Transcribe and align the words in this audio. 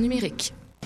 numérique. 0.00 0.52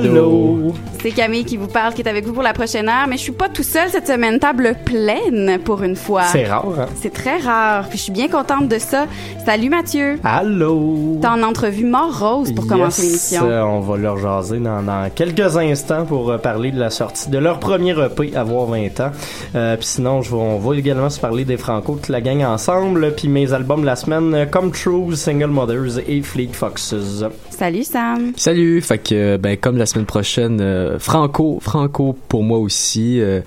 Monde! 0.00 0.06
Allô! 0.06 0.74
C'est 1.02 1.10
Camille 1.10 1.44
qui 1.44 1.56
vous 1.56 1.66
parle, 1.66 1.94
qui 1.94 2.02
est 2.02 2.08
avec 2.08 2.24
vous 2.24 2.32
pour 2.32 2.44
la 2.44 2.52
prochaine 2.52 2.88
heure, 2.88 3.08
mais 3.08 3.16
je 3.16 3.22
suis 3.22 3.32
pas 3.32 3.48
tout 3.48 3.64
seul 3.64 3.88
cette 3.90 4.06
semaine, 4.06 4.38
table 4.38 4.76
pleine 4.84 5.58
pour 5.64 5.82
une 5.82 5.96
fois. 5.96 6.22
C'est 6.30 6.44
rare, 6.44 6.64
hein? 6.78 6.86
C'est 7.00 7.12
très 7.12 7.38
rare, 7.38 7.88
puis 7.88 7.98
je 7.98 8.04
suis 8.04 8.12
bien 8.12 8.28
contente 8.28 8.68
de 8.68 8.78
ça. 8.78 9.06
Salut 9.44 9.68
Mathieu! 9.68 10.20
Allô! 10.22 11.18
T'es 11.20 11.26
en 11.26 11.42
entrevue 11.42 11.86
mort 11.86 12.16
rose 12.20 12.52
pour 12.54 12.68
commencer 12.68 13.02
l'émission. 13.02 13.42
euh, 13.46 13.62
on 13.62 13.80
va 13.80 13.96
leur 13.96 14.16
jaser 14.16 14.58
dans, 14.60 14.80
dans 14.80 15.10
quelques 15.12 15.56
instants 15.56 16.04
pour 16.06 16.30
euh, 16.30 16.38
parler 16.38 16.70
de 16.70 16.78
la 16.78 16.90
sortie 16.90 17.30
de 17.30 17.38
leur 17.38 17.58
premier 17.58 17.96
EP, 18.00 18.36
avoir 18.36 18.66
20 18.66 19.00
ans. 19.00 19.10
Euh, 19.56 19.76
puis 19.76 19.86
sinon, 19.86 20.22
je 20.22 20.30
vais- 20.30 20.36
on 20.36 20.58
va 20.58 20.76
également 20.76 21.10
se 21.10 21.18
parler 21.18 21.44
des 21.44 21.56
Franco, 21.56 21.94
toute 21.96 22.10
la 22.10 22.20
gang 22.20 22.44
ensemble, 22.44 23.12
puis 23.16 23.26
mes 23.26 23.52
albums 23.52 23.80
de 23.80 23.86
la 23.86 23.96
semaine, 23.96 24.46
Come 24.52 24.70
True, 24.70 25.16
Single 25.16 25.46
Mothers 25.48 25.98
et 26.06 26.22
Fleet 26.22 26.50
Foxes. 26.52 27.24
Salut 27.50 27.82
Sam! 27.82 28.32
Salut, 28.36 28.80
fait 28.82 28.98
que 28.98 29.36
ben 29.36 29.56
comme 29.56 29.78
la 29.78 29.86
semaine 29.86 30.06
prochaine, 30.06 30.58
euh, 30.60 30.91
Franco, 30.98 31.58
Franco 31.60 32.16
pour 32.28 32.42
moi 32.42 32.58
aussi, 32.58 33.20
euh, 33.20 33.40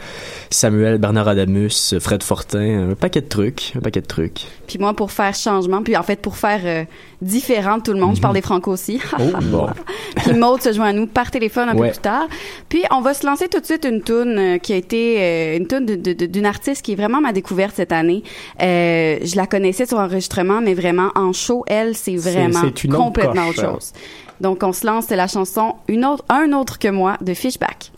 Samuel, 0.50 0.98
Bernard 0.98 1.28
Adamus, 1.28 1.96
Fred 2.00 2.24
Fortin, 2.24 2.92
un 2.92 2.96
paquet 2.96 3.22
de 3.22 3.28
trucs, 3.28 3.74
un 3.76 3.80
paquet 3.82 4.02
de 4.02 4.06
trucs. 4.08 4.42
Puis 4.68 4.80
moi, 4.80 4.94
pour 4.94 5.12
faire 5.12 5.34
changement, 5.36 5.82
puis 5.84 5.96
en 5.98 6.04
fait, 6.04 6.20
pour 6.22 6.38
faire 6.38 6.62
euh, 6.64 6.84
différent 7.22 7.78
de 7.78 7.84
tout 7.84 7.94
le 7.94 8.00
monde, 8.00 8.16
je 8.16 8.22
parle 8.22 8.34
des 8.36 8.42
Franco 8.42 8.72
aussi. 8.72 9.00
Oh, 9.20 9.24
bon. 9.44 9.68
Puis 10.16 10.34
Maud 10.34 10.62
se 10.62 10.72
joint 10.74 10.88
à 10.88 10.94
nous 10.94 11.08
par 11.08 11.30
téléphone 11.30 11.70
un 11.70 11.76
Ouais. 11.76 11.88
peu 11.90 11.94
plus 11.94 12.02
tard. 12.02 12.28
Puis 12.70 12.84
on 12.92 13.02
va 13.02 13.14
se 13.14 13.26
lancer 13.26 13.48
tout 13.48 13.60
de 13.60 13.66
suite 13.66 13.86
une 13.90 14.02
tune 14.02 14.38
euh, 14.38 14.58
qui 14.58 14.74
a 14.74 14.76
été 14.78 15.18
euh, 15.20 15.58
une 15.58 15.68
tune 15.68 15.86
d'une 15.86 16.46
artiste 16.46 16.84
qui 16.84 16.94
est 16.94 16.96
vraiment 16.96 17.22
ma 17.22 17.34
découverte 17.34 17.76
cette 17.76 17.92
année. 17.92 18.24
Euh, 18.62 19.18
je 19.24 19.36
la 19.36 19.46
connaissais 19.46 19.86
sur 19.86 20.00
enregistrement, 20.00 20.62
mais 20.62 20.74
vraiment 20.74 21.10
en 21.16 21.34
show, 21.34 21.64
elle, 21.68 21.96
c'est 21.96 22.16
vraiment 22.16 22.62
complètement 22.90 23.48
coche, 23.48 23.60
autre 23.60 23.72
chose. 23.74 23.92
Donc 24.42 24.64
on 24.64 24.74
se 24.74 24.86
lance, 24.86 25.06
c'est 25.08 25.16
la 25.16 25.28
chanson 25.28 25.76
un 26.30 26.52
autre 26.54 26.80
que 26.80 26.88
moi 26.88 27.18
de 27.22 27.34
Fishback. 27.34 27.92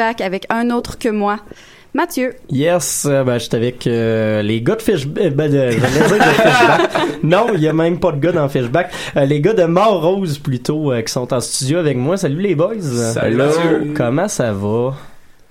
Avec 0.00 0.46
un 0.50 0.70
autre 0.70 0.98
que 0.98 1.08
moi. 1.08 1.40
Mathieu. 1.92 2.34
Yes, 2.50 3.04
euh, 3.08 3.24
ben, 3.24 3.38
j'étais 3.38 3.56
avec 3.56 3.86
euh, 3.86 4.42
les 4.42 4.62
gars 4.62 4.76
de 4.76 4.82
Fishback. 4.82 5.34
Ben, 5.34 5.50
Fishback. 5.72 6.90
Non, 7.24 7.48
il 7.54 7.60
y 7.60 7.68
a 7.68 7.72
même 7.72 7.98
pas 7.98 8.12
de 8.12 8.20
gars 8.20 8.32
dans 8.32 8.48
Fishback. 8.48 8.92
Euh, 9.16 9.24
les 9.24 9.40
gars 9.40 9.54
de 9.54 9.64
Mort 9.64 10.00
Rose, 10.00 10.38
plutôt, 10.38 10.92
euh, 10.92 11.02
qui 11.02 11.12
sont 11.12 11.32
en 11.34 11.40
studio 11.40 11.78
avec 11.78 11.96
moi. 11.96 12.16
Salut 12.16 12.40
les 12.40 12.54
boys. 12.54 12.80
Salut, 12.80 13.40
Hello. 13.40 13.92
Comment 13.96 14.28
ça 14.28 14.52
va? 14.52 14.94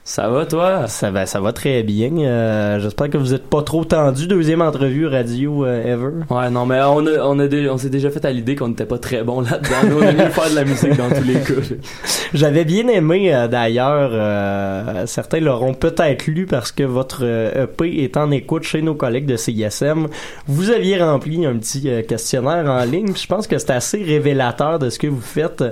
Ça 0.10 0.28
va, 0.28 0.44
toi? 0.48 0.88
Ça 0.88 1.12
va, 1.12 1.28
ça 1.28 1.40
va 1.40 1.54
très 1.54 1.84
bien. 1.84 2.10
Euh, 2.18 2.80
J'espère 2.80 3.12
que 3.12 3.18
vous 3.20 3.36
êtes 3.36 3.46
pas 3.46 3.62
trop 3.62 3.86
tendu. 3.86 4.26
Deuxième 4.26 4.60
entrevue 4.60 5.06
radio 5.06 5.68
euh, 5.68 5.84
ever. 5.84 6.26
Ouais, 6.32 6.50
non, 6.50 6.66
mais 6.66 6.80
on, 6.82 7.06
a, 7.06 7.24
on, 7.26 7.38
a 7.38 7.48
on 7.72 7.78
s'est 7.78 7.92
déjà 7.92 8.10
fait 8.10 8.26
à 8.26 8.32
l'idée 8.32 8.56
qu'on 8.56 8.70
n'était 8.70 8.88
pas 8.88 8.98
très 8.98 9.22
bon 9.22 9.42
là-dedans. 9.42 9.96
On 10.00 10.02
aime 10.02 10.18
mieux 10.18 10.30
faire 10.32 10.50
de 10.50 10.56
la 10.56 10.64
musique 10.64 10.98
dans 10.98 11.10
tous 11.10 11.24
les 11.24 11.36
cas. 11.36 11.76
J'avais 12.34 12.66
bien 12.66 12.88
aimé 12.88 13.34
euh, 13.34 13.48
d'ailleurs, 13.48 14.12
euh, 14.14 15.06
certains 15.06 15.40
l'auront 15.40 15.74
peut-être 15.74 16.26
lu 16.28 16.46
parce 16.46 16.72
que 16.72 16.84
votre 16.84 17.22
euh, 17.24 17.66
EP 17.66 18.04
est 18.04 18.18
en 18.18 18.30
écoute 18.32 18.64
chez 18.64 18.82
nos 18.82 18.94
collègues 18.96 19.26
de 19.26 19.36
CISM. 19.36 20.08
Vous 20.48 20.72
aviez 20.72 21.02
rempli 21.02 21.46
un 21.46 21.56
petit 21.58 21.90
questionnaire 22.08 22.66
en 22.66 22.84
ligne. 22.84 23.16
Je 23.16 23.28
pense 23.28 23.46
que 23.48 23.58
c'est 23.58 23.72
assez 23.72 24.04
révélateur 24.04 24.80
de 24.80 24.90
ce 24.90 25.00
que 25.00 25.08
vous 25.08 25.22
faites. 25.22 25.64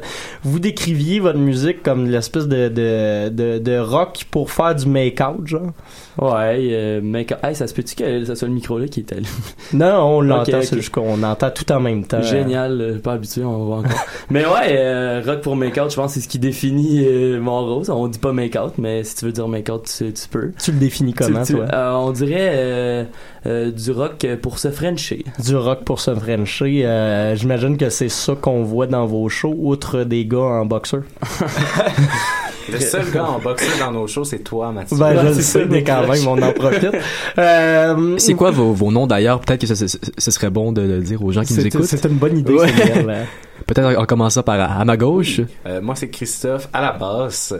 Vous 0.43 0.59
décriviez 0.59 1.19
votre 1.19 1.39
musique 1.39 1.83
comme 1.83 2.07
l'espèce 2.07 2.47
de, 2.47 2.69
de, 2.69 3.29
de, 3.29 3.57
de 3.57 3.79
rock 3.79 4.26
pour 4.31 4.51
faire 4.51 4.75
du 4.75 4.85
make-out, 4.87 5.45
genre. 5.47 5.71
Ouais, 6.19 6.57
euh, 6.71 7.01
mec, 7.01 7.33
hey, 7.43 7.55
ça 7.55 7.67
se 7.67 7.73
peut-tu 7.73 7.95
que 7.95 8.25
ça 8.25 8.35
soit 8.35 8.47
le 8.47 8.53
micro 8.53 8.77
là 8.79 8.87
qui 8.87 9.01
est 9.01 9.11
allumé? 9.11 9.27
Non, 9.73 9.99
on 10.17 10.21
l'entend, 10.21 10.51
Ok, 10.53 10.57
ok. 10.57 10.63
c'est 10.63 10.75
juste 10.77 10.89
qu'on 10.91 11.21
entend 11.23 11.49
tout 11.51 11.71
en 11.71 11.79
même 11.79 12.03
temps. 12.05 12.21
Génial, 12.21 12.81
euh, 12.81 12.99
pas 12.99 13.13
habitué, 13.13 13.43
on 13.43 13.65
va 13.67 13.75
encore. 13.77 14.05
mais 14.29 14.45
ouais, 14.45 14.77
euh, 14.77 15.21
rock 15.25 15.41
pour 15.41 15.55
make-out, 15.55 15.91
je 15.91 15.95
pense 15.95 16.13
que 16.13 16.19
c'est 16.19 16.25
ce 16.25 16.29
qui 16.29 16.39
définit 16.39 17.03
euh, 17.05 17.39
mon 17.39 17.59
rose. 17.65 17.89
On 17.89 18.07
dit 18.07 18.19
pas 18.19 18.33
make-out, 18.33 18.73
mais 18.77 19.03
si 19.03 19.15
tu 19.15 19.25
veux 19.25 19.31
dire 19.31 19.47
make-out, 19.47 19.83
tu, 19.97 20.11
tu 20.13 20.27
peux. 20.29 20.51
Tu 20.63 20.71
le 20.71 20.79
définis 20.79 21.13
comment, 21.13 21.41
Tu- 21.43 21.53
tu- 21.53 21.59
toi? 21.59 21.65
On 21.99 22.11
dirait 22.11 23.07
du 23.45 23.91
rock 23.91 24.25
pour 24.41 24.59
se 24.59 24.71
frencher. 24.71 25.23
Du 25.43 25.55
rock 25.55 25.83
pour 25.85 25.99
se 25.99 26.13
frencher. 26.15 27.33
J'imagine 27.35 27.77
que 27.77 27.89
c'est 27.89 28.09
ça 28.09 28.33
qu'on 28.39 28.63
voit 28.63 28.87
dans 28.87 29.05
vos 29.05 29.29
shows, 29.29 29.55
outre 29.57 30.03
des 30.03 30.25
gars 30.25 30.37
en 30.39 30.65
boxeur. 30.65 31.03
Le 32.71 32.79
seul 32.79 33.09
gars 33.11 33.25
en 33.25 33.39
boxeur 33.39 33.69
dans 33.79 33.91
nos 33.91 34.07
shows, 34.07 34.23
c'est 34.25 34.39
toi, 34.39 34.71
Mathieu. 34.71 34.97
Ben, 34.97 35.15
je 35.21 35.27
le 35.27 35.33
c'est 35.35 35.41
sais, 35.41 35.65
mais 35.65 35.83
quand 35.83 36.07
même, 36.07 36.27
on 36.27 36.41
en 36.41 36.51
profite. 36.51 36.87
Euh, 37.37 38.15
C'est 38.17 38.33
quoi 38.33 38.51
vos, 38.51 38.73
vos 38.73 38.91
noms 38.91 39.05
d'ailleurs? 39.07 39.39
Peut-être 39.39 39.61
que 39.61 39.67
ce, 39.67 39.75
ce- 39.87 39.97
ce 40.17 40.31
serait 40.31 40.49
bon 40.49 40.71
de 40.71 40.81
le 40.81 40.99
dire 41.01 41.23
aux 41.23 41.31
gens 41.31 41.43
qui 41.43 41.53
nous 41.53 41.65
écoutent. 41.67 41.83
C'est 41.83 42.03
une 42.05 42.15
bonne 42.17 42.37
idée, 42.37 42.53
Ouais. 42.53 42.65
Hein. 42.71 43.25
Peut-être 43.67 43.97
en 43.99 44.05
commençant 44.05 44.43
par 44.43 44.59
à, 44.59 44.79
à 44.79 44.85
ma 44.85 44.97
gauche. 44.97 45.41
Euh, 45.65 45.81
moi, 45.81 45.95
c'est 45.95 46.09
Christophe 46.09 46.67
à 46.73 46.81
la 46.81 46.91
basse. 46.93 47.53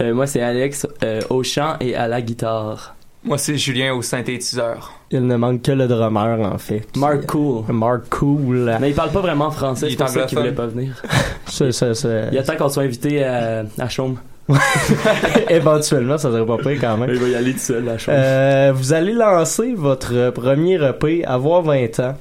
Euh, 0.00 0.14
moi, 0.14 0.26
c'est 0.26 0.40
Alex 0.42 0.86
euh, 1.02 1.20
au 1.30 1.42
chant 1.42 1.76
et 1.80 1.94
à 1.94 2.06
la 2.06 2.20
guitare. 2.22 2.94
Moi, 3.24 3.38
c'est 3.38 3.56
Julien 3.56 3.94
au 3.94 4.02
synthétiseur. 4.02 4.92
Il 5.12 5.24
ne 5.26 5.36
manque 5.36 5.62
que 5.62 5.70
le 5.72 5.86
drummer, 5.86 6.40
en 6.40 6.58
fait. 6.58 6.84
Mark 6.96 7.24
Cool. 7.26 7.64
Mark 7.72 8.08
Cool. 8.10 8.76
Mais 8.80 8.90
il 8.90 8.94
parle 8.96 9.10
pas 9.10 9.20
vraiment 9.20 9.50
français, 9.50 9.86
Il 9.86 9.90
c'est 9.90 9.94
est 9.94 9.96
pour 9.98 10.08
ça 10.08 10.22
qu'il 10.22 10.38
voulait 10.38 10.52
pas 10.52 10.66
venir. 10.66 11.00
Ça, 11.46 11.70
ça, 11.70 11.94
ça- 11.94 12.28
Il 12.32 12.38
attend 12.38 12.56
qu'on 12.56 12.68
soit 12.70 12.82
invité 12.84 13.22
à, 13.24 13.64
à 13.78 13.88
Chaume. 13.88 14.16
Éventuellement, 15.50 16.18
ça 16.18 16.30
serait 16.30 16.46
pas 16.46 16.56
pire 16.58 16.78
quand 16.80 16.96
même. 16.96 17.10
Il 17.12 17.18
va 17.20 17.28
y 17.28 17.34
aller 17.34 17.52
tout 17.52 17.58
seul 17.58 17.88
à 17.88 17.98
Chaume. 17.98 18.14
Euh, 18.16 18.72
vous 18.74 18.92
allez 18.92 19.12
lancer 19.12 19.74
votre 19.74 20.30
premier 20.30 20.74
EP, 20.82 21.24
avoir 21.24 21.62
20 21.62 22.00
ans, 22.00 22.14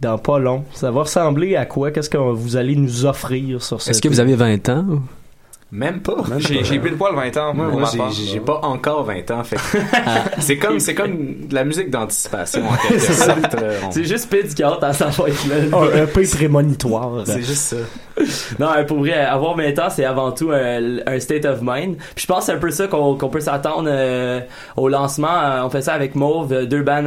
dans 0.00 0.18
pas 0.18 0.38
long. 0.38 0.64
Ça 0.74 0.90
va 0.90 1.00
ressembler 1.02 1.56
à 1.56 1.66
quoi? 1.66 1.90
Qu'est-ce 1.90 2.10
que 2.10 2.18
vous 2.18 2.56
allez 2.56 2.76
nous 2.76 3.06
offrir 3.06 3.62
sur 3.62 3.80
ce 3.80 3.90
Est-ce 3.90 4.02
que 4.02 4.08
vous 4.08 4.20
avez 4.20 4.34
20 4.36 4.68
ans? 4.68 4.84
Même 5.72 6.00
pas. 6.00 6.14
J'ai 6.38 6.62
j'ai 6.62 6.78
pile 6.78 6.94
poil 6.96 7.14
20 7.16 7.36
ans, 7.36 7.52
Moi, 7.54 7.66
j'ai- 8.12 8.38
pas 8.40 8.60
encore 8.62 9.02
20 9.04 9.28
ans. 9.32 9.42
Fait 9.42 9.56
c'est 10.38 10.56
comme, 10.56 10.78
c'est 10.78 10.94
comme 10.94 11.46
de 11.48 11.54
la 11.54 11.64
musique 11.64 11.90
d'anticipation, 11.90 12.62
en 12.68 12.76
quelque 12.76 13.00
sorte. 13.12 13.56
On- 13.84 13.90
C'est 13.90 14.04
juste 14.04 14.28
Pete 14.30 14.54
qui 14.54 14.62
a 14.62 14.68
hâte 14.68 14.84
à 14.84 14.92
sa 14.92 15.10
fête, 15.10 15.34
là. 15.48 15.76
Un 15.76 16.04
EP 16.04 16.26
prémonitoire. 16.32 17.24
C'est 17.26 17.42
juste 17.42 17.56
ça. 17.56 17.76
Non, 18.60 18.68
pour 18.86 18.98
vrai, 18.98 19.14
avoir 19.14 19.56
20 19.56 19.78
ans, 19.80 19.88
c'est 19.90 20.04
avant 20.04 20.30
tout 20.32 20.50
un, 20.52 20.98
un 21.06 21.18
state 21.18 21.44
of 21.44 21.58
mind. 21.62 21.96
Puis 22.14 22.22
je 22.22 22.26
pense 22.26 22.40
que 22.40 22.44
c'est 22.46 22.52
un 22.52 22.58
peu 22.58 22.70
ça 22.70 22.86
qu'on 22.86 23.16
peut 23.16 23.40
s'attendre 23.40 23.88
euh, 23.90 24.40
au 24.76 24.88
lancement. 24.88 25.36
Euh, 25.42 25.62
on 25.64 25.70
fait 25.70 25.82
ça 25.82 25.94
avec 25.94 26.14
Mauve, 26.14 26.52
euh, 26.52 26.64
deux 26.66 26.82
bands 26.82 27.02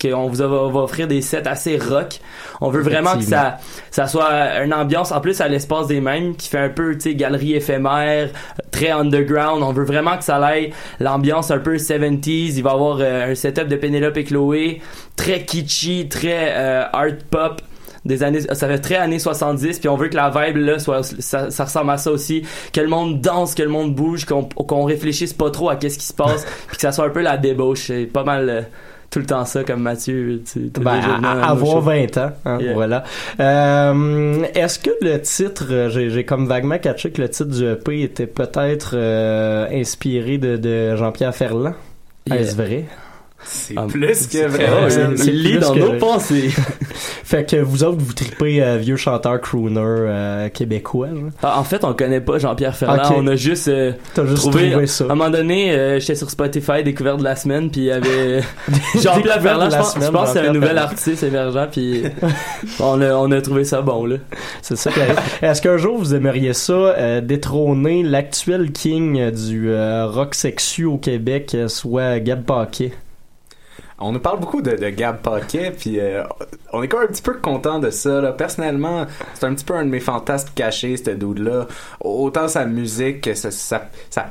qu'on 0.00 0.28
vous 0.28 0.40
a- 0.42 0.46
va 0.46 0.80
offrir 0.80 1.08
des 1.08 1.20
sets 1.20 1.46
assez 1.46 1.76
rock. 1.78 2.20
On 2.60 2.70
veut 2.70 2.80
vraiment 2.80 3.16
que 3.18 3.22
ça, 3.24 3.58
ça 3.90 4.06
soit 4.06 4.62
une 4.64 4.72
ambiance, 4.72 5.12
en 5.12 5.20
plus 5.20 5.40
à 5.42 5.48
l'espace 5.48 5.88
des 5.88 6.00
mêmes, 6.00 6.34
qui 6.36 6.48
fait 6.48 6.58
un 6.58 6.68
peu, 6.70 6.94
tu 6.94 7.00
sais, 7.00 7.14
galerie 7.14 7.54
éphémère, 7.54 8.30
très 8.70 8.90
underground. 8.90 9.62
On 9.62 9.72
veut 9.72 9.84
vraiment 9.84 10.16
que 10.16 10.24
ça 10.24 10.36
aille 10.36 10.72
l'ambiance 11.00 11.50
un 11.50 11.58
peu 11.58 11.76
70s. 11.76 12.54
Il 12.56 12.62
va 12.62 12.70
y 12.70 12.72
avoir 12.72 12.98
euh, 13.00 13.32
un 13.32 13.34
setup 13.34 13.68
de 13.68 13.76
Penelope 13.76 14.16
et 14.16 14.24
Chloé, 14.24 14.80
très 15.16 15.44
kitschy, 15.44 16.08
très 16.08 16.54
art 16.92 17.16
pop 17.30 17.60
des 18.06 18.22
années 18.22 18.40
ça 18.40 18.66
fait 18.68 18.78
très 18.78 18.96
années 18.96 19.18
70 19.18 19.78
puis 19.80 19.88
on 19.88 19.96
veut 19.96 20.08
que 20.08 20.16
la 20.16 20.30
vibe 20.30 20.56
là 20.56 20.78
soit 20.78 21.02
ça, 21.02 21.50
ça 21.50 21.64
ressemble 21.64 21.90
à 21.90 21.98
ça 21.98 22.10
aussi 22.10 22.42
que 22.72 22.80
le 22.80 22.88
monde 22.88 23.20
danse 23.20 23.54
que 23.54 23.62
le 23.62 23.68
monde 23.68 23.94
bouge 23.94 24.24
qu'on 24.24 24.44
qu'on 24.44 24.84
réfléchisse 24.84 25.32
pas 25.34 25.50
trop 25.50 25.68
à 25.70 25.76
qu'est-ce 25.76 25.98
qui 25.98 26.06
se 26.06 26.14
passe 26.14 26.46
puis 26.68 26.76
que 26.76 26.82
ça 26.82 26.92
soit 26.92 27.04
un 27.06 27.10
peu 27.10 27.20
la 27.22 27.36
débauche 27.36 27.84
c'est 27.88 28.04
pas 28.06 28.24
mal 28.24 28.48
euh, 28.48 28.62
tout 29.10 29.20
le 29.20 29.26
temps 29.26 29.44
ça 29.44 29.62
comme 29.64 29.82
Mathieu 29.82 30.42
tu 30.52 30.68
Ben, 30.80 30.98
à- 31.22 31.50
avoir 31.50 31.74
shows. 31.74 31.80
20 31.80 32.16
ans, 32.18 32.30
hein, 32.44 32.58
Yeah. 32.60 32.74
voilà. 32.74 33.04
Euh, 33.40 34.42
Est-ce 34.54 34.78
que 34.80 34.90
le 35.00 35.20
titre, 35.20 35.66
euh, 35.70 35.90
j'ai 35.90 36.10
j'ai 36.10 36.24
comme 36.24 36.46
vaguement 36.46 36.78
catché 36.78 37.10
que 37.10 37.22
le 37.22 37.28
titre 37.28 37.50
du 37.50 37.64
EP 37.66 38.02
était 38.02 38.26
peut-être 38.26 38.90
euh, 38.94 39.66
inspiré 39.72 40.38
de, 40.38 40.56
de 40.56 40.96
Jean-Pierre 40.96 41.34
Ferland? 41.34 41.74
Yeah. 42.26 42.40
Est-ce 42.40 42.56
vrai? 42.56 42.84
C'est 43.44 43.74
Ah, 43.76 43.84
plus 43.88 44.26
que 44.26 44.46
vrai. 44.48 44.90
C'est- 44.90 45.06
il 45.12 45.18
c'est 45.18 45.30
lit 45.30 45.58
dans 45.58 45.72
que 45.72 45.78
nos 45.78 45.92
pensées 45.98 46.50
Fait 47.26 47.44
que 47.44 47.56
vous 47.56 47.82
autres, 47.82 47.98
vous 47.98 48.12
tripez 48.12 48.62
euh, 48.62 48.76
vieux 48.76 48.94
chanteur 48.94 49.40
crooner 49.40 49.80
euh, 49.82 50.48
québécois, 50.48 51.08
genre? 51.08 51.30
Ah, 51.42 51.58
en 51.58 51.64
fait 51.64 51.82
on 51.82 51.92
connaît 51.92 52.20
pas 52.20 52.38
Jean-Pierre 52.38 52.76
Ferland 52.76 53.02
on 53.16 53.26
a 53.26 53.34
juste 53.34 53.66
euh, 53.66 53.90
juste 54.16 54.36
trouvé, 54.36 54.70
trouvé 54.70 54.86
ça. 54.86 55.06
à 55.08 55.12
un 55.12 55.16
moment 55.16 55.30
donné 55.30 55.98
j'étais 55.98 56.14
sur 56.14 56.30
Spotify 56.30 56.84
découverte 56.84 57.18
de 57.18 57.24
la 57.24 57.34
semaine 57.34 57.68
puis 57.68 57.80
il 57.80 57.86
y 57.86 57.90
avait 57.90 58.42
Jean-Pierre 59.02 59.42
Ferland 59.42 59.72
je 59.72 59.76
pense, 59.76 59.88
je 59.88 59.92
semaine, 59.94 60.12
pense 60.12 60.32
que 60.32 60.38
c'est 60.38 60.46
un 60.46 60.52
nouvel 60.52 60.78
artiste 60.78 61.24
émergent 61.24 61.66
puis 61.72 62.04
on 62.78 63.00
a, 63.00 63.14
on 63.14 63.32
a 63.32 63.40
trouvé 63.40 63.64
ça 63.64 63.82
bon 63.82 64.06
là 64.06 64.18
C'est 64.62 64.76
ça. 64.76 64.92
Est-ce 65.42 65.60
qu'un 65.60 65.78
jour 65.78 65.98
vous 65.98 66.14
aimeriez 66.14 66.52
ça 66.52 67.20
détrôner 67.22 68.04
l'actuel 68.04 68.70
king 68.70 69.32
du 69.32 69.74
rock 69.74 70.36
sexu 70.36 70.84
au 70.84 70.98
Québec, 70.98 71.56
soit 71.66 72.20
Gab 72.20 72.44
Paquet? 72.44 72.92
On 73.98 74.12
nous 74.12 74.20
parle 74.20 74.40
beaucoup 74.40 74.60
de, 74.60 74.72
de 74.72 74.90
Gab 74.90 75.22
Paquet, 75.22 75.70
puis 75.70 75.98
euh, 75.98 76.22
on 76.72 76.82
est 76.82 76.88
quand 76.88 76.98
même 76.98 77.08
un 77.08 77.12
petit 77.12 77.22
peu 77.22 77.34
content 77.34 77.78
de 77.78 77.88
ça. 77.88 78.20
Là. 78.20 78.32
Personnellement, 78.32 79.06
c'est 79.34 79.46
un 79.46 79.54
petit 79.54 79.64
peu 79.64 79.74
un 79.74 79.84
de 79.84 79.90
mes 79.90 80.00
fantasmes 80.00 80.50
cachés, 80.54 80.98
ce 80.98 81.10
dude-là. 81.10 81.66
Autant 82.00 82.46
sa 82.46 82.66
musique, 82.66 83.22
que 83.22 83.32
sa, 83.34 83.80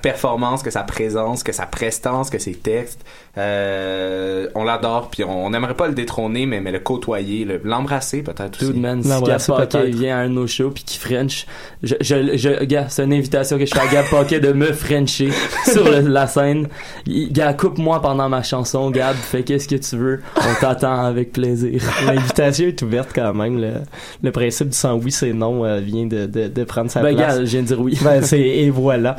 performance, 0.01 0.61
que 0.61 0.69
sa 0.69 0.83
présence, 0.83 1.41
que 1.41 1.51
sa 1.51 1.65
prestance, 1.65 2.29
que 2.29 2.37
ses 2.37 2.53
textes. 2.53 3.03
Euh, 3.37 4.47
on 4.55 4.63
l'adore, 4.63 5.09
puis 5.09 5.23
on 5.23 5.49
n'aimerait 5.49 5.73
pas 5.73 5.87
le 5.87 5.93
détrôner, 5.93 6.45
mais, 6.45 6.61
mais 6.61 6.71
le 6.71 6.79
côtoyer, 6.79 7.43
le- 7.45 7.59
l'embrasser 7.63 8.21
peut-être 8.23 8.55
aussi. 8.61 8.71
Dude, 8.73 8.81
man, 8.81 9.03
si 9.03 9.09
Gab 9.09 9.39
Paquet 9.45 9.77
peut-être. 9.79 9.95
vient 9.95 10.17
à 10.17 10.21
un 10.21 10.29
de 10.29 10.33
nos 10.33 10.47
shows 10.47 10.71
puis 10.71 10.83
qu'il 10.83 10.99
French, 11.01 11.45
je, 11.83 11.95
je, 12.01 12.37
je, 12.37 12.63
gars, 12.63 12.85
c'est 12.89 13.03
une 13.03 13.13
invitation 13.13 13.57
que 13.57 13.65
je 13.65 13.73
fais 13.73 13.79
à 13.81 13.87
Gab 13.87 14.05
Paquet 14.09 14.39
de 14.39 14.53
me 14.53 14.71
Frencher 14.71 15.31
sur 15.65 15.83
le- 15.83 15.99
la 16.07 16.27
scène. 16.27 16.67
Il- 17.05 17.31
Gars, 17.33 17.53
coupe-moi 17.53 18.01
pendant 18.01 18.29
ma 18.29 18.41
chanson, 18.43 18.89
Gab. 18.91 19.15
Que 19.31 19.37
qu'est-ce 19.39 19.67
que 19.67 19.75
tu 19.75 19.97
veux. 19.97 20.21
On 20.37 20.61
t'attend 20.61 21.03
avec 21.03 21.33
plaisir. 21.33 21.81
L'invitation 22.05 22.67
est 22.67 22.81
ouverte 22.81 23.09
quand 23.13 23.33
même. 23.33 23.59
Le, 23.59 23.71
le 24.23 24.31
principe 24.31 24.69
du 24.69 24.77
sans 24.77 24.95
oui, 24.95 25.11
c'est 25.11 25.33
non 25.33 25.65
euh, 25.65 25.79
vient 25.79 26.05
de, 26.05 26.25
de, 26.25 26.47
de 26.47 26.63
prendre 26.63 26.89
sa 26.89 27.01
Ben, 27.01 27.15
place. 27.15 27.35
gars, 27.37 27.45
je 27.45 27.49
viens 27.51 27.61
de 27.63 27.67
dire 27.67 27.81
oui. 27.81 27.97
Ben, 28.03 28.21
c'est, 28.21 28.39
et 28.39 28.69
voilà. 28.69 29.17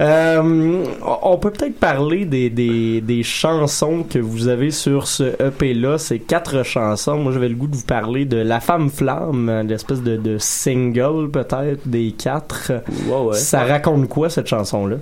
Euh, 0.00 0.84
on 1.22 1.36
peut 1.36 1.50
peut-être 1.50 1.78
parler 1.78 2.24
des, 2.24 2.48
des, 2.50 3.00
des 3.02 3.22
chansons 3.58 4.04
que 4.08 4.18
vous 4.18 4.48
avez 4.48 4.70
sur 4.70 5.06
ce 5.08 5.24
EP-là. 5.42 5.98
C'est 5.98 6.18
quatre 6.18 6.62
chansons. 6.64 7.18
Moi, 7.18 7.32
j'avais 7.32 7.48
le 7.48 7.54
goût 7.54 7.66
de 7.66 7.76
vous 7.76 7.84
parler 7.84 8.24
de 8.24 8.36
La 8.36 8.60
Femme 8.60 8.90
Flamme, 8.90 9.64
l'espèce 9.68 10.02
de, 10.02 10.16
de 10.16 10.38
single 10.38 11.30
peut-être 11.30 11.86
des 11.86 12.12
quatre. 12.12 12.72
Ouais, 13.08 13.20
ouais. 13.20 13.34
Ça 13.36 13.64
raconte 13.64 14.08
quoi 14.08 14.30
cette 14.30 14.46
chanson-là? 14.46 14.96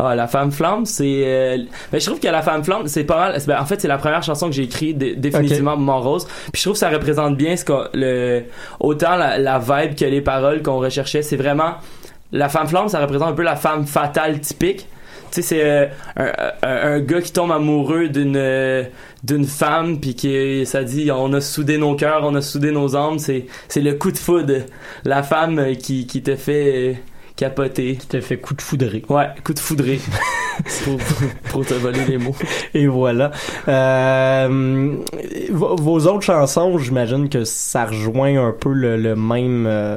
Ah, 0.00 0.14
la 0.14 0.28
femme 0.28 0.52
flamme, 0.52 0.86
c'est. 0.86 1.22
euh, 1.26 1.56
ben, 1.90 2.00
je 2.00 2.06
trouve 2.06 2.20
que 2.20 2.28
la 2.28 2.40
femme 2.40 2.62
flamme, 2.62 2.86
c'est 2.86 3.02
pas 3.02 3.16
mal. 3.32 3.42
ben, 3.48 3.60
en 3.60 3.66
fait, 3.66 3.80
c'est 3.80 3.88
la 3.88 3.98
première 3.98 4.22
chanson 4.22 4.46
que 4.46 4.52
j'ai 4.52 4.62
écrite 4.62 4.96
dé- 4.96 5.16
définitivement 5.16 5.72
pour 5.72 5.80
Montrose. 5.80 6.24
Puis 6.52 6.60
je 6.60 6.62
trouve 6.62 6.74
que 6.74 6.78
ça 6.78 6.88
représente 6.88 7.36
bien 7.36 7.56
ce 7.56 7.64
le 7.94 8.44
autant 8.78 9.16
la, 9.16 9.38
la 9.38 9.58
vibe 9.58 9.96
que 9.96 10.04
les 10.04 10.20
paroles 10.20 10.62
qu'on 10.62 10.78
recherchait. 10.78 11.22
C'est 11.22 11.36
vraiment 11.36 11.72
la 12.30 12.48
femme 12.48 12.68
flamme, 12.68 12.88
ça 12.88 13.00
représente 13.00 13.30
un 13.30 13.32
peu 13.32 13.42
la 13.42 13.56
femme 13.56 13.86
fatale 13.88 14.38
typique. 14.40 14.86
Tu 15.30 15.42
sais, 15.42 15.42
c'est 15.42 15.64
euh, 15.64 15.86
un, 16.16 16.32
un, 16.62 16.92
un 16.94 17.00
gars 17.00 17.20
qui 17.20 17.32
tombe 17.32 17.52
amoureux 17.52 18.08
d'une 18.08 18.88
d'une 19.24 19.46
femme 19.46 20.00
puis 20.00 20.14
qui 20.14 20.64
ça 20.64 20.84
dit 20.84 21.10
on 21.10 21.32
a 21.32 21.40
soudé 21.40 21.76
nos 21.78 21.94
cœurs, 21.96 22.20
on 22.24 22.34
a 22.34 22.42
soudé 22.42 22.70
nos 22.70 22.96
âmes. 22.96 23.18
C'est 23.18 23.46
c'est 23.68 23.80
le 23.80 23.94
coup 23.94 24.12
de 24.12 24.18
foudre, 24.18 24.62
la 25.04 25.22
femme 25.22 25.76
qui 25.76 26.06
qui 26.06 26.22
te 26.22 26.36
fait 26.36 27.02
capoter. 27.36 27.96
Qui 27.96 28.06
te 28.06 28.20
fait 28.20 28.38
coup 28.38 28.54
de 28.54 28.62
foudré. 28.62 29.02
Ouais, 29.08 29.28
coup 29.44 29.54
de 29.54 29.60
foudré. 29.60 30.00
pour, 30.84 30.98
pour 31.50 31.66
te 31.66 31.74
voler 31.74 32.04
les 32.06 32.18
mots. 32.18 32.34
Et 32.74 32.86
voilà. 32.86 33.30
Euh, 33.68 34.96
vos 35.50 36.06
autres 36.06 36.22
chansons, 36.22 36.78
j'imagine 36.78 37.28
que 37.28 37.44
ça 37.44 37.86
rejoint 37.86 38.36
un 38.48 38.52
peu 38.52 38.72
le, 38.72 38.96
le 38.96 39.16
même 39.16 39.66
euh, 39.66 39.96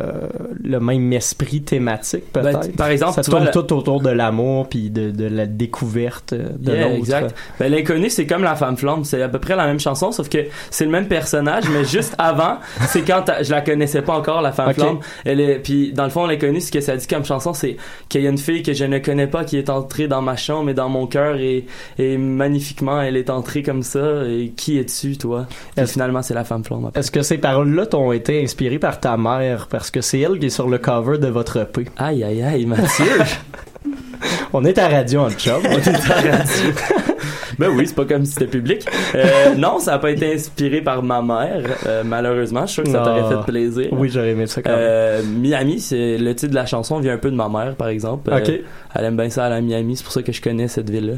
le 0.63 0.79
même 0.79 1.11
esprit 1.13 1.61
thématique 1.61 2.31
peut-être. 2.31 2.61
Ben, 2.67 2.71
par 2.73 2.87
exemple, 2.87 3.21
ça 3.23 3.29
vois, 3.29 3.41
tourne 3.41 3.51
tout 3.67 3.73
autour 3.75 4.01
de 4.01 4.09
l'amour 4.09 4.67
puis 4.69 4.89
de, 4.89 5.11
de 5.11 5.25
la 5.25 5.45
découverte 5.45 6.33
de 6.33 6.71
Yeah, 6.71 6.83
l'autre. 6.85 6.95
exact. 6.97 7.35
Ben, 7.59 7.71
l'inconnu, 7.71 8.09
c'est 8.09 8.25
comme 8.25 8.43
la 8.43 8.55
femme 8.55 8.77
flamme. 8.77 9.03
C'est 9.03 9.21
à 9.21 9.29
peu 9.29 9.39
près 9.39 9.55
la 9.55 9.65
même 9.67 9.79
chanson, 9.79 10.11
sauf 10.11 10.29
que 10.29 10.37
c'est 10.69 10.85
le 10.85 10.91
même 10.91 11.07
personnage, 11.07 11.65
mais 11.73 11.83
juste 11.85 12.15
avant, 12.17 12.57
c'est 12.87 13.01
quand 13.01 13.25
je 13.41 13.51
la 13.51 13.61
connaissais 13.61 14.01
pas 14.01 14.13
encore, 14.13 14.41
la 14.41 14.51
femme 14.51 14.69
Ok. 14.69 14.75
flamme. 14.75 14.99
Elle 15.25 15.39
est, 15.41 15.55
puis 15.59 15.91
dans 15.93 16.03
le 16.05 16.09
fond, 16.09 16.25
l'inconnu, 16.25 16.61
ce 16.61 16.71
que 16.71 16.79
ça 16.81 16.95
dit 16.95 17.07
comme 17.07 17.25
chanson, 17.25 17.53
c'est 17.53 17.77
qu'il 18.09 18.21
y 18.21 18.27
a 18.27 18.29
une 18.29 18.37
fille 18.37 18.63
que 18.63 18.73
je 18.73 18.85
ne 18.85 18.99
connais 18.99 19.27
pas 19.27 19.43
qui 19.43 19.57
est 19.57 19.69
entrée 19.69 20.07
dans 20.07 20.21
ma 20.21 20.35
chambre 20.35 20.50
et 20.69 20.73
dans 20.73 20.89
mon 20.89 21.07
cœur 21.07 21.37
et, 21.37 21.65
et 21.97 22.17
magnifiquement, 22.17 23.01
elle 23.01 23.17
est 23.17 23.29
entrée 23.29 23.63
comme 23.63 23.83
ça. 23.83 24.23
Et 24.27 24.53
qui 24.55 24.77
es-tu, 24.77 25.17
toi? 25.17 25.47
Puis 25.75 25.87
finalement, 25.87 26.21
c'est 26.21 26.33
la 26.33 26.43
femme 26.43 26.63
flamme. 26.63 26.85
après. 26.85 26.99
Est-ce 26.99 27.11
que 27.11 27.21
ces 27.21 27.37
paroles-là 27.37 27.85
t'ont 27.85 28.11
été 28.11 28.43
inspirées 28.43 28.79
par 28.79 28.99
ta 28.99 29.17
mère? 29.17 29.67
Parce 29.67 29.91
que 29.91 30.01
c'est 30.01 30.19
elle 30.19 30.39
qui 30.39 30.47
est 30.47 30.49
sur 30.49 30.69
le 30.69 30.77
cover 30.77 31.17
de 31.17 31.27
votre 31.27 31.57
EP? 31.57 31.85
Aïe 31.97 32.23
aïe 32.23 32.41
aïe, 32.43 32.65
Mathieu. 32.65 33.05
On 34.53 34.63
est 34.65 34.77
à 34.77 34.87
radio 34.89 35.21
en 35.21 35.29
job. 35.29 35.61
On 35.65 35.77
est 35.77 35.87
à 35.87 36.35
radio. 36.37 36.71
ben 37.59 37.69
oui, 37.75 37.85
c'est 37.87 37.95
pas 37.95 38.05
comme 38.05 38.25
si 38.25 38.33
c'était 38.33 38.47
public. 38.47 38.85
Euh, 39.15 39.55
non, 39.57 39.79
ça 39.79 39.93
a 39.95 39.99
pas 39.99 40.11
été 40.11 40.33
inspiré 40.33 40.81
par 40.81 41.03
ma 41.03 41.21
mère, 41.21 41.63
euh, 41.85 42.03
malheureusement. 42.05 42.61
Je 42.65 42.71
suis 42.71 42.73
sûr 42.75 42.83
que 42.83 42.91
ça 42.91 42.99
t'aurait 43.03 43.35
fait 43.35 43.51
plaisir. 43.51 43.87
Oui, 43.91 44.09
j'aurais 44.13 44.29
aimé 44.31 44.47
ça 44.47 44.61
quand 44.61 44.69
même. 44.71 44.79
Euh, 44.81 45.21
Miami, 45.23 45.79
c'est 45.79 46.17
le 46.17 46.33
titre 46.35 46.51
de 46.51 46.55
la 46.55 46.65
chanson 46.65 46.99
vient 46.99 47.13
un 47.13 47.17
peu 47.17 47.31
de 47.31 47.35
ma 47.35 47.49
mère, 47.49 47.75
par 47.75 47.87
exemple. 47.89 48.31
Ok. 48.33 48.49
Euh, 48.49 48.57
elle 48.95 49.05
aime 49.05 49.15
bien 49.17 49.29
ça 49.29 49.45
à 49.45 49.61
Miami, 49.61 49.95
c'est 49.95 50.03
pour 50.03 50.11
ça 50.13 50.21
que 50.21 50.31
je 50.31 50.41
connais 50.41 50.67
cette 50.67 50.89
ville-là. 50.89 51.13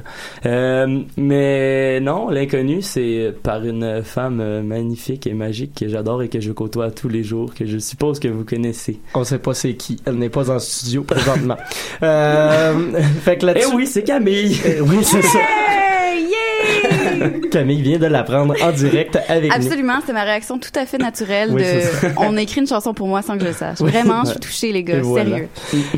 Euh, 0.45 0.99
mais 1.17 1.99
non, 2.01 2.29
l'inconnu, 2.29 2.81
c'est 2.81 3.33
par 3.43 3.63
une 3.65 4.01
femme 4.03 4.61
magnifique 4.61 5.25
et 5.27 5.33
magique 5.33 5.73
que 5.79 5.87
j'adore 5.87 6.21
et 6.23 6.29
que 6.29 6.39
je 6.39 6.51
côtoie 6.51 6.91
tous 6.91 7.09
les 7.09 7.23
jours, 7.23 7.53
que 7.53 7.65
je 7.65 7.77
suppose 7.79 8.19
que 8.19 8.27
vous 8.27 8.43
connaissez. 8.45 8.99
On 9.15 9.23
sait 9.23 9.39
pas 9.39 9.53
c'est 9.53 9.73
qui. 9.73 9.97
Elle 10.05 10.15
n'est 10.15 10.29
pas 10.29 10.49
en 10.51 10.59
studio 10.59 11.03
présentement. 11.03 11.57
euh, 12.03 12.73
fait 13.21 13.37
que 13.37 13.45
là-dessus. 13.47 13.67
Eh 13.71 13.75
oui, 13.75 13.87
c'est 13.87 14.03
Camille. 14.03 14.57
Eh 14.65 14.81
oui, 14.81 14.97
c'est 15.01 15.21
ça. 15.21 15.39
Yeah! 16.23 17.29
Camille 17.51 17.81
vient 17.81 17.99
de 17.99 18.05
l'apprendre 18.05 18.55
en 18.61 18.71
direct 18.71 19.17
avec 19.27 19.51
nous. 19.51 19.55
Absolument, 19.55 19.99
c'est 20.05 20.13
ma 20.13 20.23
réaction 20.23 20.57
tout 20.57 20.71
à 20.75 20.85
fait 20.85 20.97
naturelle 20.97 21.49
Oui, 21.51 21.61
de 21.61 22.09
on 22.17 22.35
écrit 22.37 22.61
une 22.61 22.67
chanson 22.67 22.93
pour 22.93 23.07
moi 23.07 23.21
sans 23.21 23.35
que 23.35 23.41
je 23.41 23.47
le 23.47 23.53
sache. 23.53 23.77
Oui. 23.81 23.91
Vraiment, 23.91 24.23
je 24.23 24.31
suis 24.31 24.39
touchée 24.39 24.71
les 24.71 24.83
gars, 24.83 25.01
voilà. 25.01 25.29
sérieux. 25.29 25.49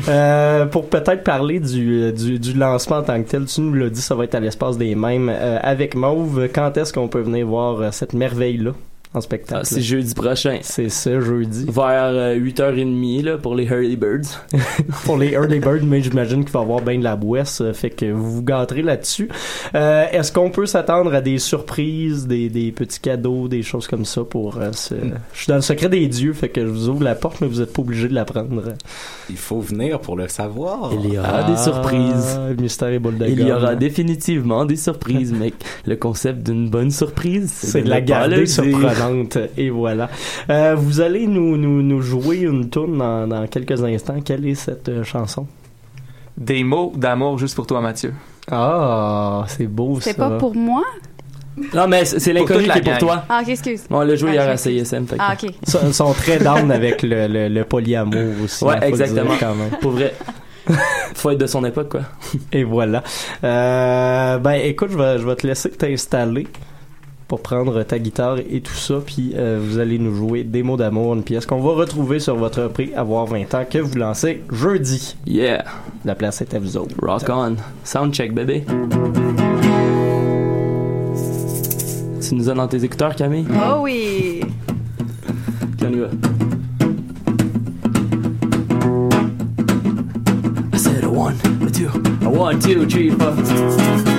Euh, 0.08 0.66
pour 0.66 0.88
peut-être 0.88 1.22
parler 1.22 1.60
du, 1.60 2.12
du, 2.12 2.38
du 2.38 2.52
lancement 2.54 2.96
en 2.98 3.02
tant 3.02 3.22
que 3.22 3.28
tel, 3.28 3.46
tu 3.46 3.60
nous 3.60 3.74
l'as 3.74 3.90
dit, 3.90 4.00
ça 4.00 4.14
va 4.14 4.24
être 4.24 4.34
à 4.34 4.40
l'espace 4.40 4.76
des 4.78 4.94
mêmes. 4.94 5.30
Euh, 5.32 5.58
avec 5.62 5.94
Mauve, 5.94 6.48
quand 6.54 6.76
est-ce 6.76 6.92
qu'on 6.92 7.08
peut 7.08 7.20
venir 7.20 7.46
voir 7.46 7.80
euh, 7.80 7.88
cette 7.92 8.12
merveille-là? 8.12 8.72
En 9.16 9.20
spectacle? 9.20 9.60
Ah, 9.62 9.64
c'est 9.64 9.80
jeudi 9.80 10.14
prochain. 10.14 10.58
C'est 10.62 10.88
ça, 10.88 11.20
jeudi. 11.20 11.66
Vers 11.68 11.84
euh, 12.12 12.36
8h30 12.38 13.24
là, 13.24 13.38
pour 13.38 13.54
les 13.54 13.64
Hurley 13.64 13.96
Birds. 13.96 14.44
pour 15.04 15.16
les 15.16 15.30
Early 15.30 15.60
Birds, 15.60 15.84
mais 15.84 16.02
j'imagine 16.02 16.44
qu'il 16.44 16.52
va 16.52 16.60
y 16.60 16.62
avoir 16.62 16.80
bien 16.80 16.98
de 16.98 17.04
la 17.04 17.16
boisse, 17.16 17.60
euh, 17.60 17.72
fait 17.72 17.90
que 17.90 18.06
vous 18.06 18.30
vous 18.36 18.42
gâterez 18.42 18.82
là-dessus. 18.82 19.28
Euh, 19.74 20.06
Est-ce 20.10 20.32
qu'on 20.32 20.50
peut 20.50 20.66
s'attendre 20.66 21.14
à 21.14 21.20
des 21.20 21.38
surprises, 21.38 22.26
des, 22.26 22.48
des 22.48 22.72
petits 22.72 23.00
cadeaux, 23.00 23.48
des 23.48 23.62
choses 23.62 23.86
comme 23.86 24.04
ça 24.04 24.22
pour 24.24 24.58
euh, 24.58 24.70
ce... 24.72 24.94
Je 25.32 25.38
suis 25.38 25.48
dans 25.48 25.56
le 25.56 25.60
secret 25.60 25.88
des 25.88 26.06
dieux, 26.08 26.32
fait 26.32 26.48
que 26.48 26.60
je 26.60 26.70
vous 26.70 26.88
ouvre 26.88 27.02
la 27.04 27.14
porte, 27.14 27.40
mais 27.40 27.46
vous 27.46 27.60
êtes 27.60 27.72
pas 27.72 27.82
obligé 27.82 28.08
de 28.08 28.14
la 28.14 28.24
prendre. 28.24 28.62
Il 29.30 29.36
faut 29.36 29.60
venir 29.60 30.00
pour 30.00 30.16
le 30.16 30.28
savoir. 30.28 30.92
Il 30.92 31.12
y 31.12 31.18
aura 31.18 31.42
des 31.44 31.56
surprises. 31.56 32.36
Ah, 32.38 32.50
Le 32.50 32.56
mystère 32.56 32.88
est 32.88 32.98
boule 32.98 33.18
de 33.18 33.26
Il 33.26 33.40
y 33.46 33.52
aura 33.52 33.74
définitivement 33.74 34.64
des 34.64 34.76
surprises, 34.76 35.32
mec. 35.32 35.54
Le 35.86 35.96
concept 35.96 36.42
d'une 36.44 36.68
bonne 36.68 36.90
surprise, 36.90 37.50
C'est 37.52 37.82
de 37.82 37.88
la 37.88 38.00
garder 38.00 38.36
le 38.36 38.46
Et 39.56 39.70
voilà. 39.70 40.08
Euh, 40.50 40.74
vous 40.76 41.00
allez 41.00 41.26
nous, 41.26 41.56
nous, 41.56 41.82
nous 41.82 42.00
jouer 42.02 42.38
une 42.40 42.68
tune 42.70 42.98
dans, 42.98 43.26
dans 43.26 43.46
quelques 43.46 43.82
instants. 43.82 44.20
Quelle 44.24 44.46
est 44.46 44.54
cette 44.54 44.88
euh, 44.88 45.04
chanson? 45.04 45.46
Des 46.36 46.62
mots 46.64 46.92
d'amour 46.96 47.38
juste 47.38 47.54
pour 47.54 47.66
toi, 47.66 47.80
Mathieu. 47.80 48.12
Ah, 48.50 49.44
c'est 49.48 49.66
beau 49.66 49.96
ça. 50.00 50.10
C'est 50.10 50.16
pas 50.16 50.30
pour 50.38 50.54
moi? 50.54 50.82
Non, 51.74 51.88
mais 51.88 52.04
c'est 52.04 52.34
l'inconnu 52.34 52.64
qui 52.68 52.78
est 52.78 52.82
pour 52.82 52.98
toi. 52.98 53.24
Ah, 53.30 53.40
ok, 53.42 53.48
excuse. 53.48 53.84
On 53.90 54.00
l'a 54.02 54.14
joué 54.14 54.30
Ah, 54.30 54.34
hier 54.34 54.42
à 54.50 54.56
fait 54.58 54.74
que- 54.74 55.14
Ah, 55.18 55.32
ok. 55.32 55.50
Ils 55.66 55.70
sont- 55.70 55.92
sont 55.92 56.12
très 56.12 56.38
down 56.38 56.70
avec 56.70 57.02
le, 57.02 57.26
le, 57.26 57.48
le 57.48 57.64
polyamour 57.64 58.42
aussi. 58.44 58.62
Ouais, 58.64 58.74
hein, 58.74 58.80
exactement. 58.82 59.30
dire 59.30 59.38
quand 59.40 59.54
même. 59.54 59.70
Pour 59.80 59.92
vrai. 59.92 60.12
Faut 61.14 61.30
être 61.30 61.38
de 61.38 61.46
son 61.46 61.64
époque, 61.64 61.90
quoi. 61.92 62.00
Et 62.52 62.64
voilà. 62.64 63.02
Euh, 63.44 64.36
ben, 64.38 64.52
écoute, 64.64 64.90
je 64.90 64.98
vais, 64.98 65.18
je 65.18 65.26
vais 65.26 65.36
te 65.36 65.46
laisser 65.46 65.70
t'installer 65.70 66.46
pour 67.28 67.42
prendre 67.42 67.82
ta 67.82 67.98
guitare 67.98 68.38
et 68.38 68.60
tout 68.60 68.74
ça, 68.74 69.00
puis 69.04 69.32
euh, 69.34 69.58
vous 69.60 69.78
allez 69.78 69.98
nous 69.98 70.14
jouer 70.14 70.44
des 70.44 70.62
mots 70.62 70.76
d'amour, 70.76 71.14
une 71.14 71.24
pièce 71.24 71.44
qu'on 71.46 71.60
va 71.60 71.72
retrouver 71.72 72.20
sur 72.20 72.36
votre 72.36 72.68
prix 72.68 72.94
Avoir 72.94 73.26
20 73.26 73.54
ans 73.54 73.64
que 73.68 73.78
vous 73.78 73.96
lancez 73.96 74.42
jeudi. 74.50 75.16
Yeah. 75.26 75.64
La 76.04 76.14
place 76.14 76.40
est 76.40 76.54
à 76.54 76.58
vous 76.58 76.76
autres. 76.76 76.94
Rock 77.02 77.24
on. 77.28 77.56
Soundcheck, 77.84 78.32
bébé. 78.32 78.64
Tu 82.26 82.34
nous 82.34 82.48
as 82.48 82.54
dans 82.54 82.68
tes 82.68 82.82
écouteurs, 82.84 83.14
Camille? 83.14 83.46
Oh 83.52 83.80
oui! 83.82 84.40
On 85.84 85.92
y 85.92 85.98
va. 85.98 86.08
I 90.72 90.78
said 90.78 91.04
a 91.04 91.08
one, 91.08 91.36
a 91.64 91.70
two, 91.70 91.88
a 92.24 92.28
one, 92.28 92.58
two, 92.58 92.86
three, 92.86 93.10
four. 93.10 94.15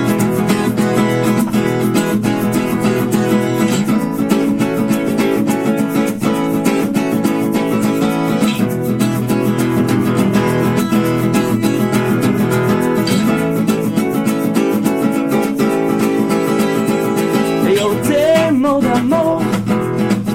Mots 18.80 18.86
d'amour 18.86 19.42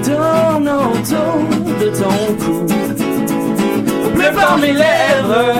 tournent 0.04 0.68
autour 0.68 1.78
de 1.80 1.88
ton 1.98 2.44
cou. 2.44 2.66
Bleu 4.14 4.32
par 4.34 4.58
mes 4.58 4.72
lèvres, 4.72 5.54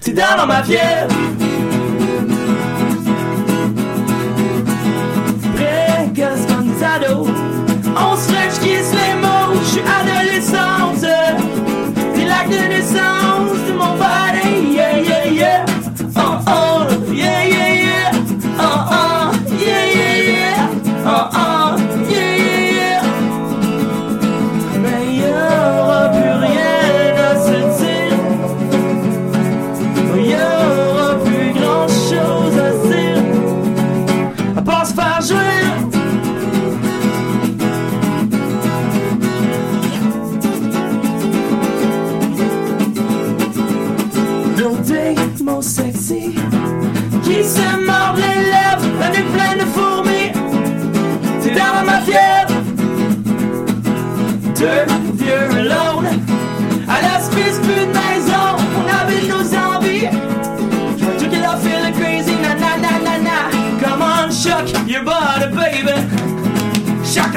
t'es 0.00 0.12
dans 0.12 0.46
ma 0.46 0.62
fièvre. 0.62 1.33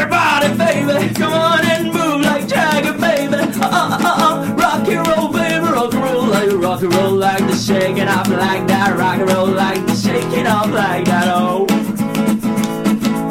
Your 0.08 0.20
body, 0.20 0.58
baby. 0.58 1.14
Come 1.14 1.34
on 1.34 1.66
and 1.66 1.86
move 1.94 2.22
like 2.22 2.48
Jagger, 2.48 2.94
baby. 2.94 3.36
Uh 3.36 3.70
uh 3.72 3.98
uh 4.02 4.26
uh. 4.26 4.54
Rock 4.56 4.88
and 4.88 5.08
roll, 5.08 5.32
baby. 5.32 5.66
Rock 5.66 5.94
and 5.94 6.04
roll 6.04 6.26
like 6.26 6.52
rock 6.52 6.82
and 6.82 6.94
roll 6.94 7.14
like 7.14 7.40
the 7.40 7.56
shake 7.56 7.98
it 7.98 8.08
off 8.08 8.30
like 8.30 8.68
that. 8.68 8.98
Rock 8.98 9.20
and 9.20 9.30
roll 9.30 9.48
like 9.48 9.86
the 9.86 9.96
shake 9.96 10.34
it 10.34 10.48
off 10.48 10.72
like 10.72 11.06
that. 11.06 11.28
Oh. 11.28 11.66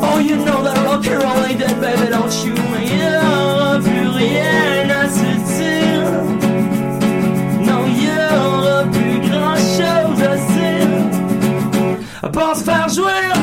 Oh, 0.09 0.19
you 0.19 0.37
know 0.37 0.63
that 0.63 0.85
rock 0.85 1.07
and 1.07 1.23
roll 1.23 1.45
ain't 1.45 1.59
dead, 1.59 1.81
baby. 1.81 2.11
Don't 2.11 2.47
you 2.47 2.57
plus 8.93 9.21
grand 9.29 9.57
chose 9.57 10.23
à 10.23 10.37
dire. 10.37 10.89
À 12.23 12.29
part 12.29 12.57
se 12.57 12.65
faire 12.65 12.89
jouer. 12.89 13.36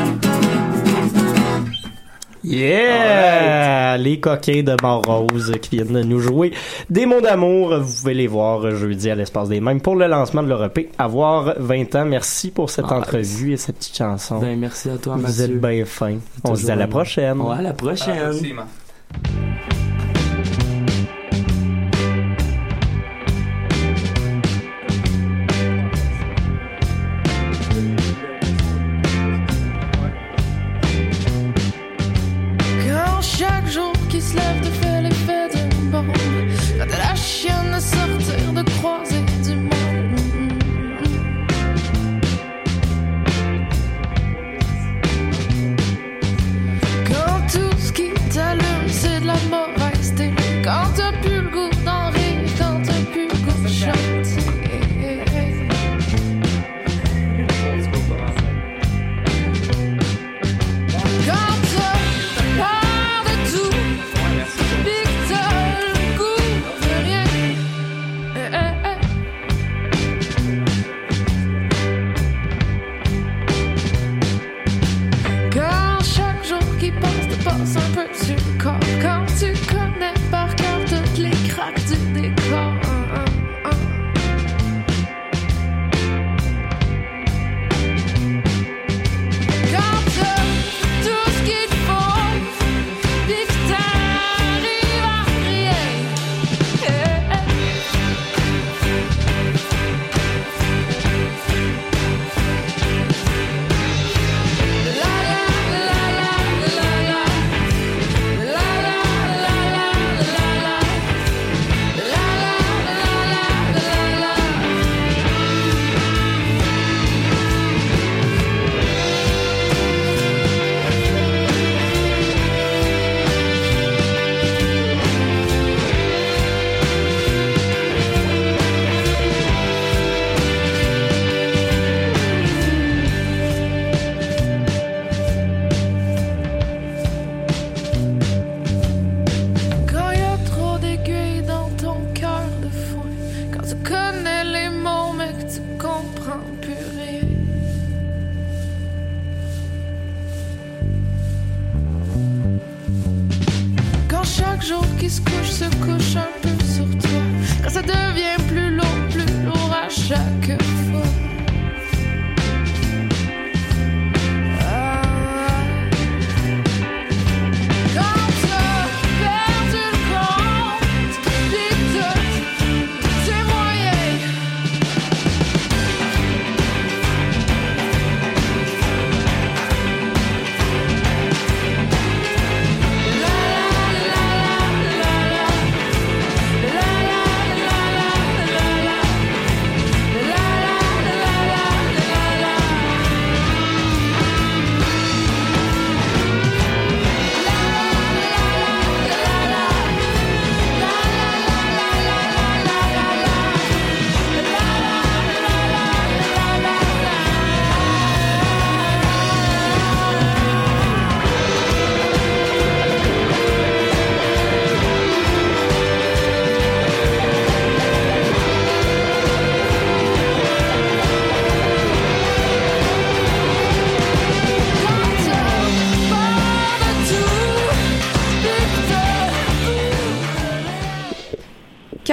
Yeah! 2.54 3.96
Les 3.98 4.18
coquins 4.20 4.62
de 4.62 4.76
Mort-Rose 4.82 5.52
qui 5.62 5.76
viennent 5.76 5.92
de 5.92 6.02
nous 6.02 6.20
jouer 6.20 6.52
des 6.90 7.06
mots 7.06 7.20
d'amour. 7.20 7.78
Vous 7.80 8.00
pouvez 8.00 8.14
les 8.14 8.26
voir 8.26 8.70
jeudi 8.74 9.10
à 9.10 9.14
l'espace 9.14 9.48
des 9.48 9.60
mêmes 9.60 9.80
pour 9.80 9.96
le 9.96 10.06
lancement 10.06 10.42
de 10.42 10.48
leur 10.48 10.64
EP 10.64 10.88
Avoir 10.98 11.54
20 11.58 11.94
ans. 11.96 12.04
Merci 12.04 12.50
pour 12.50 12.70
cette 12.70 12.86
Ah, 12.88 12.98
entrevue 12.98 13.52
et 13.52 13.56
cette 13.56 13.76
petite 13.76 13.96
chanson. 13.96 14.38
Ben, 14.38 14.58
merci 14.58 14.90
à 14.90 14.96
toi, 14.98 15.16
Vous 15.16 15.22
Mathieu. 15.22 15.44
êtes 15.44 15.60
bien 15.60 15.84
fin. 15.84 16.16
On 16.44 16.54
se 16.54 16.64
dit 16.64 16.70
à 16.70 16.76
la 16.76 16.86
prochaine. 16.86 17.40
Ouais, 17.40 17.56
à 17.58 17.62
la 17.62 17.72
prochaine. 17.72 18.32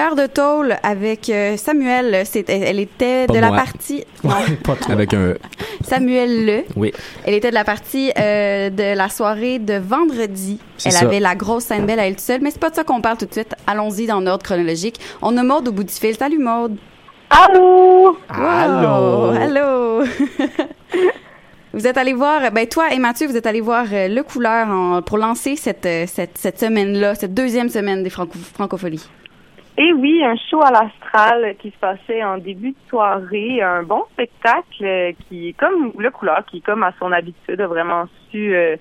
Cœur 0.01 0.15
de 0.15 0.25
tôle 0.25 0.77
avec 0.81 1.29
euh, 1.29 1.57
Samuel. 1.57 2.23
Elle 2.47 2.79
était 2.79 3.27
Pas 3.27 3.33
de 3.35 3.39
la 3.39 3.51
partie. 3.51 4.03
pas 4.23 4.75
toi. 4.75 4.93
Avec 4.93 5.13
un. 5.13 5.35
Samuel 5.83 6.45
Le. 6.47 6.63
Oui. 6.75 6.91
Elle 7.23 7.35
était 7.35 7.51
de 7.51 7.53
la 7.53 7.63
partie 7.63 8.11
euh, 8.17 8.71
de 8.71 8.95
la 8.97 9.09
soirée 9.09 9.59
de 9.59 9.75
vendredi. 9.75 10.57
C'est 10.79 10.89
Elle 10.89 10.95
ça. 10.95 11.05
avait 11.05 11.19
la 11.19 11.35
grosse 11.35 11.65
scène 11.65 11.85
belle 11.85 11.99
à 11.99 12.07
elle 12.07 12.15
toute 12.15 12.21
seule, 12.25 12.41
mais 12.41 12.49
c'est 12.49 12.57
pas 12.59 12.71
de 12.71 12.75
ça 12.75 12.83
qu'on 12.83 12.99
parle 12.99 13.17
tout 13.17 13.27
de 13.27 13.31
suite. 13.31 13.53
Allons-y 13.67 14.07
dans 14.07 14.21
l'ordre 14.21 14.43
chronologique. 14.43 14.99
On 15.21 15.37
a 15.37 15.43
Maude 15.43 15.67
au 15.67 15.71
bout 15.71 15.83
du 15.83 15.93
fil. 15.93 16.15
Salut 16.15 16.39
Maude. 16.39 16.77
Allô? 17.29 18.17
Allô! 18.27 19.29
Allô! 19.39 20.03
vous 21.73 21.85
êtes 21.85 21.97
allé 21.97 22.13
voir, 22.13 22.49
ben 22.51 22.65
toi 22.65 22.91
et 22.91 22.97
Mathieu, 22.97 23.27
vous 23.27 23.37
êtes 23.37 23.45
allés 23.45 23.61
voir 23.61 23.85
euh, 23.93 24.07
Le 24.07 24.23
Couleur 24.23 24.67
en- 24.67 25.03
pour 25.03 25.19
lancer 25.19 25.55
cette, 25.57 25.85
euh, 25.85 26.05
cette, 26.07 26.39
cette 26.39 26.59
semaine-là, 26.59 27.13
cette 27.13 27.35
deuxième 27.35 27.69
semaine 27.69 28.01
des 28.01 28.09
franco 28.09 28.31
francopholies. 28.55 29.07
Et 29.77 29.93
oui, 29.93 30.21
un 30.23 30.35
show 30.49 30.61
à 30.61 30.71
l'Astral 30.71 31.55
qui 31.59 31.71
se 31.71 31.77
passait 31.77 32.23
en 32.23 32.37
début 32.37 32.71
de 32.71 32.89
soirée, 32.89 33.61
un 33.61 33.83
bon 33.83 34.03
spectacle 34.11 35.13
qui 35.27 35.53
comme 35.53 35.93
le 35.97 36.11
couleur, 36.11 36.43
qui 36.45 36.61
comme 36.61 36.83
à 36.83 36.93
son 36.99 37.11
habitude 37.11 37.61
a 37.61 37.67
vraiment 37.67 38.05
su 38.29 38.53
euh, 38.53 38.75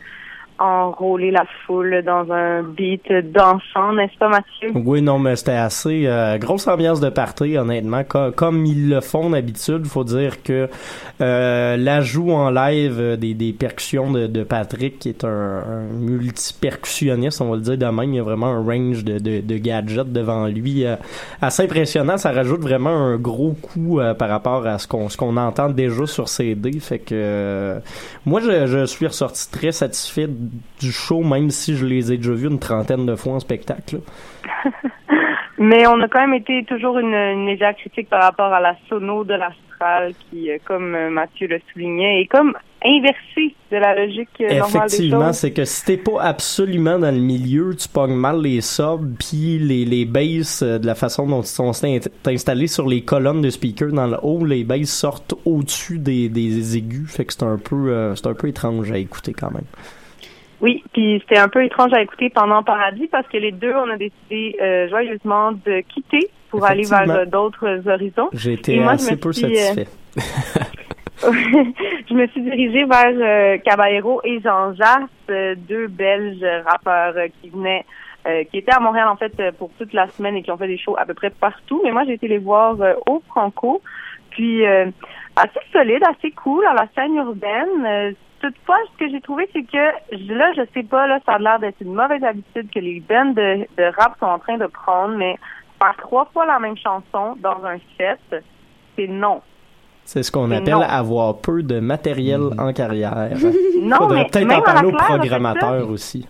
enrôler 0.61 1.31
la 1.31 1.44
foule 1.66 2.03
dans 2.05 2.31
un 2.33 2.62
beat 2.62 3.11
dansant, 3.33 3.94
n'est-ce 3.94 4.16
pas 4.18 4.29
Mathieu? 4.29 4.70
Oui, 4.75 5.03
non, 5.03 5.18
mais 5.18 5.35
c'était 5.37 5.53
assez 5.53 6.05
euh, 6.07 6.38
grosse 6.38 6.68
ambiance 6.68 7.01
de 7.01 7.09
party, 7.09 7.57
honnêtement. 7.57 8.05
Co- 8.05 8.31
comme 8.33 8.66
ils 8.66 8.88
le 8.90 9.01
font 9.01 9.31
d'habitude, 9.31 9.87
faut 9.87 10.05
dire 10.05 10.42
que 10.42 10.68
euh, 11.20 11.77
l'ajout 11.77 12.31
en 12.33 12.51
live 12.51 12.96
euh, 13.01 13.16
des, 13.16 13.35
des 13.35 13.53
percussions 13.53 14.11
de, 14.11 14.27
de 14.27 14.42
Patrick, 14.44 14.99
qui 14.99 15.09
est 15.09 15.25
un, 15.25 15.29
un 15.29 15.83
multi-percussionniste, 15.92 17.40
on 17.40 17.51
va 17.51 17.57
le 17.57 17.62
dire 17.62 17.79
de 17.79 17.87
même, 17.87 18.12
il 18.12 18.16
y 18.16 18.20
a 18.20 18.23
vraiment 18.23 18.49
un 18.49 18.62
range 18.62 19.05
de, 19.05 19.18
de, 19.18 19.40
de 19.40 19.57
gadgets 19.57 20.12
devant 20.12 20.46
lui 20.46 20.85
euh, 20.85 20.96
assez 21.40 21.64
impressionnant. 21.64 22.16
Ça 22.18 22.33
rajoute 22.33 22.61
vraiment 22.61 22.90
un 22.90 23.16
gros 23.16 23.53
coup 23.61 24.01
euh, 24.01 24.14
par 24.14 24.29
rapport 24.29 24.66
à 24.66 24.79
ce 24.79 24.87
qu'on 24.87 25.09
ce 25.09 25.16
qu'on 25.16 25.37
entend 25.37 25.68
déjà 25.70 26.07
sur 26.07 26.29
CD. 26.29 26.73
Fait 26.81 26.99
que 26.99 27.14
euh, 27.14 27.79
moi, 28.27 28.40
je, 28.40 28.66
je 28.66 28.85
suis 28.87 29.07
ressorti 29.07 29.51
très 29.51 29.73
satisfait 29.73 30.29
du 30.80 30.92
show, 30.92 31.22
même 31.22 31.50
si 31.50 31.76
je 31.76 31.86
les 31.86 32.12
ai 32.12 32.16
déjà 32.16 32.32
vus 32.32 32.48
une 32.48 32.58
trentaine 32.58 33.06
de 33.06 33.16
fois 33.16 33.34
en 33.34 33.40
spectacle. 33.40 34.00
Mais 35.58 35.86
on 35.86 36.00
a 36.00 36.08
quand 36.08 36.20
même 36.20 36.34
été 36.34 36.64
toujours 36.64 36.98
une, 36.98 37.14
une 37.14 37.46
légère 37.46 37.76
critique 37.76 38.08
par 38.08 38.22
rapport 38.22 38.52
à 38.52 38.60
la 38.60 38.76
sono 38.88 39.24
de 39.24 39.34
l'Astral 39.34 40.14
qui, 40.30 40.50
euh, 40.50 40.56
comme 40.64 40.94
euh, 40.94 41.10
Mathieu 41.10 41.48
le 41.48 41.60
soulignait, 41.70 42.22
est 42.22 42.26
comme 42.26 42.54
inversée 42.84 43.54
de 43.70 43.76
la 43.76 43.94
logique 43.94 44.28
euh, 44.40 44.58
normale 44.58 44.86
Effectivement, 44.86 45.32
c'est 45.32 45.52
que 45.52 45.64
si 45.64 45.84
t'es 45.84 45.96
pas 45.96 46.22
absolument 46.22 46.98
dans 46.98 47.14
le 47.14 47.20
milieu, 47.20 47.74
tu 47.76 47.88
pognes 47.88 48.14
mal 48.14 48.40
les 48.40 48.60
subs, 48.60 49.16
puis 49.18 49.58
les, 49.58 49.84
les 49.84 50.04
basses, 50.04 50.62
de 50.62 50.86
la 50.86 50.94
façon 50.94 51.26
dont 51.26 51.42
ils 51.42 51.46
sont 51.46 51.72
installés 52.26 52.66
sur 52.66 52.88
les 52.88 53.02
colonnes 53.02 53.42
de 53.42 53.50
speakers 53.50 53.92
dans 53.92 54.06
le 54.06 54.16
haut, 54.22 54.44
les 54.44 54.64
basses 54.64 54.90
sortent 54.90 55.34
au-dessus 55.44 55.98
des, 55.98 56.28
des 56.28 56.76
aigus, 56.76 57.10
fait 57.10 57.24
que 57.24 57.32
c'est 57.32 57.42
un 57.42 57.58
peu 57.58 57.90
euh, 57.90 58.14
c'est 58.14 58.26
un 58.26 58.34
peu 58.34 58.48
étrange 58.48 58.90
à 58.90 58.98
écouter 58.98 59.32
quand 59.32 59.50
même. 59.50 59.64
Oui, 60.61 60.85
puis 60.92 61.23
c'était 61.23 61.38
un 61.38 61.49
peu 61.49 61.64
étrange 61.64 61.92
à 61.94 62.03
écouter 62.03 62.31
pendant 62.31 62.62
Paradis 62.62 63.09
parce 63.09 63.27
que 63.29 63.38
les 63.38 63.53
deux, 63.53 63.73
on 63.75 63.90
a 63.90 63.96
décidé 63.96 64.57
euh, 64.61 64.88
joyeusement 64.88 65.53
de 65.53 65.81
quitter 65.81 66.31
pour 66.51 66.64
aller 66.64 66.85
vers 66.85 67.11
euh, 67.11 67.25
d'autres 67.25 67.88
horizons. 67.88 68.29
J'ai 68.33 68.55
été 68.55 68.79
moi, 68.79 68.92
assez 68.92 69.16
peu 69.16 69.33
suis, 69.33 69.46
euh, 69.46 69.55
satisfait. 69.55 69.88
je 71.23 72.14
me 72.14 72.27
suis 72.29 72.42
dirigée 72.42 72.85
vers 72.85 73.14
euh, 73.14 73.59
Caballero 73.59 74.20
et 74.25 74.40
Jean-Jacques, 74.40 75.11
euh, 75.31 75.55
deux 75.57 75.87
Belges 75.87 76.44
rappeurs 76.66 77.14
qui 77.40 77.51
venaient, 77.51 77.85
euh, 78.27 78.44
qui 78.44 78.59
étaient 78.59 78.73
à 78.73 78.81
Montréal 78.81 79.09
en 79.09 79.16
fait 79.16 79.35
pour 79.59 79.70
toute 79.79 79.92
la 79.92 80.09
semaine 80.09 80.37
et 80.37 80.42
qui 80.42 80.51
ont 80.51 80.57
fait 80.57 80.66
des 80.66 80.79
shows 80.79 80.96
à 80.99 81.05
peu 81.05 81.14
près 81.14 81.31
partout. 81.31 81.81
Mais 81.85 81.92
moi, 81.92 82.05
j'ai 82.05 82.14
été 82.14 82.29
les 82.29 82.38
voir 82.38 82.77
au 83.07 83.23
Franco, 83.29 83.83
puis 84.31 84.66
euh, 84.66 84.87
assez 85.37 85.61
solide, 85.73 86.03
assez 86.05 86.31
cool 86.33 86.64
à 86.66 86.75
la 86.75 86.87
scène 86.94 87.14
urbaine. 87.16 88.14
Toutefois, 88.40 88.76
ce 88.92 89.05
que 89.05 89.11
j'ai 89.11 89.20
trouvé, 89.20 89.48
c'est 89.53 89.64
que 89.64 90.35
là, 90.35 90.53
je 90.57 90.62
sais 90.72 90.83
pas, 90.83 91.07
là, 91.07 91.20
ça 91.26 91.33
a 91.33 91.38
l'air 91.38 91.59
d'être 91.59 91.81
une 91.81 91.92
mauvaise 91.94 92.24
habitude 92.24 92.70
que 92.72 92.79
les 92.79 93.00
bands 93.00 93.33
de, 93.33 93.66
de 93.76 93.96
rap 93.98 94.16
sont 94.18 94.26
en 94.26 94.38
train 94.38 94.57
de 94.57 94.66
prendre, 94.66 95.16
mais 95.16 95.37
faire 95.81 95.94
trois 95.98 96.24
fois 96.33 96.46
la 96.46 96.59
même 96.59 96.76
chanson 96.76 97.37
dans 97.40 97.64
un 97.64 97.79
set, 97.98 98.20
c'est 98.96 99.09
non. 99.09 99.42
C'est 100.05 100.22
ce 100.22 100.33
qu'on 100.33 100.50
appelle 100.50 100.74
non. 100.74 100.81
avoir 100.81 101.38
peu 101.38 101.62
de 101.62 101.79
matériel 101.81 102.40
en 102.59 102.72
carrière. 102.72 103.37
Non, 103.81 103.96
Faudrait 103.96 104.24
mais 104.24 104.31
peut-être 104.31 104.53
en 104.53 104.62
parler 104.62 104.88
au 104.88 104.92
Claire, 104.92 105.07
on 105.09 105.14
a 105.14 105.14
fait 105.14 105.18
programmateur 105.20 105.85
ça. 105.85 105.90
aussi. 105.90 106.29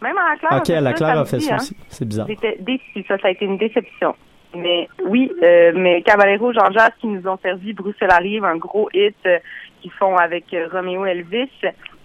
Même 0.00 0.16
à 0.16 0.30
la 0.30 0.36
Claire. 0.36 0.58
Ok, 0.58 0.70
à 0.70 0.80
la 0.80 0.92
Claire 0.94 1.18
a 1.18 1.24
fait 1.26 1.40
ça 1.40 1.54
hein. 1.54 1.56
aussi. 1.58 1.76
C'est 1.88 2.06
bizarre. 2.06 2.26
J'étais 2.28 2.56
déçue, 2.60 3.04
ça, 3.06 3.18
ça 3.18 3.28
a 3.28 3.30
été 3.30 3.44
une 3.44 3.58
déception. 3.58 4.14
Mais 4.54 4.88
oui, 5.06 5.32
euh, 5.42 5.72
mais 5.74 6.02
Caballero, 6.02 6.52
Jean-Jacques 6.52 6.98
qui 7.00 7.06
nous 7.06 7.26
ont 7.26 7.38
servi 7.42 7.72
Bruxelles 7.72 8.10
arrive, 8.10 8.44
un 8.44 8.56
gros 8.56 8.88
hit 8.92 9.16
euh, 9.26 9.38
qu'ils 9.80 9.92
font 9.92 10.16
avec 10.16 10.52
euh, 10.52 10.68
Roméo 10.70 11.06
Elvis 11.06 11.50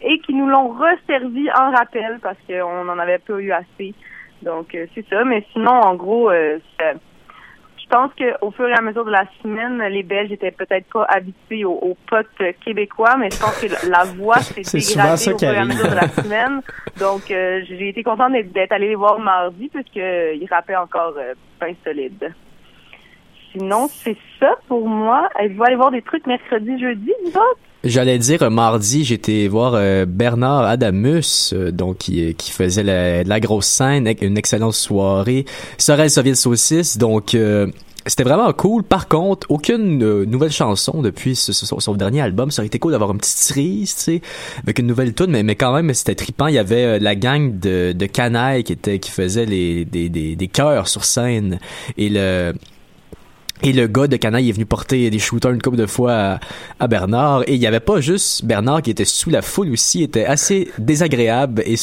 et 0.01 0.19
qui 0.19 0.33
nous 0.33 0.47
l'ont 0.47 0.69
resservi 0.69 1.49
en 1.51 1.71
rappel 1.71 2.19
parce 2.21 2.37
qu'on 2.47 2.85
n'en 2.85 2.99
avait 2.99 3.17
pas 3.19 3.39
eu 3.39 3.51
assez. 3.51 3.93
Donc 4.41 4.75
euh, 4.75 4.85
c'est 4.95 5.05
ça. 5.09 5.23
Mais 5.25 5.45
sinon, 5.53 5.71
en 5.71 5.95
gros, 5.95 6.29
euh, 6.29 6.59
je 7.89 7.95
pense 7.95 8.11
qu'au 8.15 8.51
fur 8.51 8.67
et 8.67 8.73
à 8.73 8.81
mesure 8.81 9.05
de 9.05 9.11
la 9.11 9.23
semaine, 9.41 9.81
les 9.89 10.03
Belges 10.03 10.31
étaient 10.33 10.51
peut-être 10.51 10.87
pas 10.91 11.05
habitués 11.05 11.63
au, 11.63 11.71
au 11.71 11.97
pot 12.09 12.25
euh, 12.41 12.51
québécois, 12.65 13.15
mais 13.17 13.29
je 13.31 13.39
pense 13.39 13.57
que 13.61 13.67
la- 13.67 13.97
la 13.99 14.03
voix 14.03 14.39
s'est 14.39 14.61
dégradée 15.05 15.33
au 15.33 15.37
fur 15.39 15.49
et 15.53 15.57
à 15.57 15.65
mesure 15.65 15.89
de 15.89 15.95
la 15.95 16.07
semaine. 16.09 16.61
Donc, 16.99 17.31
euh, 17.31 17.61
j'ai 17.67 17.89
été 17.89 18.03
contente 18.03 18.33
d'être, 18.33 18.71
allée 18.73 18.89
les 18.89 18.95
voir 18.95 19.19
mardi 19.19 19.69
puisqu'ils 19.69 20.47
rappaient 20.51 20.75
encore 20.75 21.13
euh, 21.17 21.33
bien 21.61 21.73
solide. 21.85 22.33
Sinon, 23.53 23.87
c'est 23.87 24.17
ça 24.39 24.55
pour 24.67 24.87
moi. 24.87 25.29
Vous 25.49 25.63
allez 25.63 25.75
voir 25.77 25.91
des 25.91 26.01
trucs 26.01 26.27
mercredi, 26.27 26.77
jeudi, 26.79 27.11
vous 27.23 27.29
autres? 27.39 27.59
J'allais 27.87 28.17
dire 28.19 28.43
euh, 28.43 28.49
mardi, 28.49 29.03
j'étais 29.05 29.47
voir 29.47 29.73
euh, 29.75 30.05
Bernard 30.05 30.63
Adamus, 30.65 31.53
euh, 31.53 31.71
donc 31.71 31.99
qui, 31.99 32.35
qui 32.35 32.51
faisait 32.51 32.83
la, 32.83 33.23
la 33.23 33.39
grosse 33.39 33.67
scène, 33.67 34.13
une 34.21 34.37
excellente 34.37 34.73
soirée. 34.73 35.45
Sorel 35.77 36.09
Soviet 36.09 36.35
Saucisse, 36.35 36.97
donc 36.97 37.33
euh, 37.33 37.67
c'était 38.05 38.23
vraiment 38.23 38.51
cool. 38.53 38.83
Par 38.83 39.07
contre, 39.07 39.47
aucune 39.49 40.03
euh, 40.03 40.25
nouvelle 40.25 40.51
chanson 40.51 41.01
depuis 41.01 41.35
ce- 41.35 41.53
ce- 41.53 41.65
son, 41.65 41.93
dernier 41.95 42.21
album. 42.21 42.51
Ça 42.51 42.61
aurait 42.61 42.67
été 42.67 42.77
cool 42.79 42.91
d'avoir 42.91 43.11
une 43.11 43.19
petite 43.19 43.37
cerise, 43.37 43.95
tu 43.95 44.01
sais, 44.01 44.21
avec 44.63 44.79
une 44.79 44.87
nouvelle 44.87 45.13
tune, 45.13 45.27
mais, 45.29 45.43
mais 45.43 45.55
quand 45.55 45.73
même 45.73 45.93
c'était 45.93 46.15
trippant. 46.15 46.47
Il 46.47 46.55
y 46.55 46.59
avait 46.59 46.83
euh, 46.83 46.99
la 46.99 47.15
gang 47.15 47.57
de, 47.59 47.93
de 47.93 48.05
canaille 48.05 48.63
qui 48.63 48.73
était 48.73 48.99
qui 48.99 49.11
faisait 49.11 49.45
les 49.45 49.85
des, 49.85 50.09
des, 50.09 50.35
des 50.35 50.47
chœurs 50.47 50.87
sur 50.89 51.05
scène 51.05 51.59
et 51.97 52.09
le 52.09 52.53
et 53.63 53.73
le 53.73 53.87
gars 53.87 54.07
de 54.07 54.17
Canaille 54.17 54.49
est 54.49 54.53
venu 54.53 54.65
porter 54.65 55.09
des 55.09 55.19
shooters 55.19 55.51
une 55.51 55.61
couple 55.61 55.77
de 55.77 55.85
fois 55.87 56.39
à, 56.79 56.87
Bernard. 56.87 57.43
Et 57.47 57.55
il 57.55 57.59
y 57.59 57.65
avait 57.65 57.79
pas 57.79 57.99
juste 58.01 58.45
Bernard 58.45 58.81
qui 58.83 58.91
était 58.91 59.05
sous 59.05 59.29
la 59.29 59.41
foule 59.41 59.71
aussi, 59.71 60.03
était 60.03 60.25
assez 60.25 60.69
désagréable 60.77 61.63
et, 61.65 61.75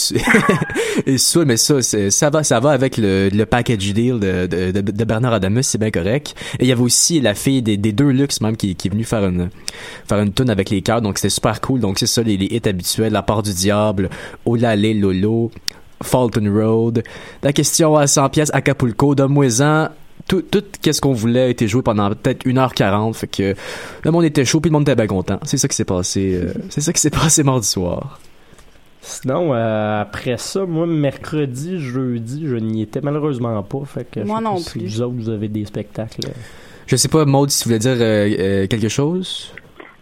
et 1.06 1.18
saoul, 1.18 1.46
mais 1.46 1.56
ça, 1.56 1.82
ça 1.82 2.30
va, 2.30 2.44
ça 2.44 2.60
va 2.60 2.70
avec 2.70 2.96
le, 2.96 3.44
package 3.44 3.92
deal 3.92 4.20
de, 4.20 4.46
de, 4.46 5.04
Bernard 5.04 5.34
Adamus, 5.34 5.64
c'est 5.64 5.78
bien 5.78 5.90
correct. 5.90 6.34
Et 6.58 6.64
il 6.64 6.68
y 6.68 6.72
avait 6.72 6.82
aussi 6.82 7.20
la 7.20 7.34
fille 7.34 7.62
des, 7.62 7.76
des 7.76 7.92
deux 7.92 8.10
luxe 8.10 8.40
même 8.40 8.56
qui, 8.56 8.70
est 8.70 8.88
venue 8.88 9.04
faire 9.04 9.24
une, 9.24 9.50
faire 10.08 10.20
une 10.20 10.32
tune 10.32 10.50
avec 10.50 10.70
les 10.70 10.80
chœurs, 10.80 11.02
donc 11.02 11.18
c'était 11.18 11.30
super 11.30 11.60
cool. 11.60 11.80
Donc 11.80 11.98
c'est 11.98 12.06
ça, 12.06 12.22
les, 12.22 12.36
les 12.36 12.46
hits 12.46 12.68
habituels, 12.68 13.12
La 13.12 13.22
part 13.22 13.42
du 13.42 13.52
diable, 13.52 14.10
Olale 14.46 14.98
Lolo, 14.98 15.50
Fulton 16.02 16.52
Road, 16.52 17.02
la 17.42 17.52
question 17.52 17.96
à 17.96 18.06
100 18.06 18.28
pièces 18.30 18.50
Acapulco, 18.52 19.14
Donne-moi-en, 19.14 19.88
tout, 20.28 20.42
tout 20.42 20.62
qu'est-ce 20.80 21.00
qu'on 21.00 21.12
voulait 21.12 21.42
a 21.42 21.48
été 21.48 21.68
joué 21.68 21.82
pendant 21.82 22.08
peut-être 22.10 22.46
1h40 22.46 23.14
fait 23.14 23.26
que 23.26 23.54
le 24.04 24.10
monde 24.10 24.24
était 24.24 24.44
chaud 24.44 24.60
puis 24.60 24.70
le 24.70 24.72
monde 24.72 24.82
était 24.88 24.94
bien 24.96 25.06
content 25.06 25.38
c'est 25.42 25.58
ça 25.58 25.68
qui 25.68 25.76
s'est 25.76 25.84
passé 25.84 26.40
euh, 26.42 26.52
c'est 26.70 26.80
ça 26.80 26.92
qui 26.92 27.00
s'est 27.00 27.10
passé 27.22 27.42
mardi 27.42 27.66
soir 27.66 28.18
Sinon, 29.06 29.52
euh, 29.54 30.00
après 30.00 30.38
ça, 30.38 30.64
moi, 30.64 30.86
mercredi, 30.86 31.78
jeudi, 31.78 32.46
je 32.46 32.56
n'y 32.56 32.80
étais 32.80 33.02
malheureusement 33.02 33.62
pas. 33.62 33.80
Fait 33.84 34.10
que 34.10 34.20
Moi 34.20 34.38
je 34.38 34.44
sais 34.44 34.50
non 34.50 34.54
pas 34.54 34.60
si 34.62 34.70
plus. 34.78 34.86
vous 34.86 35.02
autres, 35.02 35.14
vous 35.14 35.28
avez 35.28 35.48
des 35.48 35.66
spectacles. 35.66 36.20
je 36.86 36.96
sais 36.96 37.08
pas 37.08 37.26
Maud 37.26 37.50
si 37.50 37.62
tu 37.62 37.68
voulais 37.68 37.78
dire 37.80 37.96
euh, 38.00 38.34
euh, 38.38 38.66
quelque 38.66 38.88
chose? 38.88 39.52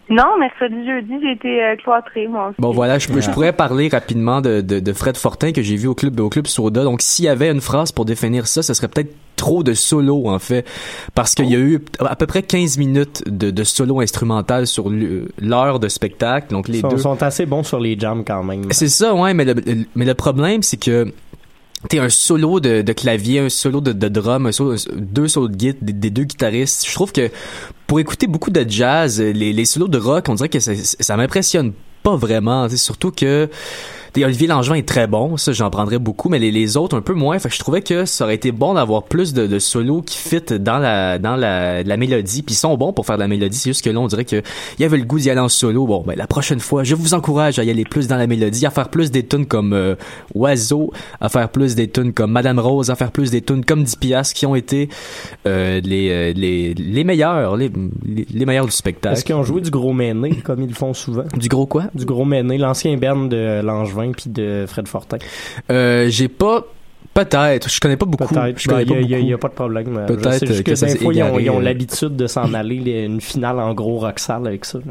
Non, 0.09 0.39
mercredi, 0.39 0.87
jeudi, 0.87 1.15
j'ai 1.21 1.33
été 1.33 1.65
euh, 1.65 1.75
cloîtrée, 1.83 2.29
moi 2.29 2.49
aussi. 2.51 2.57
Bon 2.61 2.71
voilà, 2.71 3.01
je, 3.01 3.09
Ah. 3.13 3.31
pourrais 3.33 3.53
parler 3.53 3.89
rapidement 3.89 4.41
de, 4.41 4.61
de, 4.61 4.79
de 4.79 4.93
Fred 4.93 5.17
Fortin 5.17 5.51
que 5.51 5.63
j'ai 5.63 5.75
vu 5.75 5.89
au 5.89 5.97
club 5.97 6.21
au 6.21 6.29
club 6.29 6.47
Soda. 6.47 6.85
Donc 6.85 7.03
s'il 7.03 7.25
y 7.25 7.29
avait 7.29 7.51
une 7.51 7.61
phrase 7.61 7.91
pour 7.91 8.05
définir 8.05 8.47
ça, 8.47 8.63
ce 8.63 8.73
serait 8.73 8.87
peut-être 8.87 9.13
trop 9.43 9.65
de 9.65 9.75
solo 9.75 10.29
en 10.29 10.39
fait 10.39 10.65
parce 11.17 11.35
qu'il 11.35 11.51
y 11.51 11.57
a 11.57 11.59
eu 11.59 11.81
à 11.99 12.15
peu 12.15 12.27
près 12.27 12.45
15 12.45 12.79
minutes 12.79 13.25
de, 13.27 13.51
de 13.51 13.65
solo 13.65 14.01
instrumental 14.01 14.69
sur 14.69 14.89
l'heure 15.41 15.81
de 15.81 15.89
spectacle. 15.89 16.47
Donc 16.51 16.69
les 16.69 16.81
sont, 16.81 16.89
deux 16.89 16.99
sont 16.99 17.21
assez 17.25 17.45
bons 17.45 17.65
sur 17.65 17.81
les 17.81 17.99
jams 17.99 18.23
quand 18.25 18.45
même. 18.45 18.67
C'est 18.71 18.89
ça, 18.89 19.15
ouais, 19.15 19.35
mais 19.35 19.45
le, 19.45 19.55
le- 19.55 19.85
mais 19.97 20.05
le 20.05 20.15
problème, 20.15 20.63
c'est 20.63 20.77
que 20.77 21.13
t'es 21.89 21.99
un 21.99 22.09
solo 22.09 22.61
de, 22.61 22.83
de 22.83 22.93
clavier, 22.93 23.41
un 23.41 23.49
solo 23.49 23.81
de, 23.81 23.93
de 23.93 24.09
drum, 24.09 24.47
un 24.47 24.53
solo, 24.53 24.77
deux 24.95 25.27
solos 25.27 25.49
de 25.49 25.57
guitare, 25.57 25.79
des, 25.83 25.93
des 25.93 26.11
deux 26.11 26.23
guitaristes. 26.25 26.87
Je 26.89 26.95
trouve 26.95 27.11
que 27.11 27.29
pour 27.89 27.99
écouter 27.99 28.29
beaucoup 28.29 28.51
de 28.53 28.65
jazz, 28.69 29.21
les, 29.21 29.53
les 29.53 29.65
solos 29.65 29.89
de 29.89 29.99
rock, 29.99 30.27
on 30.29 30.35
dirait 30.35 30.49
que 30.49 30.61
ça, 30.61 30.73
ça 30.77 31.17
m'impressionne 31.17 31.73
pas 32.05 32.15
vraiment. 32.15 32.69
Surtout 32.69 33.11
que 33.11 33.49
des 34.15 34.25
Olivier 34.25 34.47
Langevin 34.47 34.75
est 34.75 34.87
très 34.87 35.07
bon, 35.07 35.37
ça 35.37 35.53
j'en 35.53 35.71
prendrais 35.71 35.99
beaucoup, 35.99 36.29
mais 36.29 36.39
les, 36.39 36.51
les 36.51 36.77
autres 36.77 36.97
un 36.97 37.01
peu 37.01 37.15
moins. 37.15 37.39
Fait 37.39 37.49
que 37.49 37.55
je 37.55 37.61
trouvais 37.61 37.81
que 37.81 38.05
ça 38.05 38.25
aurait 38.25 38.35
été 38.35 38.53
bon 38.53 38.75
d'avoir 38.75 39.05
plus 39.05 39.33
de, 39.33 39.47
de 39.47 39.59
solos 39.59 40.03
qui 40.03 40.19
fit 40.19 40.43
dans 40.61 40.79
la 40.79 41.19
dans 41.19 41.37
la, 41.37 41.83
la 41.83 41.97
mélodie. 41.97 42.43
Puis 42.43 42.55
ils 42.55 42.59
sont 42.59 42.77
bons 42.77 42.93
pour 42.93 43.07
faire 43.07 43.17
de 43.17 43.23
la 43.23 43.29
mélodie. 43.29 43.57
C'est 43.57 43.71
juste 43.71 43.85
que 43.85 43.91
là 43.91 44.01
on 44.01 44.07
dirait 44.07 44.25
que 44.27 44.43
il 44.79 44.83
y 44.83 44.85
avait 44.85 44.99
le 44.99 45.05
goût 45.05 45.19
d'y 45.19 45.31
aller 45.31 45.41
en 45.41 45.49
solo. 45.49 45.87
Bon, 45.87 46.05
ben 46.07 46.15
la 46.17 46.27
prochaine 46.27 46.61
fois, 46.61 46.85
je 46.85 46.95
vous 46.95 47.15
encourage 47.15 47.59
à 47.59 47.65
y 47.65 47.71
aller 47.71 47.85
plus 47.85 48.07
dans 48.07 48.17
la 48.17 48.27
mélodie, 48.27 48.67
à 48.67 48.71
faire 48.71 48.91
plus 48.91 49.11
des 49.11 49.25
tunes 49.27 49.47
comme 49.47 49.73
euh, 49.73 49.95
Oiseau, 50.35 50.93
à 51.21 51.29
faire 51.31 51.49
plus 51.49 51.75
des 51.75 51.89
tunes 51.89 52.13
comme 52.13 52.33
Madame 52.33 52.59
Rose, 52.59 52.91
à 52.91 52.97
faire 52.97 53.13
plus 53.13 53.31
des 53.31 53.41
tunes 53.41 53.65
comme 53.65 53.85
10 53.85 53.97
piastres 53.97 54.35
qui 54.35 54.45
ont 54.45 54.55
été 54.55 54.91
euh, 55.47 55.81
les, 55.83 56.11
euh, 56.11 56.33
les 56.35 56.75
les 56.75 57.05
meilleurs, 57.05 57.57
les, 57.57 57.71
les, 58.05 58.27
les 58.33 58.47
meilleurs 58.47 58.67
du 58.67 58.73
spectacle. 58.73 59.15
Est-ce 59.15 59.25
qu'ils 59.25 59.35
ont 59.35 59.43
joué 59.43 59.63
du 59.63 59.71
gros 59.71 59.93
méné, 59.93 60.37
comme 60.45 60.61
ils 60.61 60.69
le 60.69 60.75
font 60.75 60.93
souvent? 60.93 61.25
Du 61.35 61.49
gros 61.49 61.67
quoi? 61.67 61.85
Du 61.95 62.05
gros 62.05 62.25
méné, 62.27 62.59
l'ancien 62.59 62.97
band 62.97 63.25
de 63.25 63.63
Langevin 63.63 64.02
puis 64.11 64.29
de 64.31 64.65
Fred 64.67 64.89
Fortin. 64.89 65.19
Euh, 65.71 66.09
j'ai 66.09 66.29
pas 66.29 66.65
Peut-être, 67.15 67.69
je 67.69 67.79
connais 67.79 67.99
pas 67.99 68.07
beaucoup. 68.07 68.33
Peut-être. 68.33 68.59
Je 68.59 68.67
connais 68.69 68.87
Ben, 68.87 69.35
a- 69.35 69.37
pas 69.39 69.49
de 69.49 69.53
problème. 69.53 69.99
Euh, 69.99 70.07
Peut-être 70.07 70.47
que 70.47 70.63
que, 70.63 70.75
ça 70.75 70.87
des 70.87 70.93
s'est 70.93 70.99
fois, 70.99 71.13
ils 71.13 71.23
ont, 71.23 71.27
égaré, 71.27 71.43
ils 71.43 71.51
ont 71.51 71.59
euh. 71.59 71.63
l'habitude 71.63 72.17
de 72.17 72.27
s'en 72.27 72.55
aller, 72.55 72.79
les- 72.79 73.03
une 73.05 73.21
finale 73.21 73.59
en 73.59 73.75
gros 73.75 73.99
rock-sale 73.99 74.47
avec 74.47 74.65
ça. 74.65 74.79
que- 74.79 74.85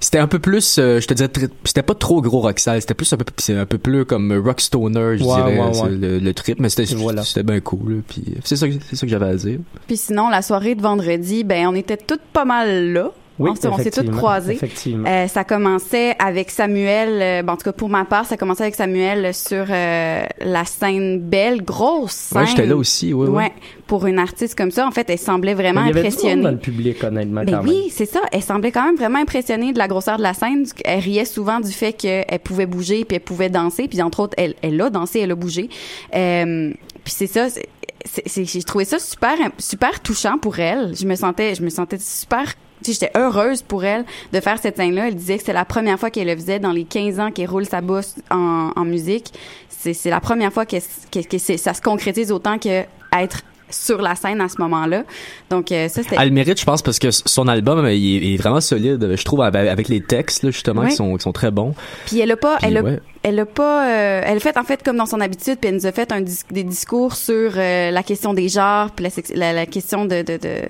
C'était 0.00 0.20
un 0.20 0.26
peu 0.26 0.38
plus, 0.38 0.78
euh, 0.78 1.00
je 1.00 1.06
te 1.06 1.12
dirais, 1.12 1.28
c'était 1.64 1.82
pas 1.82 1.94
trop 1.94 2.22
gros 2.22 2.40
rocksal, 2.40 2.80
c'était 2.80 2.94
plus 2.94 3.12
un 3.12 3.18
peu, 3.18 3.24
c'est 3.36 3.54
un 3.56 3.66
peu 3.66 3.76
plus 3.76 4.06
comme 4.06 4.32
rock 4.42 4.58
stoner, 4.62 5.18
je 5.18 5.24
Ouais, 5.24 5.34
dirais, 5.34 5.58
ouais. 5.60 5.88
Le, 5.90 6.18
le 6.18 6.32
trip, 6.34 6.60
mais 6.60 6.70
c'était, 6.70 6.94
Voilà. 6.94 7.24
c'était 7.24 7.42
bien 7.42 7.60
cool. 7.60 8.04
Puis 8.08 8.24
c'est 8.42 8.56
ça, 8.56 8.66
que- 8.66 8.74
c'est 8.88 8.96
ça 8.96 9.04
que 9.04 9.10
j'avais 9.10 9.26
à 9.28 9.34
dire. 9.34 9.58
Puis 9.86 9.98
sinon, 9.98 10.30
la 10.30 10.40
soirée 10.40 10.74
de 10.76 10.80
vendredi, 10.80 11.44
ben 11.44 11.66
on 11.68 11.74
était 11.74 11.98
toutes 11.98 12.22
pas 12.32 12.46
mal 12.46 12.92
là. 12.94 13.10
Oui, 13.40 13.50
on 13.50 13.54
s'est 13.54 13.68
on 13.68 13.76
s'est 13.78 13.90
toutes 13.90 14.10
croisées. 14.10 14.54
effectivement. 14.54 15.08
Euh, 15.08 15.26
ça 15.28 15.44
commençait 15.44 16.14
avec 16.18 16.50
Samuel, 16.50 17.08
euh, 17.22 17.42
ben, 17.42 17.52
en 17.52 17.56
tout 17.56 17.64
cas 17.64 17.72
pour 17.72 17.88
ma 17.88 18.04
part, 18.04 18.26
ça 18.26 18.36
commençait 18.36 18.62
avec 18.64 18.74
Samuel 18.74 19.34
sur 19.34 19.64
euh, 19.70 20.22
la 20.40 20.64
scène 20.64 21.20
belle, 21.20 21.62
grosse 21.64 22.12
scène. 22.12 22.46
J'étais 22.46 22.66
là 22.66 22.76
aussi, 22.76 23.12
ouais, 23.14 23.28
ouais. 23.28 23.52
pour 23.86 24.06
une 24.06 24.18
artiste 24.18 24.56
comme 24.56 24.70
ça, 24.70 24.86
en 24.86 24.90
fait, 24.90 25.08
elle 25.10 25.18
semblait 25.18 25.54
vraiment 25.54 25.82
Il 25.82 25.86
y 25.88 25.90
avait 25.90 26.00
impressionnée. 26.00 26.42
dans 26.42 26.50
le 26.50 26.58
public, 26.58 27.02
honnêtement, 27.02 27.42
Ben 27.44 27.60
quand 27.62 27.68
oui, 27.68 27.90
c'est 27.90 28.06
ça. 28.06 28.20
Elle 28.32 28.42
semblait 28.42 28.70
quand 28.72 28.84
même 28.84 28.96
vraiment 28.96 29.18
impressionnée 29.20 29.72
de 29.72 29.78
la 29.78 29.88
grosseur 29.88 30.16
de 30.18 30.22
la 30.22 30.34
scène. 30.34 30.66
Elle 30.84 31.00
riait 31.00 31.24
souvent 31.24 31.60
du 31.60 31.72
fait 31.72 31.92
qu'elle 31.94 32.24
pouvait 32.44 32.66
bouger 32.66 33.04
puis 33.04 33.16
elle 33.16 33.22
pouvait 33.22 33.48
danser. 33.50 33.88
Puis 33.88 34.02
entre 34.02 34.20
autres, 34.20 34.34
elle, 34.36 34.54
elle 34.62 34.80
a 34.80 34.90
dansé, 34.90 35.20
elle 35.20 35.30
a 35.30 35.34
bougé. 35.34 35.68
Euh, 36.14 36.72
puis 37.04 37.12
c'est 37.16 37.26
ça. 37.26 37.48
c'est- 37.48 37.66
c'est- 38.04 38.22
c'est- 38.28 38.44
J'ai 38.44 38.62
trouvé 38.62 38.84
ça 38.84 38.98
super, 38.98 39.34
super 39.58 40.00
touchant 40.00 40.38
pour 40.38 40.58
elle. 40.58 40.94
Je 40.96 41.06
me 41.06 41.14
sentais, 41.14 41.54
je 41.54 41.62
me 41.62 41.68
sentais 41.70 41.98
super. 41.98 42.54
J'étais 42.84 43.10
heureuse 43.16 43.62
pour 43.62 43.84
elle 43.84 44.04
de 44.32 44.40
faire 44.40 44.58
cette 44.58 44.76
scène-là. 44.76 45.08
Elle 45.08 45.14
disait 45.16 45.38
que 45.38 45.44
c'est 45.44 45.52
la 45.52 45.64
première 45.64 45.98
fois 45.98 46.10
qu'elle 46.10 46.26
le 46.28 46.36
faisait 46.36 46.58
dans 46.58 46.72
les 46.72 46.84
15 46.84 47.20
ans 47.20 47.30
qu'elle 47.30 47.48
roule 47.50 47.66
sa 47.66 47.80
bosse 47.80 48.14
en, 48.30 48.70
en 48.74 48.84
musique. 48.84 49.32
C'est 49.68 50.10
la 50.10 50.20
première 50.20 50.52
fois 50.52 50.66
que, 50.66 50.76
que, 51.10 51.26
que 51.26 51.38
c'est- 51.38 51.56
ça 51.56 51.72
se 51.74 51.80
concrétise 51.80 52.30
autant 52.32 52.58
que 52.58 52.82
être 53.18 53.40
sur 53.70 54.02
la 54.02 54.16
scène 54.16 54.40
à 54.40 54.48
ce 54.48 54.60
moment-là. 54.60 55.04
Donc 55.48 55.70
euh, 55.70 55.88
ça, 55.88 56.02
c'était... 56.02 56.16
Elle 56.18 56.28
le 56.28 56.34
mérite, 56.34 56.58
je 56.58 56.64
pense, 56.64 56.82
parce 56.82 56.98
que 56.98 57.10
son 57.12 57.46
album, 57.46 57.86
il 57.86 57.90
est, 57.90 57.94
il 58.26 58.34
est 58.34 58.36
vraiment 58.36 58.60
solide, 58.60 59.14
je 59.16 59.24
trouve, 59.24 59.42
avec 59.42 59.88
les 59.88 60.00
textes, 60.00 60.42
là, 60.42 60.50
justement, 60.50 60.82
Oui. 60.82 60.88
qui 60.88 60.96
sont, 60.96 61.14
qui 61.16 61.22
sont 61.22 61.32
très 61.32 61.52
bons. 61.52 61.74
Puis 62.06 62.18
elle 62.18 62.32
a 62.32 62.36
pas, 62.36 62.56
Puis, 62.58 62.66
elle 62.66 62.76
a, 62.78 62.82
ouais. 62.82 63.00
elle 63.22 63.38
a 63.38 63.46
pas, 63.46 63.86
euh, 63.88 64.22
elle 64.24 64.36
a 64.38 64.40
fait 64.40 64.56
en 64.58 64.64
fait 64.64 64.82
comme 64.82 64.96
dans 64.96 65.06
son 65.06 65.20
habitude, 65.20 65.58
puis 65.60 65.68
elle 65.68 65.76
nous 65.76 65.86
a 65.86 65.92
fait 65.92 66.10
un 66.10 66.20
dis- 66.20 66.42
des 66.50 66.64
discours 66.64 67.14
sur 67.14 67.52
euh, 67.56 67.90
la 67.92 68.02
question 68.02 68.34
des 68.34 68.48
genres, 68.48 68.90
puis 68.90 69.04
la, 69.06 69.36
la, 69.36 69.52
la 69.52 69.66
question 69.66 70.04
de, 70.04 70.22
de, 70.22 70.36
de 70.36 70.62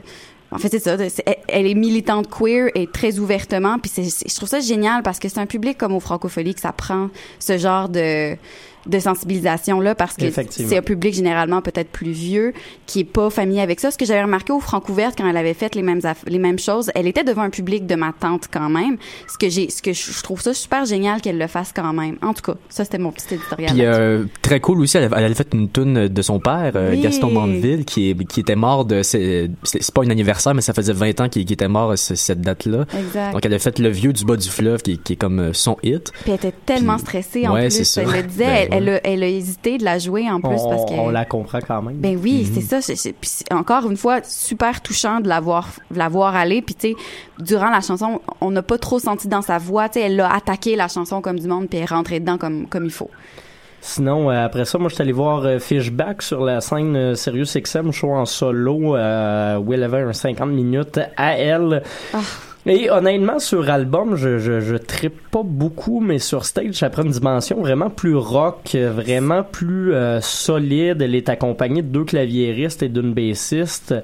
en 0.52 0.58
fait, 0.58 0.68
c'est 0.68 0.80
ça. 0.80 0.96
elle, 1.48 1.66
est 1.66 1.74
militante 1.74 2.28
queer 2.28 2.70
et 2.74 2.86
très 2.86 3.18
ouvertement. 3.18 3.78
Puis 3.78 3.92
je 3.96 4.34
trouve 4.34 4.48
ça 4.48 4.60
génial 4.60 5.02
parce 5.02 5.18
que 5.18 5.28
c'est 5.28 5.38
un 5.38 5.46
public 5.46 5.78
comme 5.78 5.94
au 5.94 6.00
Francophonie 6.00 6.54
que 6.54 6.60
ça 6.60 6.72
prend 6.72 7.08
ce 7.38 7.56
genre 7.56 7.88
de 7.88 8.36
de 8.86 8.98
sensibilisation 8.98 9.80
là 9.80 9.94
parce 9.94 10.16
que 10.16 10.24
c'est 10.50 10.76
un 10.76 10.82
public 10.82 11.14
généralement 11.14 11.60
peut-être 11.60 11.90
plus 11.90 12.10
vieux 12.12 12.52
qui 12.86 13.00
est 13.00 13.04
pas 13.04 13.28
familier 13.30 13.60
avec 13.60 13.78
ça. 13.80 13.90
Ce 13.90 13.98
que 13.98 14.04
j'avais 14.04 14.22
remarqué 14.22 14.52
au 14.52 14.60
Francouverte 14.60 15.16
quand 15.18 15.28
elle 15.28 15.36
avait 15.36 15.54
fait 15.54 15.74
les 15.74 15.82
mêmes 15.82 16.00
les 16.26 16.38
mêmes 16.38 16.58
choses, 16.58 16.90
elle 16.94 17.06
était 17.06 17.24
devant 17.24 17.42
un 17.42 17.50
public 17.50 17.86
de 17.86 17.94
ma 17.94 18.12
tante 18.18 18.48
quand 18.52 18.68
même. 18.70 18.96
Ce 19.30 19.36
que 19.38 19.48
j'ai 19.50 19.68
ce 19.70 19.82
que 19.82 19.92
je, 19.92 20.22
trouve 20.22 20.40
ça 20.40 20.54
super 20.54 20.84
génial 20.86 21.20
qu'elle 21.20 21.38
le 21.38 21.46
fasse 21.46 21.72
quand 21.74 21.92
même. 21.92 22.16
En 22.22 22.32
tout 22.34 22.42
cas, 22.42 22.54
ça 22.68 22.84
c'était 22.84 22.98
mon 22.98 23.12
petit 23.12 23.34
éditorial. 23.34 23.70
Puis 23.72 23.84
euh, 23.84 24.24
très 24.42 24.60
cool 24.60 24.80
aussi, 24.80 24.96
elle, 24.96 25.04
avait- 25.04 25.16
elle 25.18 25.24
avait 25.24 25.34
fait 25.34 25.48
une 25.52 25.70
tune 25.70 26.08
de 26.08 26.22
son 26.22 26.40
père, 26.40 26.72
euh, 26.74 26.90
Oui. 26.92 27.00
Gaston 27.00 27.30
Mandeville, 27.30 27.84
qui, 27.84 28.14
qui 28.28 28.40
était 28.40 28.56
mort 28.56 28.84
de... 28.84 29.02
C'est 29.02 29.48
pas 29.94 30.02
un 30.04 30.10
anniversaire, 30.10 30.54
mais 30.54 30.60
ça 30.62 30.72
faisait 30.74 30.92
20 30.92 31.20
ans 31.20 31.28
qu'il 31.28 31.50
était 31.50 31.68
mort 31.68 31.90
à 31.92 31.96
ce- 31.96 32.14
cette 32.14 32.40
date-là. 32.40 32.86
Exact. 32.98 33.32
Donc 33.32 33.44
elle 33.46 33.54
a 33.54 33.58
fait 33.58 33.78
Le 33.78 33.88
Vieux 33.90 34.12
du 34.12 34.24
bas 34.24 34.36
du 34.36 34.48
fleuve, 34.48 34.82
qui, 34.82 34.98
qui 34.98 35.14
est 35.14 35.16
comme 35.16 35.38
euh, 35.40 35.52
son 35.52 35.76
hit. 35.82 36.12
Puis 36.22 36.30
elle 36.30 36.34
était 36.34 36.54
tellement 36.66 36.94
Puis- 36.94 37.02
stressée 37.02 37.46
en 37.46 37.54
Ouais, 37.54 37.62
plus. 37.68 37.70
c'est 37.76 37.84
ça. 37.84 38.02
Elle 38.02 38.10
le 38.12 38.22
disait, 38.22 38.68
Ben, 38.69 38.69
elle, 38.70 38.88
a, 38.88 39.00
elle 39.06 39.22
a 39.22 39.26
hésité 39.28 39.78
de 39.78 39.84
la 39.84 39.98
jouer 39.98 40.30
en 40.30 40.40
plus 40.40 40.56
on, 40.58 40.68
parce 40.70 40.84
que. 40.90 40.94
on 40.98 41.10
la 41.10 41.24
comprend 41.24 41.58
quand 41.66 41.82
même. 41.82 41.96
Ben 41.96 42.18
oui, 42.22 42.46
Mhm. 42.46 42.54
c'est 42.54 42.60
ça. 42.60 42.80
c'est- 42.80 42.96
c'est- 42.96 43.12
puis 43.12 43.28
c'est 43.32 43.52
encore 43.52 43.88
une 43.90 43.96
fois, 43.96 44.20
super 44.22 44.80
touchant 44.80 45.20
de 45.20 45.28
la 45.28 45.40
voir, 45.40 45.68
de 45.90 45.98
la 45.98 46.08
voir 46.08 46.34
aller. 46.36 46.62
Puis 46.62 46.74
tu 46.74 46.88
sais, 46.90 46.96
durant 47.38 47.70
la 47.70 47.80
chanson, 47.80 48.20
on 48.40 48.50
n'a 48.50 48.62
pas 48.62 48.78
trop 48.78 48.98
senti 48.98 49.28
dans 49.28 49.42
sa 49.42 49.58
voix. 49.58 49.88
Tu 49.88 50.00
sais, 50.00 50.06
elle 50.06 50.20
a 50.20 50.32
attaqué 50.34 50.76
la 50.76 50.88
chanson 50.88 51.20
comme 51.20 51.38
du 51.38 51.48
monde, 51.48 51.68
puis 51.68 51.78
elle 51.78 51.84
est 51.84 51.94
rentrée 51.94 52.20
dedans 52.20 52.38
comme 52.38 52.66
comme 52.66 52.84
il 52.84 52.90
faut. 52.90 53.10
Sinon, 53.82 54.30
euh, 54.30 54.44
après 54.44 54.66
ça, 54.66 54.76
moi, 54.76 54.90
je 54.90 54.94
suis 54.96 55.02
allé 55.02 55.12
voir 55.12 55.42
euh, 55.46 55.58
Fishback 55.58 56.20
sur 56.20 56.44
la 56.44 56.60
scène 56.60 56.94
euh, 56.96 57.14
Sirius 57.14 57.56
XM, 57.56 57.92
show 57.92 58.10
en 58.10 58.26
solo, 58.26 58.94
euh, 58.94 59.56
où 59.56 59.72
elle 59.72 59.82
avait 59.82 60.02
un 60.02 60.12
50 60.12 60.50
minutes 60.50 61.00
à 61.16 61.38
elle. 61.38 61.82
Ah. 62.12 62.18
Et 62.66 62.90
honnêtement, 62.90 63.38
sur 63.38 63.70
album, 63.70 64.16
je, 64.16 64.38
je, 64.38 64.60
je 64.60 64.76
pas 65.30 65.42
beaucoup, 65.42 66.00
mais 66.00 66.18
sur 66.18 66.44
stage, 66.44 66.74
ça 66.74 66.90
prend 66.90 67.02
une 67.04 67.10
dimension 67.10 67.60
vraiment 67.60 67.88
plus 67.88 68.14
rock, 68.14 68.74
vraiment 68.74 69.42
plus 69.42 69.94
euh, 69.94 70.20
solide. 70.20 71.00
Elle 71.00 71.14
est 71.14 71.30
accompagnée 71.30 71.80
de 71.82 71.88
deux 71.88 72.04
claviéristes 72.04 72.82
et 72.82 72.88
d'une 72.88 73.14
bassiste. 73.14 73.94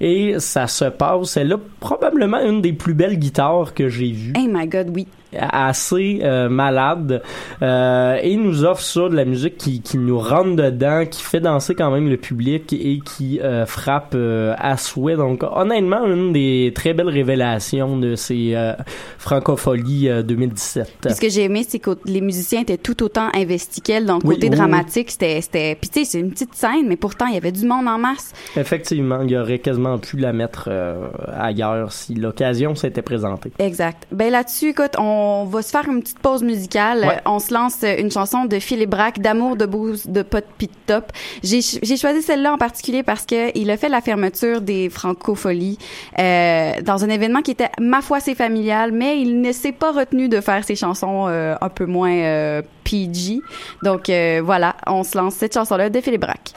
Et 0.00 0.38
ça 0.38 0.66
se 0.66 0.86
passe. 0.86 1.36
Elle 1.36 1.52
a 1.52 1.58
probablement 1.80 2.40
une 2.40 2.62
des 2.62 2.72
plus 2.72 2.94
belles 2.94 3.18
guitares 3.18 3.74
que 3.74 3.88
j'ai 3.88 4.12
vues 4.12 4.32
Hey 4.36 4.48
my 4.48 4.66
God, 4.66 4.90
oui. 4.94 5.06
Assez 5.36 6.20
euh, 6.22 6.48
malade 6.48 7.22
euh, 7.62 8.16
et 8.22 8.36
nous 8.36 8.64
offre 8.64 8.82
ça 8.82 9.08
de 9.08 9.14
la 9.16 9.24
musique 9.24 9.56
qui, 9.56 9.80
qui 9.82 9.98
nous 9.98 10.18
rentre 10.18 10.56
dedans 10.56 11.04
qui 11.10 11.22
fait 11.22 11.40
danser 11.40 11.74
quand 11.74 11.90
même 11.90 12.08
le 12.08 12.16
public 12.16 12.72
et 12.72 13.00
qui 13.04 13.40
euh, 13.40 13.66
frappe 13.66 14.12
euh, 14.14 14.54
à 14.58 14.76
souhait 14.76 15.16
donc 15.16 15.42
honnêtement 15.42 16.04
une 16.06 16.32
des 16.32 16.72
très 16.74 16.94
belles 16.94 17.08
révélations 17.08 17.98
de 17.98 18.14
ces 18.14 18.52
euh, 18.54 18.72
francopholies 19.18 20.08
euh, 20.08 20.22
2017 20.22 20.94
Puis 21.02 21.14
ce 21.14 21.20
que 21.20 21.28
j'ai 21.28 21.44
aimé, 21.44 21.64
c'est 21.68 21.78
que 21.78 21.90
les 22.04 22.20
musiciens 22.20 22.60
étaient 22.62 22.78
tout 22.78 23.02
autant 23.02 23.28
investis 23.34 23.82
qu'elle. 23.82 24.06
Donc, 24.06 24.22
Oui, 24.24 24.34
côté 24.36 24.48
oui, 24.48 24.56
dramatique, 24.56 25.10
c'était, 25.10 25.40
c'était, 25.40 25.76
puis 25.80 25.90
tu 25.90 26.00
sais, 26.00 26.04
c'est 26.04 26.20
une 26.20 26.30
petite 26.30 26.54
scène, 26.54 26.86
mais 26.88 26.96
pourtant, 26.96 27.26
il 27.26 27.34
y 27.34 27.36
avait 27.36 27.52
du 27.52 27.66
monde 27.66 27.86
en 27.88 27.98
masse. 27.98 28.32
effectivement 28.56 29.20
il 29.22 29.30
y 29.30 29.36
aurait 29.36 29.58
quasiment 29.58 29.98
pu 29.98 30.16
la 30.16 30.32
mettre 30.32 30.68
euh, 30.68 31.08
ailleurs 31.36 31.92
si 31.92 32.14
l'occasion 32.14 32.74
s'était 32.74 33.02
présentée 33.02 33.52
Exact. 33.58 34.06
Ben 34.12 34.30
là-dessus, 34.30 34.70
écoute, 34.70 34.92
on 34.98 35.17
va 35.44 35.62
se 35.62 35.70
faire 35.70 35.88
une 35.88 36.00
petite 36.00 36.18
pause 36.18 36.42
musicale. 36.42 37.00
Ouais. 37.00 37.20
On 37.24 37.38
se 37.38 37.52
lance 37.52 37.82
euh, 37.82 37.96
une 37.98 38.10
chanson 38.10 38.44
de 38.44 38.58
Philippe 38.58 38.90
Braque, 38.90 39.20
d'amour, 39.20 39.56
de 39.56 39.66
bouse, 39.66 40.06
de 40.06 40.22
pot 40.22 40.44
pit 40.58 40.70
top. 40.86 41.12
J'ai 41.42 41.60
j'ai 41.60 41.96
choisi 41.96 42.22
celle-là 42.22 42.52
en 42.52 42.58
particulier 42.58 43.02
parce 43.02 43.24
que 43.26 43.56
il 43.58 43.70
a 43.70 43.76
fait 43.76 43.88
la 43.88 44.00
fermeture 44.00 44.60
des 44.60 44.88
Francopholies 44.90 45.78
euh, 46.18 46.80
dans 46.82 47.04
un 47.04 47.08
événement 47.08 47.42
qui 47.42 47.50
était, 47.50 47.70
ma 47.80 48.02
foi, 48.02 48.20
c'est 48.20 48.34
familial, 48.34 48.92
mais 48.92 49.20
il 49.20 49.40
ne 49.40 49.52
s'est 49.52 49.72
pas 49.72 49.92
retenu 49.92 50.28
de 50.28 50.40
faire 50.40 50.64
ses 50.64 50.76
chansons 50.76 51.26
euh, 51.28 51.54
un 51.60 51.68
peu 51.68 51.86
moins 51.86 52.12
euh, 52.12 52.62
PG. 52.84 53.40
Donc 53.82 54.08
euh, 54.08 54.40
voilà, 54.44 54.76
on 54.86 55.04
se 55.04 55.16
lance 55.16 55.34
cette 55.34 55.54
chanson-là 55.54 55.90
de 55.90 56.00
Philippe 56.00 56.22
Braque. 56.22 56.54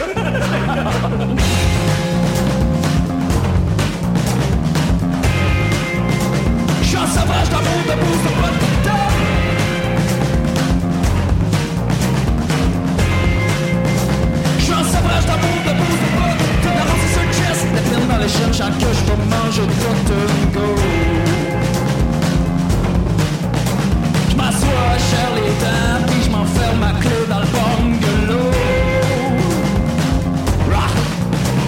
chaque 18.60 18.80
jour 18.80 19.16
mange 19.32 19.56
de 19.56 20.20
go 20.54 20.68
Je 24.28 24.36
m'assois 24.36 24.92
cher 25.10 25.28
les 25.36 25.52
dents, 25.62 26.00
puis 26.06 26.22
je 26.24 26.30
m'enferme 26.30 26.78
ma 26.78 26.92
clé 27.00 27.18
dans 27.30 27.40
le 27.44 27.48
bungalow. 27.54 28.50
Rock, 30.74 30.96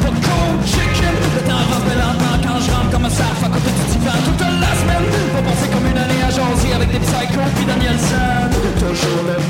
popcorn, 0.03 0.57
chicken, 0.67 1.17
le 1.37 1.41
temps 1.49 1.63
avance 1.65 1.87
lentement 2.03 2.37
quand 2.45 2.61
je 2.65 2.71
rentre 2.71 2.91
comme 2.91 3.05
un 3.07 3.11
sarf 3.21 3.43
à 3.43 3.49
côté 3.49 3.71
du 3.79 3.85
divan 3.93 4.19
toute 4.27 4.41
la 4.65 4.73
semaine. 4.81 5.07
Pour 5.33 5.43
penser 5.49 5.69
comme 5.73 5.87
une 5.91 5.99
année 6.05 6.23
à 6.29 6.31
Josie 6.37 6.73
avec 6.75 6.93
des 6.93 6.99
psychos 6.99 7.51
puis 7.57 7.65
Danielsen. 7.65 8.51
Toujours 8.81 9.42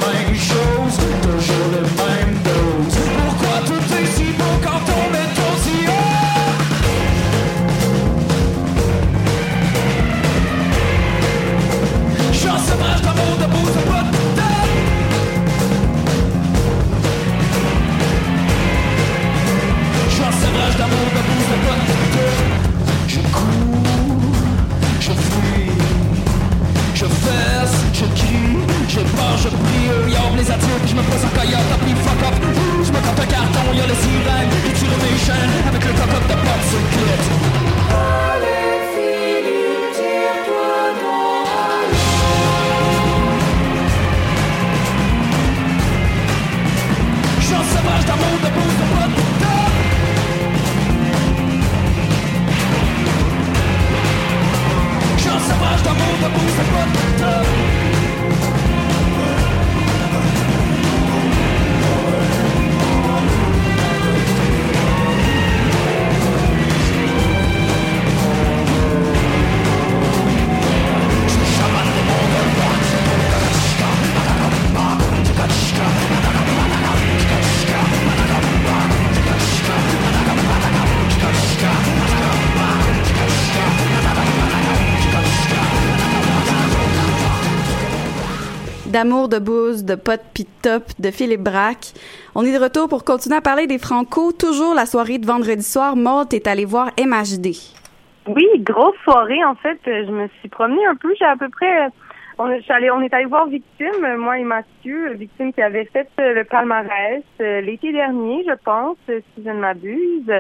D'amour, 89.02 89.28
de 89.28 89.40
bouse, 89.40 89.84
de 89.84 89.96
potes 89.96 90.20
de 90.38 90.44
top, 90.62 90.84
de 91.00 91.10
Philippe 91.10 91.40
Braque. 91.40 91.90
On 92.36 92.44
est 92.44 92.56
de 92.56 92.62
retour 92.62 92.88
pour 92.88 93.02
continuer 93.04 93.34
à 93.34 93.40
parler 93.40 93.66
des 93.66 93.78
Franco. 93.80 94.30
Toujours 94.30 94.76
la 94.76 94.86
soirée 94.86 95.18
de 95.18 95.26
vendredi 95.26 95.64
soir. 95.64 95.96
Maud 95.96 96.32
est 96.32 96.46
allée 96.46 96.64
voir 96.64 96.92
MHD. 96.96 97.48
Oui, 98.28 98.46
grosse 98.60 98.94
soirée 99.02 99.42
en 99.44 99.56
fait. 99.56 99.80
Euh, 99.88 100.04
Je 100.06 100.12
me 100.12 100.28
suis 100.38 100.48
promenée 100.48 100.86
un 100.86 100.94
peu. 100.94 101.12
J'ai 101.18 101.24
à 101.24 101.34
peu 101.36 101.48
près. 101.48 101.86
euh, 101.86 101.88
On 102.38 102.48
est, 102.48 102.70
allée- 102.70 102.92
on 102.92 103.00
est 103.00 103.12
allé 103.12 103.24
voir 103.24 103.48
Victime, 103.48 104.04
euh, 104.04 104.16
moi 104.16 104.38
et 104.38 104.44
Mathieu, 104.44 105.14
Victime 105.14 105.52
qui 105.52 105.62
avait 105.62 105.86
fait 105.86 106.06
le 106.18 106.44
palmarès 106.44 107.24
l'été 107.40 107.90
dernier, 107.92 108.44
je 108.48 108.54
pense, 108.64 108.96
si 109.08 109.42
je 109.44 109.50
ne 109.50 109.58
m'abuse, 109.58 110.32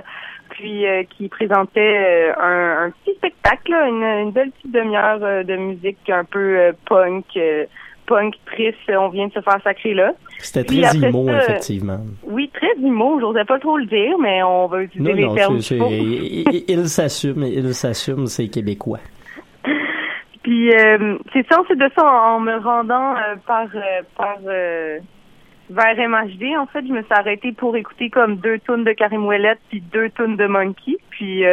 puis 0.50 0.84
qui 1.10 1.28
présentait 1.28 2.32
un, 2.38 2.90
petit 3.04 3.16
spectacle, 3.16 3.72
une, 3.72 4.30
belle 4.30 4.52
petite 4.52 4.72
demi-heure 4.72 5.44
de 5.44 5.56
musique 5.56 6.08
un 6.08 6.24
peu 6.24 6.72
punk, 6.88 7.26
punk 8.12 8.34
triste. 8.46 8.78
On 8.90 9.08
vient 9.08 9.28
de 9.28 9.32
se 9.32 9.40
faire 9.40 9.58
sacrer 9.64 9.94
là. 9.94 10.12
C'était 10.38 10.64
très 10.64 10.96
immo, 10.96 11.28
effectivement. 11.30 12.00
Oui, 12.24 12.50
très 12.52 12.74
immo. 12.78 13.18
J'osais 13.20 13.44
pas 13.44 13.58
trop 13.58 13.78
le 13.78 13.86
dire, 13.86 14.18
mais 14.18 14.42
on 14.42 14.66
va 14.66 14.82
utiliser 14.82 15.10
Non, 15.10 15.16
les 15.16 15.24
non, 15.26 15.34
termes 15.34 15.60
c'est- 15.60 15.78
c'est- 15.78 16.64
il, 16.68 16.88
s'assume, 16.88 17.42
il 17.44 17.74
s'assume, 17.74 18.26
c'est 18.26 18.48
québécois. 18.48 19.00
Puis 20.42 20.72
euh, 20.74 21.16
c'est 21.32 21.46
ça, 21.48 21.60
ensuite 21.60 21.78
de 21.78 21.88
ça, 21.96 22.04
en, 22.04 22.40
me 22.40 22.56
rendant 22.58 23.14
euh, 23.16 23.36
par 23.46 23.66
euh, 23.74 24.02
par 24.16 24.36
euh, 24.46 24.98
vers 25.70 25.96
MHD, 26.08 26.56
en 26.58 26.66
fait, 26.66 26.84
je 26.86 26.92
me 26.92 27.02
suis 27.02 27.12
arrêtée 27.14 27.52
pour 27.52 27.76
écouter 27.76 28.10
comme 28.10 28.36
deux 28.36 28.58
tonnes 28.58 28.84
de 28.84 28.92
Karim 28.92 29.24
Ouellet 29.24 29.56
puis 29.70 29.80
deux 29.80 30.10
tonnes 30.10 30.36
de 30.36 30.46
Monkey. 30.46 30.96
Puis 31.10 31.44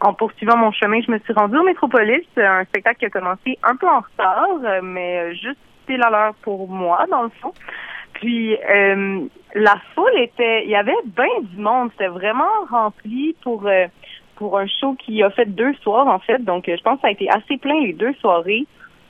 en 0.00 0.12
poursuivant 0.12 0.56
mon 0.56 0.70
chemin, 0.70 1.00
je 1.04 1.10
me 1.10 1.18
suis 1.20 1.32
rendue 1.32 1.56
au 1.56 1.64
Métropolis, 1.64 2.22
un 2.36 2.64
spectacle 2.66 2.98
qui 3.00 3.06
a 3.06 3.10
commencé 3.10 3.58
un 3.64 3.74
peu 3.74 3.88
en 3.88 4.00
retard, 4.00 4.82
mais 4.82 5.34
juste 5.34 5.58
pile 5.86 6.02
à 6.02 6.10
l'heure 6.10 6.34
pour 6.42 6.68
moi, 6.68 7.04
dans 7.10 7.22
le 7.22 7.30
fond. 7.40 7.52
Puis 8.14 8.56
euh, 8.56 9.20
la 9.54 9.76
foule 9.94 10.16
était, 10.18 10.64
il 10.64 10.70
y 10.70 10.76
avait 10.76 10.92
bien 11.04 11.26
du 11.42 11.60
monde, 11.60 11.90
c'était 11.92 12.08
vraiment 12.08 12.44
rempli 12.70 13.34
pour 13.42 13.66
euh, 13.66 13.86
pour 14.36 14.58
un 14.58 14.66
show 14.66 14.94
qui 14.94 15.22
a 15.22 15.30
fait 15.30 15.46
deux 15.46 15.74
soirs 15.74 16.08
en 16.08 16.18
fait, 16.18 16.42
donc 16.44 16.68
euh, 16.68 16.76
je 16.76 16.82
pense 16.82 16.96
que 16.96 17.02
ça 17.02 17.08
a 17.08 17.12
été 17.12 17.28
assez 17.30 17.56
plein 17.56 17.80
les 17.80 17.92
deux 17.92 18.14
soirées. 18.14 18.66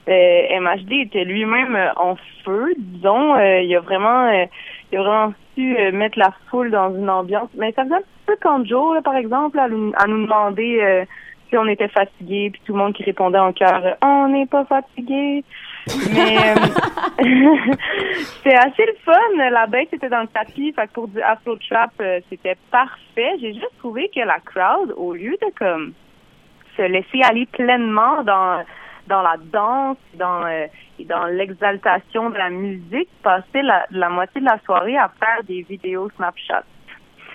Euh, 0.06 0.60
MHD 0.60 0.92
était 1.06 1.24
lui-même 1.24 1.74
euh, 1.76 1.90
en 1.96 2.16
feu, 2.44 2.74
disons. 2.76 3.34
Euh, 3.37 3.60
il 3.62 3.74
a 3.74 3.80
vraiment, 3.80 4.28
il 4.92 4.98
a 4.98 5.02
vraiment 5.02 5.32
su 5.54 5.76
mettre 5.92 6.18
la 6.18 6.32
foule 6.50 6.70
dans 6.70 6.94
une 6.94 7.08
ambiance. 7.08 7.48
Mais 7.56 7.72
ça 7.72 7.84
faisait 7.84 7.94
un 7.94 8.00
peu 8.26 8.37
comme 8.42 8.66
Joe, 8.66 8.96
là, 8.96 9.00
par 9.02 9.16
exemple, 9.16 9.58
à, 9.58 9.68
nous- 9.68 9.92
demander 9.96 11.06
si 11.48 11.56
on 11.56 11.66
était 11.66 11.88
fatigué, 11.88 12.50
puis 12.50 12.60
tout 12.64 12.72
le 12.72 12.78
monde 12.78 12.94
qui 12.94 13.04
répondait 13.04 13.38
en 13.38 13.52
chœur, 13.52 13.80
euh, 13.84 13.94
on 14.02 14.28
n'est 14.28 14.46
pas 14.46 14.64
fatigué. 14.64 15.44
Mais 15.86 16.38
euh, 16.38 16.54
c'était 18.42 18.56
assez 18.56 18.86
le 18.86 18.96
fun. 19.04 19.50
La 19.50 19.66
bête 19.66 19.92
était 19.92 20.08
dans 20.08 20.22
le 20.22 20.28
tapis, 20.28 20.72
fait 20.72 20.86
que 20.86 20.92
pour 20.92 21.08
du 21.08 21.20
afro 21.20 21.56
trap, 21.56 21.92
euh, 22.00 22.20
c'était 22.30 22.56
parfait. 22.70 23.32
J'ai 23.40 23.54
juste 23.54 23.78
trouvé 23.78 24.10
que 24.14 24.20
la 24.20 24.40
crowd, 24.40 24.94
au 24.96 25.12
lieu 25.14 25.36
de 25.40 25.58
comme 25.58 25.92
se 26.76 26.82
laisser 26.82 27.22
aller 27.22 27.46
pleinement 27.46 28.22
dans 28.22 28.64
dans 29.06 29.20
la 29.20 29.36
danse, 29.52 29.98
dans 30.14 30.46
euh, 30.46 30.66
et 30.98 31.04
dans 31.04 31.26
l'exaltation 31.26 32.30
de 32.30 32.36
la 32.36 32.50
musique, 32.50 33.08
passait 33.22 33.62
la, 33.62 33.86
la 33.90 34.08
moitié 34.08 34.40
de 34.40 34.46
la 34.46 34.58
soirée 34.64 34.96
à 34.96 35.12
faire 35.18 35.44
des 35.44 35.62
vidéos 35.62 36.08
Snapchat. 36.16 36.64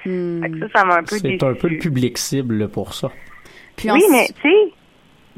Fait 0.03 0.49
que 0.49 0.59
ça, 0.59 0.79
ça 0.79 0.85
m'a 0.85 0.95
un 0.95 1.03
peu 1.03 1.17
C'est 1.17 1.43
un 1.43 1.53
peu 1.53 1.67
le 1.67 1.77
public 1.77 2.17
cible 2.17 2.69
pour 2.69 2.93
ça. 2.93 3.09
oui, 3.83 4.01
mais 4.09 4.27
tu 4.27 4.41
sais, 4.41 4.73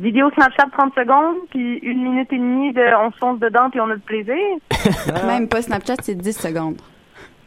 vidéo 0.01 0.29
Snapchat 0.33 0.65
30 0.71 0.93
secondes, 0.95 1.37
puis 1.49 1.77
une 1.77 2.03
minute 2.03 2.31
et 2.33 2.37
demie 2.37 2.73
de 2.73 2.81
on 3.05 3.11
se 3.11 3.17
fonce 3.17 3.39
dedans 3.39 3.69
puis 3.69 3.79
on 3.79 3.89
a 3.89 3.95
du 3.95 4.01
plaisir. 4.01 4.35
Même 5.27 5.47
pas 5.47 5.61
Snapchat, 5.61 5.97
c'est 6.01 6.15
10 6.15 6.33
secondes. 6.33 6.81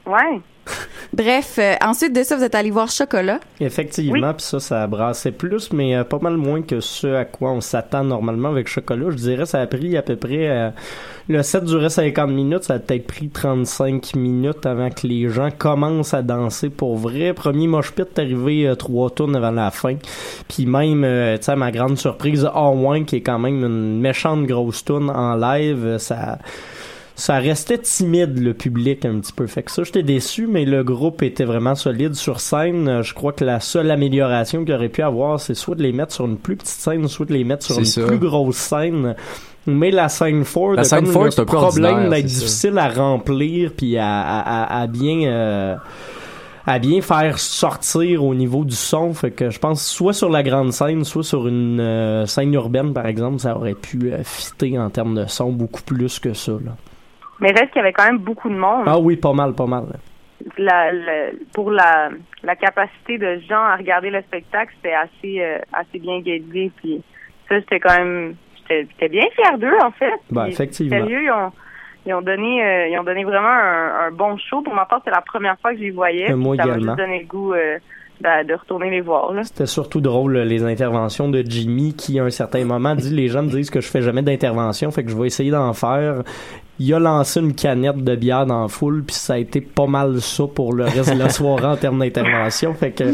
Ouais. 0.06 0.40
Bref, 1.12 1.58
euh, 1.58 1.74
ensuite 1.80 2.12
de 2.12 2.22
ça, 2.22 2.36
vous 2.36 2.42
êtes 2.42 2.54
allé 2.54 2.70
voir 2.70 2.90
Chocolat. 2.90 3.38
Effectivement, 3.60 4.34
puis 4.34 4.44
ça, 4.44 4.58
ça 4.60 4.86
brassait 4.86 5.30
plus, 5.32 5.72
mais 5.72 5.96
euh, 5.96 6.04
pas 6.04 6.18
mal 6.18 6.36
moins 6.36 6.62
que 6.62 6.80
ce 6.80 7.06
à 7.06 7.24
quoi 7.24 7.52
on 7.52 7.60
s'attend 7.60 8.04
normalement 8.04 8.48
avec 8.48 8.68
Chocolat. 8.68 9.10
Je 9.10 9.16
dirais 9.16 9.46
ça 9.46 9.60
a 9.60 9.66
pris 9.66 9.96
à 9.96 10.02
peu 10.02 10.16
près... 10.16 10.48
euh, 10.48 10.70
le 11.26 11.42
set 11.42 11.64
durait 11.64 11.88
50 11.88 12.30
minutes, 12.30 12.64
ça 12.64 12.74
a 12.74 12.78
peut-être 12.78 13.06
pris 13.06 13.30
35 13.30 14.14
minutes 14.14 14.66
avant 14.66 14.90
que 14.90 15.06
les 15.06 15.30
gens 15.30 15.48
commencent 15.56 16.12
à 16.12 16.20
danser 16.20 16.68
pour 16.68 16.98
vrai. 16.98 17.32
Premier 17.32 17.66
mosh 17.66 17.92
pit 17.92 18.06
est 18.14 18.18
arrivé 18.18 18.66
euh, 18.66 18.74
trois 18.74 19.08
tours 19.08 19.34
avant 19.34 19.50
la 19.50 19.70
fin. 19.70 19.96
Puis 20.48 20.66
même, 20.66 21.02
euh, 21.02 21.38
tu 21.38 21.44
sais, 21.44 21.52
à 21.52 21.56
ma 21.56 21.72
grande 21.72 21.96
surprise, 21.96 22.46
All 22.54 23.04
qui 23.06 23.16
est 23.16 23.20
quand 23.22 23.38
même 23.38 23.64
une 23.64 24.00
méchante 24.00 24.44
grosse 24.44 24.84
tune 24.84 25.08
en 25.08 25.34
live, 25.36 25.96
ça 25.98 26.38
ça 27.16 27.38
restait 27.38 27.78
timide 27.78 28.38
le 28.40 28.54
public 28.54 29.04
un 29.04 29.20
petit 29.20 29.32
peu. 29.32 29.46
Fait 29.46 29.62
que 29.62 29.70
ça, 29.70 29.84
j'étais 29.84 30.02
déçu, 30.02 30.46
mais 30.48 30.64
le 30.64 30.82
groupe 30.82 31.22
était 31.22 31.44
vraiment 31.44 31.74
solide 31.76 32.14
sur 32.14 32.40
scène. 32.40 32.88
Euh, 32.88 33.02
Je 33.02 33.14
crois 33.14 33.32
que 33.32 33.44
la 33.44 33.60
seule 33.60 33.90
amélioration 33.90 34.64
qu'il 34.64 34.74
aurait 34.74 34.88
pu 34.88 35.02
avoir, 35.02 35.38
c'est 35.38 35.54
soit 35.54 35.76
de 35.76 35.82
les 35.82 35.92
mettre 35.92 36.12
sur 36.12 36.24
une 36.26 36.38
plus 36.38 36.56
petite 36.56 36.80
scène, 36.80 37.06
soit 37.08 37.26
de 37.26 37.32
les 37.32 37.44
mettre 37.44 37.64
sur 37.64 37.78
une 37.78 37.84
ça. 37.84 38.02
plus 38.04 38.18
grosse 38.18 38.56
scène. 38.56 39.14
Mais 39.66 39.90
la 39.90 40.08
scène 40.08 40.44
Ford, 40.44 40.72
La 40.74 40.80
a 40.80 40.84
scène 40.84 41.06
Ford, 41.06 41.32
c'est 41.32 41.40
un 41.40 41.44
problème 41.44 42.10
d'être 42.10 42.28
ça. 42.28 42.38
difficile 42.40 42.78
à 42.78 42.88
remplir 42.88 43.70
puis 43.76 43.96
à, 43.96 44.20
à, 44.20 44.40
à, 44.64 44.80
à 44.82 44.86
bien 44.86 45.22
euh, 45.22 45.76
à 46.66 46.78
bien 46.78 47.00
faire 47.00 47.38
sortir 47.38 48.24
au 48.24 48.34
niveau 48.34 48.64
du 48.64 48.74
son. 48.74 49.14
Fait 49.14 49.30
que 49.30 49.50
je 49.50 49.58
pense 49.58 49.86
soit 49.86 50.12
sur 50.12 50.28
la 50.30 50.42
grande 50.42 50.72
scène, 50.72 51.04
soit 51.04 51.22
sur 51.24 51.46
une 51.48 51.78
euh, 51.80 52.26
scène 52.26 52.52
urbaine 52.54 52.92
par 52.92 53.06
exemple, 53.06 53.38
ça 53.38 53.56
aurait 53.56 53.74
pu 53.74 54.12
euh, 54.12 54.22
fitter 54.24 54.78
en 54.78 54.90
termes 54.90 55.14
de 55.14 55.26
son 55.26 55.52
beaucoup 55.52 55.82
plus 55.82 56.18
que 56.18 56.34
ça. 56.34 56.52
Là. 56.52 56.72
Mais 57.40 57.48
reste 57.52 57.68
qu'il 57.72 57.76
y 57.76 57.80
avait 57.80 57.92
quand 57.92 58.04
même 58.06 58.18
beaucoup 58.18 58.48
de 58.48 58.54
monde. 58.56 58.84
Ah 58.86 58.98
oui, 58.98 59.16
pas 59.16 59.32
mal, 59.32 59.54
pas 59.54 59.66
mal. 59.66 59.84
La, 60.58 60.92
la- 60.92 61.30
pour 61.54 61.70
la, 61.70 62.10
la 62.42 62.56
capacité 62.56 63.18
de 63.18 63.40
gens 63.48 63.62
à 63.62 63.76
regarder 63.76 64.10
le 64.10 64.20
spectacle, 64.22 64.72
c'était 64.76 64.94
assez 64.94 65.40
euh, 65.42 65.58
assez 65.72 65.98
bien 65.98 66.20
guidé. 66.20 66.70
Puis 66.76 67.02
ça, 67.48 67.58
j'étais 67.60 67.80
quand 67.80 67.96
même, 67.96 68.34
j'étais 68.68 69.08
bien 69.08 69.24
fier 69.34 69.58
d'eux 69.58 69.76
en 69.82 69.90
fait. 69.92 70.12
Ben, 70.30 70.46
effectivement. 70.46 70.96
Sérieux, 70.96 71.22
ils 71.24 71.30
ont 71.30 71.52
ils 72.06 72.12
ont 72.14 72.20
donné 72.22 72.62
euh, 72.62 72.88
ils 72.88 72.98
ont 72.98 73.04
donné 73.04 73.24
vraiment 73.24 73.48
un, 73.48 74.06
un 74.08 74.10
bon 74.10 74.36
show. 74.36 74.60
Pour 74.60 74.74
ma 74.74 74.84
part, 74.84 75.00
c'est 75.04 75.10
la 75.10 75.22
première 75.22 75.58
fois 75.60 75.72
que 75.72 75.78
je 75.78 75.84
les 75.84 75.90
voyais. 75.90 76.34
Moi 76.34 76.56
ça 76.56 76.66
m'a 76.66 76.72
également. 76.74 76.92
juste 76.92 76.98
donné 76.98 77.20
le 77.20 77.26
goût 77.26 77.54
euh, 77.54 77.78
de, 78.20 78.46
de 78.48 78.54
retourner 78.54 78.90
les 78.90 79.00
voir. 79.00 79.32
Là. 79.32 79.44
C'était 79.44 79.66
surtout 79.66 80.00
drôle 80.00 80.38
les 80.38 80.62
interventions 80.64 81.28
de 81.28 81.42
Jimmy 81.46 81.94
qui 81.94 82.18
à 82.18 82.24
un 82.24 82.30
certain 82.30 82.64
moment 82.64 82.94
dit 82.94 83.10
les 83.10 83.28
gens 83.28 83.42
me 83.42 83.50
disent 83.50 83.70
que 83.70 83.80
je 83.80 83.88
fais 83.88 84.02
jamais 84.02 84.22
d'intervention 84.22 84.90
fait 84.90 85.04
que 85.04 85.10
je 85.10 85.16
vais 85.16 85.26
essayer 85.26 85.50
d'en 85.50 85.72
faire. 85.72 86.22
Il 86.80 86.92
a 86.92 86.98
lancé 86.98 87.38
une 87.40 87.54
canette 87.54 88.02
de 88.02 88.16
bière 88.16 88.46
dans 88.46 88.62
la 88.62 88.68
foule 88.68 89.04
puis 89.04 89.14
ça 89.14 89.34
a 89.34 89.38
été 89.38 89.60
pas 89.60 89.86
mal 89.86 90.20
ça 90.20 90.44
pour 90.52 90.72
le 90.72 90.84
reste 90.84 91.12
de 91.14 91.18
la 91.18 91.28
soirée 91.28 91.66
en 91.66 91.76
termes 91.76 92.00
d'intervention 92.00 92.74
fait 92.74 92.90
que 92.90 93.04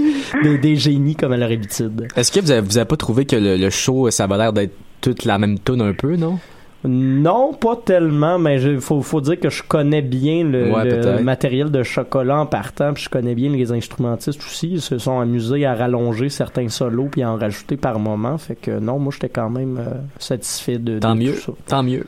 des, 0.42 0.58
des 0.58 0.76
génies 0.76 1.16
comme 1.16 1.32
à 1.32 1.36
leur 1.36 1.50
habitude. 1.50 2.08
Est-ce 2.16 2.32
que 2.32 2.40
vous 2.40 2.50
avez, 2.50 2.60
vous 2.62 2.78
avez 2.78 2.86
pas 2.86 2.96
trouvé 2.96 3.26
que 3.26 3.36
le, 3.36 3.56
le 3.56 3.70
show, 3.70 4.10
ça 4.10 4.24
avait 4.24 4.38
l'air 4.38 4.52
d'être 4.52 4.74
toute 5.00 5.24
la 5.24 5.38
même 5.38 5.58
tune 5.58 5.82
un 5.82 5.92
peu, 5.92 6.16
non? 6.16 6.38
Non, 6.84 7.52
pas 7.52 7.76
tellement, 7.76 8.38
mais 8.38 8.62
il 8.62 8.80
faut, 8.80 9.02
faut 9.02 9.20
dire 9.20 9.38
que 9.38 9.50
je 9.50 9.62
connais 9.62 10.00
bien 10.00 10.44
le, 10.44 10.72
Ouais, 10.72 10.84
le 10.84 10.90
peut-être. 10.90 11.22
matériel 11.22 11.70
de 11.70 11.82
chocolat 11.82 12.38
en 12.38 12.46
partant, 12.46 12.94
puis 12.94 13.04
je 13.04 13.08
connais 13.10 13.34
bien 13.34 13.50
les 13.50 13.70
instrumentistes 13.72 14.40
aussi. 14.40 14.70
Ils 14.70 14.80
se 14.80 14.96
sont 14.98 15.20
amusés 15.20 15.66
à 15.66 15.74
rallonger 15.74 16.30
certains 16.30 16.68
solos 16.70 17.08
puis 17.12 17.22
à 17.22 17.30
en 17.30 17.36
rajouter 17.36 17.76
par 17.76 17.98
moment. 17.98 18.38
Fait 18.38 18.54
que 18.56 18.78
non, 18.78 18.98
moi 18.98 19.12
j'étais 19.12 19.28
quand 19.28 19.50
même 19.50 19.76
euh, 19.78 19.90
satisfait 20.18 20.78
de, 20.78 20.94
de 20.94 20.98
Tant 21.00 21.12
tout 21.12 21.18
mieux. 21.22 21.34
ça. 21.34 21.52
Tant 21.66 21.82
mieux. 21.82 22.06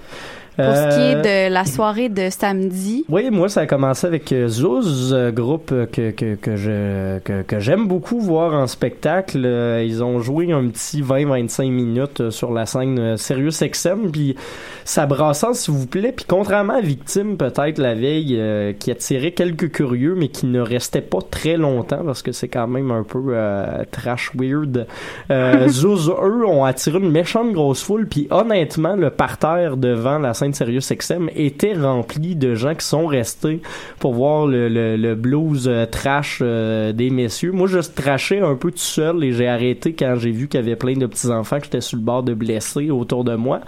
Pour 0.57 0.65
ce 0.77 0.89
qui 0.95 1.01
Euh, 1.01 1.21
est 1.21 1.49
de 1.49 1.53
la 1.55 1.65
soirée 1.65 2.09
de 2.09 2.29
samedi, 2.31 3.05
Oui, 3.09 3.31
moi, 3.31 3.49
ça 3.49 3.63
a 3.63 3.67
commencé 3.67 4.07
avec 4.07 4.31
euh, 4.33 4.49
Zouz, 4.49 5.13
euh, 5.15 5.31
groupe 5.31 5.71
euh, 5.73 5.87
que, 5.87 6.11
que, 6.11 6.35
que 6.35 6.57
je 6.57 7.19
que, 7.21 7.43
que 7.43 7.59
j'aime 7.61 7.87
beaucoup 7.89 8.21
voir 8.21 8.53
en 8.55 8.67
spectacle. 8.67 9.43
Euh, 9.45 9.83
Ils 9.85 10.03
ont 10.05 10.21
joué 10.21 10.53
un 10.53 10.69
petit 10.69 11.01
20-25 11.03 11.71
minutes 11.71 12.21
euh, 12.21 12.31
sur 12.31 12.53
la 12.53 12.67
scène 12.67 12.99
euh, 12.99 13.17
Sirius 13.17 13.63
XM, 13.63 14.11
puis 14.13 14.37
ça 14.85 15.07
brassant, 15.07 15.55
s'il 15.55 15.73
vous 15.75 15.87
plaît. 15.87 16.13
Puis 16.15 16.27
contrairement 16.29 16.75
à 16.75 16.81
Victime, 16.81 17.37
peut-être, 17.37 17.79
la 17.79 17.95
veille, 17.95 18.37
euh, 18.39 18.73
qui 18.79 18.91
attirait 18.91 19.33
quelques 19.33 19.71
curieux, 19.71 20.15
mais 20.17 20.29
qui 20.29 20.47
ne 20.47 20.61
restait 20.61 21.01
pas 21.01 21.21
très 21.31 21.57
longtemps, 21.57 22.03
parce 22.05 22.21
que 22.23 22.33
c'est 22.33 22.49
quand 22.49 22.67
même 22.67 22.91
un 22.91 23.05
peu 23.05 23.23
euh, 23.29 23.85
trash 23.91 24.33
weird. 24.35 24.87
Euh, 25.31 25.69
Zouz, 25.69 26.11
eux, 26.11 26.47
ont 26.47 26.65
attiré 26.65 26.99
une 26.99 27.11
méchante 27.11 27.53
grosse 27.53 27.83
foule, 27.83 28.07
puis 28.07 28.27
honnêtement, 28.31 28.97
le 28.97 29.11
parterre 29.11 29.77
devant 29.77 30.19
la 30.19 30.35
scène 30.35 30.42
Sirius 30.53 30.93
XM 30.93 31.29
était 31.37 31.75
rempli 31.75 32.35
de 32.35 32.55
gens 32.55 32.75
qui 32.75 32.85
sont 32.85 33.07
restés 33.07 33.61
pour 34.01 34.15
voir 34.15 34.47
le, 34.47 35.15
blues 35.15 35.69
euh, 35.69 35.87
trash 35.87 36.41
euh, 36.43 36.93
des 36.93 37.11
messieurs. 37.11 37.53
Moi, 37.53 37.69
je 37.69 37.79
trashais 37.79 38.41
un 38.41 38.57
peu 38.57 38.71
tout 38.71 38.79
seul 38.79 39.23
et 39.23 39.33
j'ai 39.33 39.47
arrêté 39.47 39.93
quand 39.93 40.17
j'ai 40.17 40.31
vu 40.31 40.49
qu'il 40.49 40.59
y 40.61 40.63
avait 40.63 40.77
plein 40.77 40.95
de 40.95 41.07
petits-enfants 41.07 41.59
que 41.59 41.65
j'étais 41.65 41.81
sur 41.81 41.99
le 41.99 42.05
bord 42.05 42.23
de 42.23 42.35
blessés 42.35 42.91
autour 42.91 43.25
de 43.25 43.37
moi. 43.37 43.61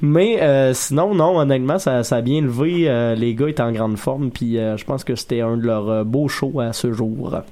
Mais 0.00 0.40
euh, 0.42 0.72
sinon, 0.72 1.14
non, 1.14 1.38
honnêtement, 1.38 1.78
ça, 1.78 2.02
ça 2.02 2.16
a 2.16 2.22
bien 2.22 2.40
levé. 2.40 3.14
Les 3.16 3.34
gars 3.34 3.48
étaient 3.48 3.62
en 3.62 3.72
grande 3.72 3.98
forme, 3.98 4.30
puis 4.30 4.54
je 4.54 4.84
pense 4.84 5.04
que 5.04 5.14
c'était 5.14 5.40
un 5.40 5.56
de 5.56 5.66
leurs 5.66 6.04
beaux 6.04 6.28
shows 6.28 6.60
à 6.60 6.72
ce 6.72 6.92
jour. 6.92 7.42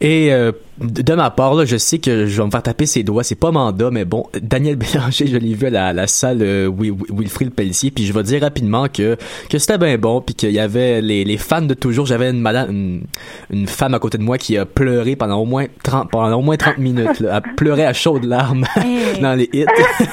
Et 0.00 0.32
euh, 0.32 0.52
de 0.80 1.14
ma 1.14 1.30
part, 1.30 1.54
là, 1.54 1.64
je 1.64 1.76
sais 1.76 1.98
que 1.98 2.26
je 2.26 2.40
vais 2.40 2.46
me 2.46 2.50
faire 2.50 2.62
taper 2.62 2.86
ses 2.86 3.02
doigts. 3.02 3.22
C'est 3.24 3.34
pas 3.34 3.50
mandat, 3.50 3.90
mais 3.90 4.04
bon, 4.04 4.24
Daniel 4.40 4.76
Bélanger, 4.76 5.26
je 5.26 5.36
l'ai 5.36 5.54
vu 5.54 5.66
à 5.66 5.70
la, 5.70 5.92
la 5.92 6.06
salle 6.06 6.38
euh, 6.42 6.66
Wi- 6.68 6.90
Wi- 6.90 7.06
Wilfrid 7.10 7.50
Pelletier, 7.52 7.90
puis 7.90 8.06
je 8.06 8.12
vais 8.12 8.22
dire 8.22 8.40
rapidement 8.42 8.86
que 8.88 9.16
que 9.48 9.58
c'était 9.58 9.78
bien 9.78 9.98
bon, 9.98 10.20
puis 10.22 10.34
qu'il 10.34 10.50
y 10.52 10.58
avait 10.58 11.00
les, 11.02 11.24
les 11.24 11.36
fans 11.36 11.62
de 11.62 11.74
toujours. 11.74 12.06
J'avais 12.06 12.30
une 12.30 12.40
madame, 12.40 12.70
une, 12.70 13.02
une 13.50 13.66
femme 13.66 13.94
à 13.94 13.98
côté 13.98 14.16
de 14.18 14.22
moi 14.22 14.38
qui 14.38 14.56
a 14.56 14.64
pleuré 14.64 15.16
pendant 15.16 15.38
au 15.38 15.44
moins 15.44 15.66
30, 15.82 16.10
pendant 16.10 16.38
au 16.38 16.42
moins 16.42 16.56
30 16.56 16.78
minutes. 16.78 17.20
Là. 17.20 17.42
Elle 17.44 17.54
pleurait 17.56 17.84
à 17.86 17.92
chaudes 17.92 18.24
larmes 18.24 18.64
dans 19.20 19.34
les 19.34 19.48
hits. 19.52 19.66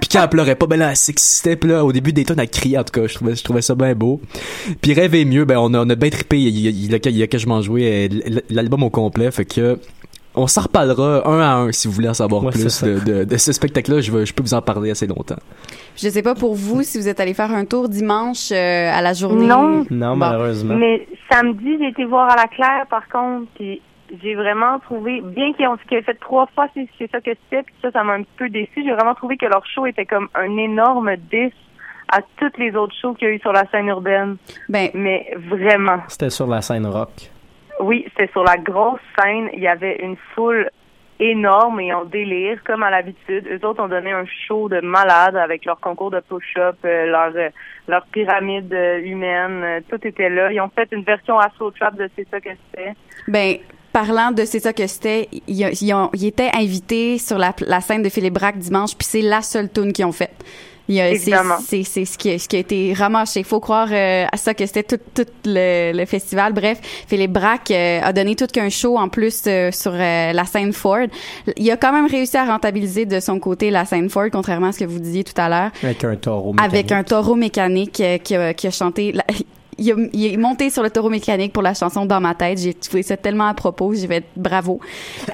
Puis 0.00 0.08
quand 0.12 0.22
elle 0.22 0.28
pleurait 0.28 0.54
pas, 0.56 0.66
ben 0.66 0.78
là, 0.78 0.90
elle 0.90 0.96
s'excitait. 0.96 1.56
Puis 1.56 1.70
là, 1.70 1.84
au 1.84 1.92
début 1.92 2.12
des 2.12 2.24
tonnes, 2.24 2.38
elle 2.40 2.48
criait. 2.48 2.78
En 2.78 2.84
tout 2.84 3.00
cas, 3.00 3.06
je 3.06 3.14
trouvais, 3.14 3.34
je 3.34 3.42
trouvais 3.42 3.62
ça 3.62 3.74
bien 3.74 3.94
beau. 3.94 4.20
Puis 4.80 4.92
Rêver 4.94 5.24
mieux, 5.24 5.44
ben 5.44 5.56
on 5.58 5.72
a, 5.74 5.84
on 5.84 5.88
a 5.90 5.94
bien 5.94 6.10
trippé. 6.10 6.38
Il, 6.40 6.48
il, 6.56 6.84
il, 6.86 6.94
a, 6.94 6.98
il 7.08 7.22
a 7.22 7.26
quasiment 7.26 7.60
joué 7.62 8.08
euh, 8.12 8.40
l'album 8.50 8.82
au 8.84 8.90
complet. 8.90 9.13
Fait 9.30 9.44
que 9.44 9.78
on 10.36 10.46
s'en 10.48 10.62
reparlera 10.62 11.28
un 11.28 11.38
à 11.40 11.54
un 11.54 11.70
si 11.72 11.86
vous 11.86 11.94
voulez 11.94 12.08
en 12.08 12.14
savoir 12.14 12.42
Ouais, 12.42 12.50
plus 12.50 12.82
de, 12.82 12.98
de, 12.98 13.24
de 13.24 13.36
ce 13.36 13.52
spectacle-là. 13.52 14.00
Je, 14.00 14.10
veux- 14.10 14.24
je 14.24 14.32
peux 14.34 14.42
vous 14.42 14.54
en 14.54 14.62
parler 14.62 14.90
assez 14.90 15.06
longtemps. 15.06 15.36
je 15.96 16.08
sais 16.08 16.22
pas 16.22 16.34
pour 16.34 16.54
vous 16.56 16.82
si 16.82 16.98
vous 16.98 17.06
êtes 17.08 17.20
allé 17.20 17.34
faire 17.34 17.52
un 17.52 17.64
tour 17.64 17.88
dimanche 17.88 18.50
euh, 18.50 18.90
à 18.92 19.00
la 19.00 19.12
journée. 19.12 19.46
Non. 19.46 19.84
Non, 19.90 20.10
Bon. 20.10 20.16
malheureusement. 20.16 20.74
Mais 20.74 21.06
samedi, 21.30 21.76
j'ai 21.80 21.88
été 21.88 22.04
voir 22.04 22.30
à 22.32 22.36
la 22.36 22.48
Claire, 22.48 22.84
par 22.90 23.08
contre, 23.08 23.46
puis 23.54 23.80
j'ai 24.22 24.34
vraiment 24.34 24.80
trouvé, 24.80 25.20
bien 25.22 25.52
qu'ils 25.54 25.66
ont 25.68 25.76
fait 25.88 26.02
trois 26.20 26.46
fois, 26.54 26.66
c'est 26.74 26.88
c'est 26.98 27.10
ça 27.10 27.20
que 27.20 27.30
c'était, 27.30 27.62
puis 27.62 27.74
ça, 27.80 27.90
ça 27.92 28.02
m'a 28.02 28.14
un 28.14 28.22
petit 28.22 28.36
peu 28.36 28.48
déçu. 28.48 28.82
J'ai 28.84 28.92
vraiment 28.92 29.14
trouvé 29.14 29.36
que 29.36 29.46
leur 29.46 29.64
show 29.72 29.86
était 29.86 30.04
comme 30.04 30.26
un 30.34 30.56
énorme 30.56 31.10
10 31.30 31.50
à 32.12 32.18
toutes 32.38 32.58
les 32.58 32.74
autres 32.76 32.94
shows 33.00 33.14
qu'il 33.14 33.28
y 33.28 33.30
a 33.30 33.34
eu 33.34 33.38
sur 33.38 33.52
la 33.52 33.64
scène 33.70 33.86
urbaine. 33.86 34.36
Ben, 34.68 34.90
Mais 34.94 35.32
vraiment. 35.48 35.98
C'était 36.08 36.30
sur 36.30 36.46
la 36.48 36.60
scène 36.60 36.86
rock. 36.86 37.30
Oui, 37.80 38.06
c'était 38.10 38.30
sur 38.32 38.44
la 38.44 38.56
grosse 38.56 39.00
scène. 39.18 39.50
Il 39.52 39.60
y 39.60 39.68
avait 39.68 39.96
une 40.02 40.16
foule 40.34 40.70
énorme 41.20 41.80
et 41.80 41.92
en 41.92 42.04
délire, 42.04 42.62
comme 42.64 42.82
à 42.82 42.90
l'habitude. 42.90 43.46
Eux 43.46 43.64
autres 43.66 43.82
ont 43.82 43.88
donné 43.88 44.12
un 44.12 44.24
show 44.46 44.68
de 44.68 44.80
malade 44.80 45.36
avec 45.36 45.64
leur 45.64 45.78
concours 45.80 46.10
de 46.10 46.20
push-up, 46.20 46.76
euh, 46.84 47.06
leur, 47.06 47.32
euh, 47.36 47.50
leur 47.86 48.04
pyramide 48.06 48.72
euh, 48.72 49.00
humaine. 49.00 49.82
tout 49.88 50.04
était 50.06 50.28
là. 50.28 50.52
Ils 50.52 50.60
ont 50.60 50.70
fait 50.74 50.88
une 50.92 51.02
version 51.02 51.38
Astro 51.38 51.70
Trap 51.70 51.96
de 51.96 52.08
C'est 52.16 52.28
ça 52.30 52.40
que 52.40 52.50
c'était. 52.50 52.94
Ben, 53.28 53.56
parlant 53.92 54.32
de 54.32 54.44
c'est 54.44 54.60
ça 54.60 54.72
que 54.72 54.86
c'était, 54.86 55.28
ils, 55.46 55.60
ils, 55.60 55.94
ils 56.14 56.26
étaient 56.26 56.50
invités 56.54 57.18
sur 57.18 57.38
la, 57.38 57.52
la 57.60 57.80
scène 57.80 58.02
de 58.02 58.08
Philippe 58.08 58.34
Braque 58.34 58.58
dimanche, 58.58 58.96
puis 58.96 59.06
c'est 59.06 59.22
la 59.22 59.40
seule 59.40 59.70
tune 59.70 59.92
qu'ils 59.92 60.04
ont 60.04 60.12
faite. 60.12 60.44
Il 60.88 60.96
y 60.96 61.00
a- 61.00 61.08
c'est- 61.08 61.14
Évidemment. 61.14 61.56
C'est 61.66 61.82
c'est 61.82 62.04
ce 62.04 62.18
qui, 62.18 62.30
a- 62.30 62.38
ce 62.38 62.46
qui 62.46 62.56
a 62.56 62.58
été 62.58 62.92
ramassé. 62.92 63.42
Faut 63.42 63.60
croire 63.60 63.88
euh, 63.90 64.26
à 64.30 64.36
ça 64.36 64.52
que 64.52 64.66
c'était 64.66 64.82
tout, 64.82 64.98
tout 65.14 65.24
le, 65.46 65.92
le 65.96 66.04
festival. 66.04 66.52
Bref, 66.52 66.78
Philippe 67.08 67.32
Braque 67.32 67.70
euh, 67.70 68.00
a 68.02 68.12
donné 68.12 68.36
tout 68.36 68.46
qu'un 68.46 68.68
show 68.68 68.98
en 68.98 69.08
plus 69.08 69.42
euh, 69.46 69.70
sur 69.72 69.92
euh, 69.94 70.32
la 70.32 70.44
scène 70.44 70.72
Ford. 70.74 71.06
Il 71.56 71.70
a 71.70 71.76
quand 71.78 71.92
même 71.92 72.06
réussi 72.06 72.36
à 72.36 72.44
rentabiliser 72.44 73.06
de 73.06 73.18
son 73.20 73.38
côté 73.38 73.70
la 73.70 73.84
scène 73.86 74.10
Ford, 74.10 74.26
contrairement 74.30 74.68
à 74.68 74.72
ce 74.72 74.80
que 74.80 74.84
vous 74.84 74.98
disiez 74.98 75.24
tout 75.24 75.32
à 75.40 75.48
l'heure. 75.48 75.70
Avec 75.82 76.04
un 76.04 76.16
taureau 76.16 76.54
Avec 76.62 76.92
un 76.92 77.02
taureau 77.02 77.34
mécanique 77.34 78.00
euh, 78.00 78.18
qui, 78.18 78.34
a, 78.36 78.52
qui 78.52 78.66
a 78.66 78.70
chanté. 78.70 79.12
la- 79.12 79.24
il, 79.78 79.90
a- 79.92 80.08
il 80.12 80.26
est 80.32 80.36
monté 80.36 80.70
sur 80.70 80.82
le 80.82 80.90
taureau 80.90 81.10
mécanique 81.10 81.52
pour 81.52 81.62
la 81.62 81.74
chanson 81.74 82.04
Dans 82.06 82.20
ma 82.20 82.34
tête. 82.34 82.58
J'ai 82.58 82.74
trouvé 82.74 83.02
ça 83.02 83.16
tellement 83.16 83.46
à 83.46 83.54
propos. 83.54 83.94
J'ai 83.94 84.06
fait 84.06 84.24
bravo. 84.36 84.80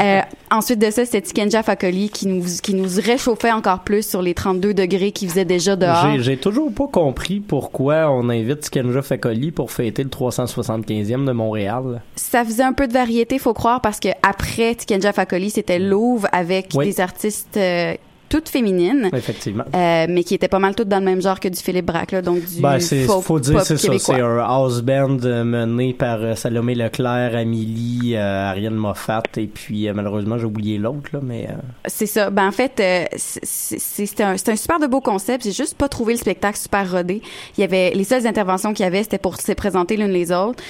Euh, 0.00 0.20
ensuite 0.50 0.78
de 0.78 0.90
ça, 0.90 1.04
c'était 1.04 1.20
Tikenja 1.22 1.62
Fakoli 1.62 2.10
qui 2.10 2.26
nous, 2.26 2.44
qui 2.62 2.74
nous 2.74 2.88
réchauffait 3.02 3.52
encore 3.52 3.80
plus 3.80 4.06
sur 4.08 4.22
les 4.22 4.34
32 4.34 4.74
degrés 4.74 5.12
qu'il 5.12 5.28
faisait 5.28 5.44
déjà 5.44 5.76
dehors. 5.76 6.06
J'ai, 6.18 6.36
toujours 6.36 6.72
pas 6.72 6.86
compris 6.88 7.40
pourquoi 7.40 8.10
on 8.10 8.28
invite 8.28 8.70
Kenja 8.70 9.02
Fakoli 9.02 9.50
pour 9.50 9.70
fêter 9.70 10.02
le 10.04 10.10
375e 10.10 11.24
de 11.24 11.32
Montréal. 11.32 12.02
Ça 12.16 12.44
faisait 12.44 12.62
un 12.62 12.72
peu 12.72 12.86
de 12.88 12.92
variété, 12.92 13.38
faut 13.38 13.54
croire, 13.54 13.80
parce 13.80 14.00
que 14.00 14.08
après 14.22 14.74
Tikenja 14.74 15.12
Fakoli, 15.12 15.50
c'était 15.50 15.78
Louvre 15.78 16.26
avec 16.32 16.70
Oui. 16.74 16.86
des 16.86 17.00
artistes 17.00 17.56
euh, 17.56 17.94
toutes 18.30 18.48
féminines. 18.48 19.10
Effectivement. 19.12 19.64
euh, 19.74 20.06
mais 20.08 20.24
qui 20.24 20.34
étaient 20.34 20.48
pas 20.48 20.58
mal 20.58 20.74
toutes 20.74 20.88
dans 20.88 21.00
le 21.00 21.04
même 21.04 21.20
genre 21.20 21.38
que 21.38 21.48
du 21.48 21.58
Philippe 21.60 21.84
Braque, 21.84 22.12
là, 22.12 22.22
donc 22.22 22.42
du 22.46 22.62
Ben, 22.62 22.80
folk 22.80 23.22
faut 23.22 23.38
dire, 23.40 23.60
c'est 23.62 23.76
ça. 23.76 23.92
C'est 23.98 24.20
un 24.22 24.38
house 24.38 24.80
band 24.80 25.18
euh, 25.24 25.44
mené 25.44 25.92
par 25.92 26.22
euh, 26.22 26.34
Salomé 26.34 26.74
Leclerc, 26.74 27.34
Amélie, 27.36 28.12
euh, 28.14 28.48
Ariane 28.50 28.74
Moffat, 28.74 29.24
et 29.36 29.46
puis 29.48 29.86
euh, 29.88 29.92
malheureusement, 29.94 30.38
j'ai 30.38 30.46
oublié 30.46 30.78
l'autre, 30.78 31.10
là, 31.12 31.20
mais. 31.22 31.48
euh, 31.50 31.54
C'est 31.86 32.06
ça. 32.06 32.30
Ben 32.30 32.48
en 32.48 32.52
fait, 32.52 32.80
c'est- 33.16 34.20
un, 34.22 34.34
un 34.34 34.56
super 34.56 34.78
de 34.80 34.86
beau 34.86 35.00
concept. 35.00 35.44
J'ai 35.44 35.52
juste 35.52 35.76
pas 35.76 35.88
trouvé 35.88 36.14
le 36.14 36.18
spectacle 36.18 36.58
super 36.58 36.90
rodé. 36.90 37.20
Il 37.58 37.60
y 37.60 37.64
avait 37.64 37.90
les 37.90 38.04
seules 38.04 38.26
interventions 38.26 38.72
qu'il 38.72 38.84
y 38.84 38.86
avait, 38.86 39.02
c'était 39.02 39.18
pour 39.18 39.36
se 39.40 39.52
présenter 39.52 39.96
l'une 39.96 40.10
les 40.12 40.30
autres. 40.32 40.62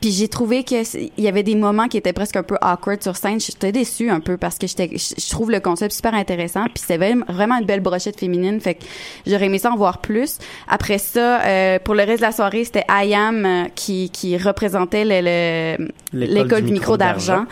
Puis 0.00 0.12
j'ai 0.12 0.28
trouvé 0.28 0.62
que 0.62 0.84
c'est- 0.84 1.10
il 1.18 1.24
y 1.24 1.28
avait 1.28 1.42
des 1.42 1.56
moments 1.56 1.88
qui 1.88 1.96
étaient 1.96 2.12
presque 2.12 2.36
un 2.36 2.44
peu 2.44 2.56
awkward 2.62 3.02
sur 3.02 3.16
scène. 3.16 3.40
J'étais 3.40 3.72
déçue 3.72 4.10
un 4.10 4.20
peu 4.20 4.36
parce 4.36 4.56
que 4.56 4.66
j'étais, 4.68 4.90
je 4.96 5.28
trouve 5.30 5.50
le 5.50 5.58
concept 5.58 5.92
super 5.92 6.14
intéressant. 6.14 6.64
Puis 6.66 6.84
c'est 6.86 6.96
vraiment 6.96 7.58
une 7.58 7.64
belle 7.66 7.80
brochette 7.80 8.18
féminine. 8.18 8.60
Fait 8.60 8.74
que 8.74 8.84
j'aurais 9.26 9.46
aimé 9.46 9.58
ça 9.58 9.72
en 9.72 9.76
voir 9.76 9.98
plus. 9.98 10.38
Après 10.68 10.98
ça, 10.98 11.40
euh, 11.44 11.78
pour 11.82 11.94
le 11.96 12.04
reste 12.04 12.18
de 12.20 12.26
la 12.26 12.32
soirée, 12.32 12.64
c'était 12.64 12.84
IAM 12.88 13.44
euh, 13.44 13.64
qui, 13.74 14.10
qui 14.10 14.36
représentait 14.36 15.04
le- 15.04 15.20
le- 15.20 16.26
L'école 16.26 16.34
l'école 16.44 16.60
du 16.62 16.66
du 16.68 16.72
micro 16.74 16.96
d'argent. 16.96 17.44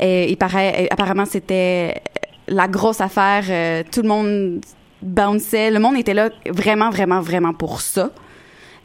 Et, 0.00 0.30
il 0.30 0.36
paraît, 0.36 0.88
apparemment, 0.90 1.24
c'était 1.24 2.00
la 2.48 2.66
grosse 2.66 3.00
affaire. 3.00 3.44
euh, 3.48 3.82
tout 3.92 4.02
le 4.02 4.08
monde 4.08 4.60
bounçait. 5.02 5.70
Le 5.70 5.78
monde 5.78 5.96
était 5.96 6.14
là 6.14 6.30
vraiment, 6.50 6.90
vraiment, 6.90 7.20
vraiment 7.20 7.52
pour 7.52 7.80
ça. 7.80 8.10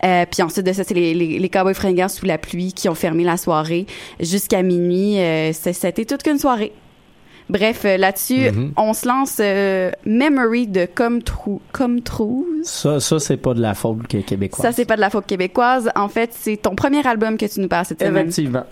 Euh, 0.05 0.25
puis 0.29 0.43
ensuite 0.43 0.65
de 0.65 0.73
ça, 0.73 0.83
c'est 0.83 0.93
les, 0.93 1.13
les, 1.13 1.39
les 1.39 1.49
Cowboys 1.49 1.73
fringants 1.73 2.07
sous 2.07 2.25
la 2.25 2.37
pluie 2.37 2.71
qui 2.73 2.87
ont 2.89 2.95
fermé 2.95 3.23
la 3.23 3.37
soirée 3.37 3.85
jusqu'à 4.19 4.61
minuit. 4.61 5.19
Euh, 5.19 5.51
c'est- 5.53 5.73
C'était 5.73 6.05
toute 6.05 6.23
qu'une 6.23 6.37
soirée. 6.39 6.71
Bref, 7.49 7.83
euh, 7.85 7.95
là-dessus, 7.95 8.51
Mhm. 8.51 8.73
on 8.75 8.91
se 8.93 9.07
lance 9.07 9.37
euh, 9.39 9.89
Memory 10.05 10.67
de 10.67 10.85
Comme 10.93 11.23
Trou, 11.23 11.61
Comme 11.71 12.01
Trou. 12.01 12.45
Ça, 12.63 12.99
ça 12.99 13.19
c'est 13.19 13.37
pas 13.37 13.53
de 13.53 13.61
la 13.61 13.73
faute 13.73 14.05
québécoise. 14.07 14.61
Ça, 14.65 14.73
c'est 14.73 14.83
pas 14.85 14.97
de 14.97 15.01
la 15.01 15.09
faute 15.09 15.25
québécoise. 15.25 15.89
En 15.95 16.09
fait, 16.09 16.31
c'est 16.33 16.57
ton 16.57 16.75
premier 16.75 17.07
album 17.07 17.37
que 17.37 17.45
tu 17.45 17.61
nous 17.61 17.69
parles 17.69 17.85
cette 17.85 18.01
semaine. 18.01 18.27
Effectivement. 18.27 18.63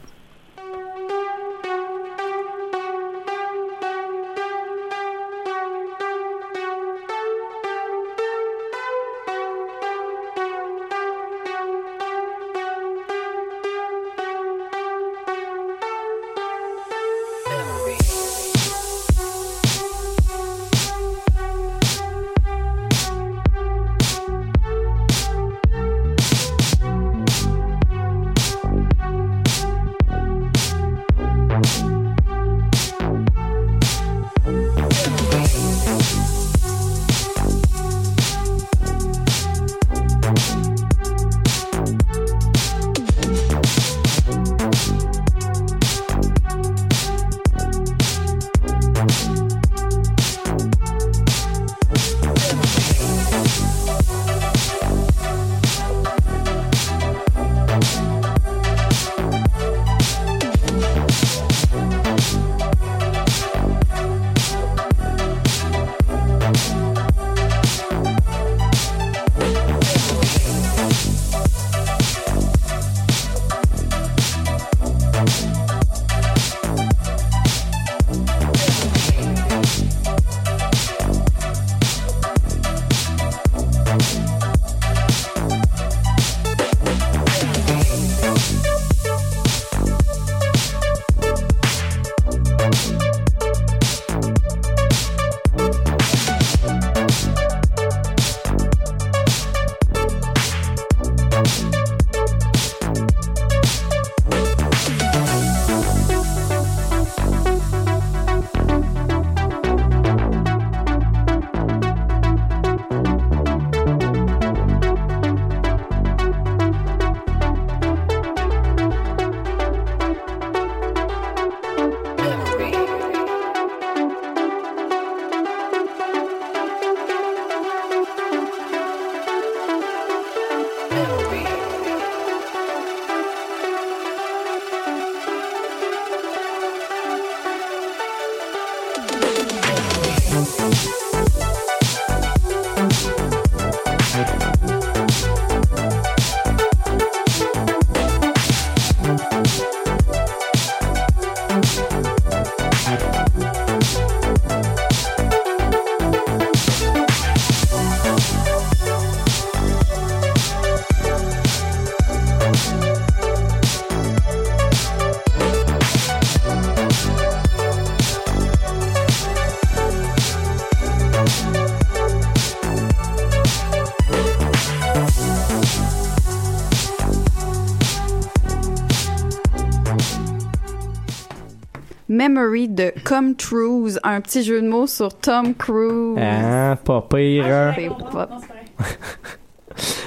Memory 182.29 182.69
de 182.69 182.91
Come 183.03 183.35
Trues, 183.35 183.99
un 184.03 184.19
petit 184.19 184.43
jeu 184.43 184.59
de 184.59 184.67
mots 184.67 184.87
sur 184.87 185.13
Tom 185.13 185.53
Cruise. 185.53 186.17
Ah, 186.19 186.75
pas 186.83 187.05
pire, 187.07 187.45
hein? 187.45 187.73
C'est 187.75 187.89
pas- 188.11 188.29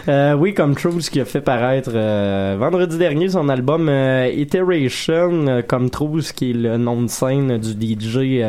Euh, 0.09 0.33
oui, 0.33 0.55
comme 0.55 0.75
Truth 0.75 1.11
qui 1.11 1.21
a 1.21 1.27
fait 1.27 1.43
paraître 1.43 1.91
euh, 1.95 2.57
vendredi 2.59 2.97
dernier 2.97 3.29
son 3.29 3.51
album 3.51 3.91
euh, 3.91 4.27
Iteration, 4.35 5.63
comme 5.69 5.91
Truth 5.91 6.33
qui 6.33 6.51
est 6.51 6.55
le 6.55 6.79
nom 6.79 7.03
de 7.03 7.09
scène 7.09 7.59
du 7.59 7.73
DJ 7.73 8.43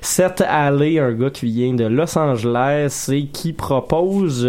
Seth 0.00 0.44
Alley, 0.48 1.00
un 1.00 1.10
gars 1.12 1.30
qui 1.30 1.46
vient 1.46 1.74
de 1.74 1.86
Los 1.86 2.16
Angeles 2.16 3.08
et 3.12 3.26
qui 3.26 3.52
propose 3.52 4.48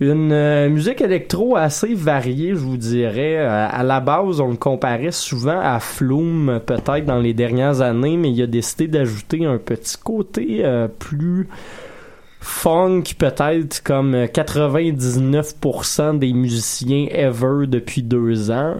une 0.00 0.32
euh, 0.32 0.68
musique 0.68 1.00
électro 1.00 1.56
assez 1.56 1.94
variée, 1.94 2.50
je 2.50 2.60
vous 2.60 2.76
dirais. 2.76 3.36
Euh, 3.38 3.68
à 3.70 3.82
la 3.84 4.00
base, 4.00 4.40
on 4.40 4.50
le 4.50 4.56
comparait 4.56 5.12
souvent 5.12 5.60
à 5.60 5.78
Flume, 5.78 6.60
peut-être 6.66 7.04
dans 7.04 7.20
les 7.20 7.32
dernières 7.34 7.80
années, 7.80 8.16
mais 8.16 8.32
il 8.32 8.42
a 8.42 8.46
décidé 8.46 8.88
d'ajouter 8.88 9.44
un 9.44 9.58
petit 9.58 9.96
côté 9.96 10.64
euh, 10.64 10.88
plus 10.88 11.48
funk, 12.40 13.04
peut-être 13.18 13.82
comme 13.84 14.14
euh, 14.14 14.26
99% 14.26 16.18
des 16.18 16.32
musiciens 16.32 17.06
ever 17.10 17.66
depuis 17.68 18.02
deux 18.02 18.50
ans. 18.50 18.74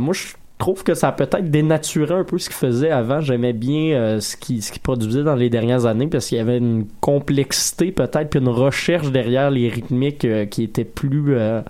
Moi, 0.00 0.14
je 0.14 0.32
trouve 0.58 0.84
que 0.84 0.94
ça 0.94 1.08
a 1.08 1.12
peut-être 1.12 1.50
dénaturé 1.50 2.14
un 2.14 2.24
peu 2.24 2.38
ce 2.38 2.48
qu'il 2.48 2.56
faisait 2.56 2.90
avant. 2.90 3.20
J'aimais 3.20 3.52
bien 3.52 3.94
euh, 3.94 4.20
ce 4.20 4.36
qu'il 4.36 4.62
ce 4.62 4.78
produisait 4.78 5.22
dans 5.22 5.34
les 5.34 5.50
dernières 5.50 5.86
années 5.86 6.06
parce 6.06 6.26
qu'il 6.26 6.38
y 6.38 6.40
avait 6.40 6.58
une 6.58 6.86
complexité 7.00 7.92
peut-être 7.92 8.30
puis 8.30 8.40
une 8.40 8.48
recherche 8.48 9.10
derrière 9.10 9.50
les 9.50 9.68
rythmiques 9.68 10.24
euh, 10.24 10.46
qui 10.46 10.62
était 10.62 10.84
plus 10.84 11.34
euh, 11.34 11.62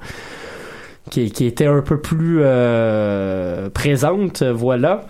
qui, 1.10 1.22
était 1.22 1.66
un 1.66 1.82
peu 1.82 2.00
plus 2.00 2.42
présente, 3.74 4.42
voilà. 4.42 5.06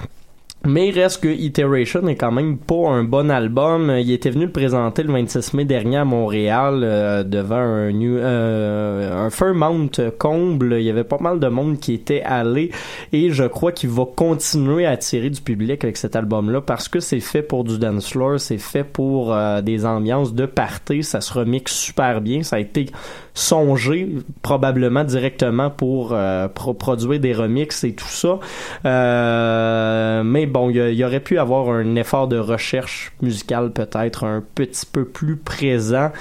Mais 0.67 0.89
il 0.89 0.99
reste 0.99 1.23
que 1.23 1.29
Iteration 1.29 2.07
est 2.09 2.17
quand 2.17 2.33
même 2.33 2.57
pas 2.57 2.89
un 2.89 3.05
bon 3.05 3.31
album. 3.31 3.93
Il 3.99 4.11
était 4.11 4.31
venu 4.31 4.47
le 4.47 4.51
présenter 4.51 5.03
le 5.03 5.12
26 5.12 5.53
mai 5.53 5.67
dernier 5.67 5.99
à 5.99 6.05
Montréal 6.07 6.81
euh, 6.83 7.23
devant 7.23 7.57
un, 7.57 7.93
new, 7.93 8.17
euh, 8.17 9.27
un 9.27 9.29
Fairmount 9.29 9.91
comble. 10.19 10.77
Il 10.79 10.85
y 10.85 10.91
avait 10.91 11.05
pas 11.05 11.19
mal 11.21 11.39
de 11.39 11.49
monde 11.49 11.79
qui 11.79 11.93
était 11.93 12.23
allé 12.23 12.71
et 13.12 13.29
je 13.31 13.45
crois 13.45 13.73
qu'il 13.73 13.91
va 13.91 14.07
continuer 14.07 14.87
à 14.87 14.93
attirer 14.93 15.29
du 15.29 15.43
public 15.43 15.85
avec 15.85 15.99
cet 15.99 16.17
album-là 16.17 16.62
parce 16.62 16.89
que 16.89 16.99
c'est 16.99 17.21
fait 17.21 17.43
pour 17.43 17.65
du 17.65 17.79
dance 17.79 18.11
floor, 18.11 18.41
c'est 18.41 18.57
fait 18.57 18.85
pour 18.85 19.35
euh, 19.35 19.61
des 19.61 19.85
ambiances 19.85 20.33
de 20.33 20.47
party. 20.47 21.03
Ça 21.03 21.21
se 21.21 21.35
remixe 21.35 21.75
super 21.75 22.23
bien. 22.23 22.43
Ça 22.43 22.57
a 22.57 22.61
été 22.61 22.87
songé 23.35 24.09
probablement 24.43 25.03
directement 25.05 25.68
pour 25.68 26.12
euh, 26.12 26.47
pro- 26.49 26.72
produire 26.74 27.18
des 27.20 27.32
remixes 27.32 27.82
et 27.85 27.93
tout 27.93 28.07
ça. 28.09 28.39
Euh, 28.87 30.22
mais 30.24 30.47
bon, 30.47 30.70
il 30.70 30.95
y, 30.95 31.05
aurait 31.05 31.20
pu 31.20 31.39
avoir 31.39 31.68
un 31.70 31.97
effort 31.97 32.28
de 32.28 32.39
recherche 32.39 33.12
musicale 33.22 33.72
peut-être 33.72 34.24
un 34.24 34.43
petit 34.55 34.87
peu 34.87 35.05
plus 35.05 35.37
présent. 35.37 36.12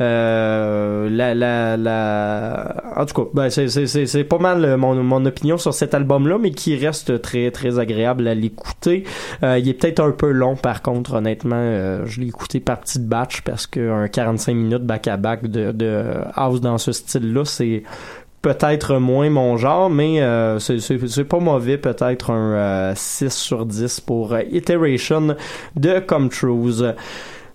Euh, 0.00 1.08
la, 1.10 1.34
la, 1.34 1.76
la... 1.76 2.74
En 2.96 3.04
tout 3.06 3.22
cas, 3.22 3.28
ben, 3.34 3.50
c'est- 3.50 4.24
pas 4.24 4.38
mal 4.38 4.64
euh, 4.64 4.76
mon, 4.78 4.94
mon 5.02 5.24
opinion 5.26 5.58
sur 5.58 5.74
cet 5.74 5.92
album-là, 5.94 6.38
mais 6.40 6.52
qui 6.52 6.74
reste 6.76 7.20
très 7.20 7.50
très 7.50 7.78
agréable 7.78 8.26
à 8.28 8.34
l'écouter. 8.34 9.04
Euh, 9.42 9.58
il 9.58 9.68
est 9.68 9.74
peut-être 9.74 10.00
un 10.00 10.10
peu 10.12 10.30
long 10.30 10.56
par 10.56 10.80
contre, 10.80 11.14
honnêtement. 11.14 11.56
euh, 11.56 12.06
je 12.06 12.20
l'ai 12.20 12.28
écouté 12.28 12.60
par 12.60 12.80
petite 12.80 13.06
batch 13.06 13.42
parce 13.42 13.66
qu'un 13.66 14.08
45 14.08 14.54
minutes 14.54 14.84
back-à-back 14.86 15.48
de, 15.48 15.72
de 15.72 16.04
house 16.34 16.60
dans 16.62 16.78
ce 16.78 16.92
style-là, 16.92 17.44
c'est 17.44 17.82
peut-être 18.40 18.96
moins 18.98 19.30
mon 19.30 19.56
genre, 19.56 19.88
mais 19.90 20.20
euh, 20.22 20.58
c'est- 20.58 21.24
pas 21.24 21.38
mauvais, 21.38 21.76
peut-être 21.78 22.30
un 22.30 22.54
euh, 22.54 22.92
6 22.96 23.30
sur 23.32 23.66
10 23.66 24.00
pour 24.00 24.32
euh, 24.32 24.42
Iteration 24.50 25.36
de 25.76 25.98
Come 26.00 26.28
Trues. 26.28 26.82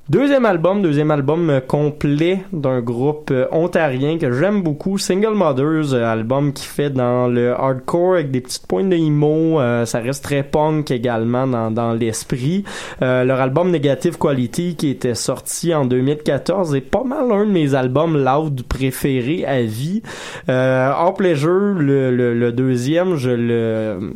Deuxième 0.09 0.45
album, 0.45 0.81
deuxième 0.81 1.11
album 1.11 1.49
euh, 1.49 1.59
complet 1.59 2.45
d'un 2.53 2.79
groupe 2.79 3.29
euh, 3.29 3.45
ontarien 3.51 4.17
que 4.17 4.31
j'aime 4.31 4.61
beaucoup, 4.61 4.97
Single 4.97 5.33
Mothers, 5.33 5.93
euh, 5.93 6.05
album 6.05 6.53
qui 6.53 6.65
fait 6.65 6.89
dans 6.89 7.27
le 7.27 7.51
hardcore 7.51 8.13
avec 8.13 8.31
des 8.31 8.39
petites 8.39 8.65
pointes 8.67 8.87
de 8.87 8.95
emo, 8.95 9.59
ça 9.85 9.99
reste 9.99 10.23
très 10.23 10.43
punk 10.43 10.91
également 10.91 11.45
dans, 11.45 11.71
dans 11.71 11.91
l'esprit. 11.91 12.63
Leur 13.01 13.41
album 13.41 13.69
Negative 13.69 14.17
Quality 14.17 14.75
qui 14.77 14.89
était 14.89 15.13
sorti 15.13 15.75
en 15.75 15.83
2014 15.83 16.73
est 16.75 16.81
pas 16.81 17.03
mal 17.03 17.29
un 17.29 17.45
de 17.45 17.51
mes 17.51 17.75
albums 17.75 18.17
loud 18.17 18.63
préférés 18.63 19.45
à 19.45 19.61
vie. 19.61 20.03
Euh, 20.47 20.89
Hors 20.95 21.15
Pleasure, 21.15 21.73
le, 21.79 22.11
le, 22.15 22.51
deuxième, 22.53 23.17
je 23.17 23.31
le 23.31 24.13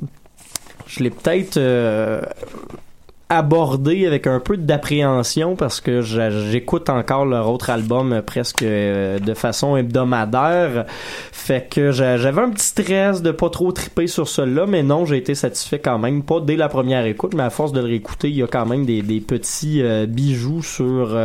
je 0.88 1.04
l'ai 1.04 1.10
peut-être 1.10 1.60
abordé 3.32 4.06
avec 4.06 4.28
un 4.28 4.42
peu 4.42 4.58
d'appréhension 4.58 5.56
parce 5.56 5.80
que 5.80 6.02
j'écoute 6.02 6.90
encore 6.90 7.26
leur 7.26 7.50
autre 7.50 7.70
album 7.70 8.12
euh, 8.12 8.22
presque 8.22 8.62
euh, 8.62 9.20
de 9.20 9.34
façon 9.34 9.78
hebdomadaire. 9.78 10.86
Fait 11.32 11.66
que 11.70 11.92
j'a- 11.92 12.18
j'avais 12.18 12.42
un 12.42 12.50
petit 12.50 12.66
stress 12.66 13.22
de 13.22 13.32
pas 13.32 13.50
trop 13.50 13.72
triper 13.72 14.08
sur 14.08 14.28
celui-là, 14.28 14.66
mais 14.68 14.84
non, 14.84 15.06
j'ai 15.06 15.16
été 15.16 15.34
satisfait 15.34 15.80
quand 15.80 15.98
même. 15.98 16.24
Pas 16.24 16.42
dès 16.42 16.58
la 16.58 16.68
première 16.68 17.06
écoute, 17.06 17.34
mais 17.34 17.44
à 17.44 17.50
force 17.50 17.72
de 17.72 17.80
le 17.80 17.86
réécouter, 17.86 18.30
il 18.30 18.36
y 18.36 18.44
a 18.44 18.48
quand 18.48 18.66
même 18.66 18.86
des, 18.86 19.02
petits 19.22 19.82
euh, 19.82 20.06
bijoux 20.08 20.62
sur 20.62 21.18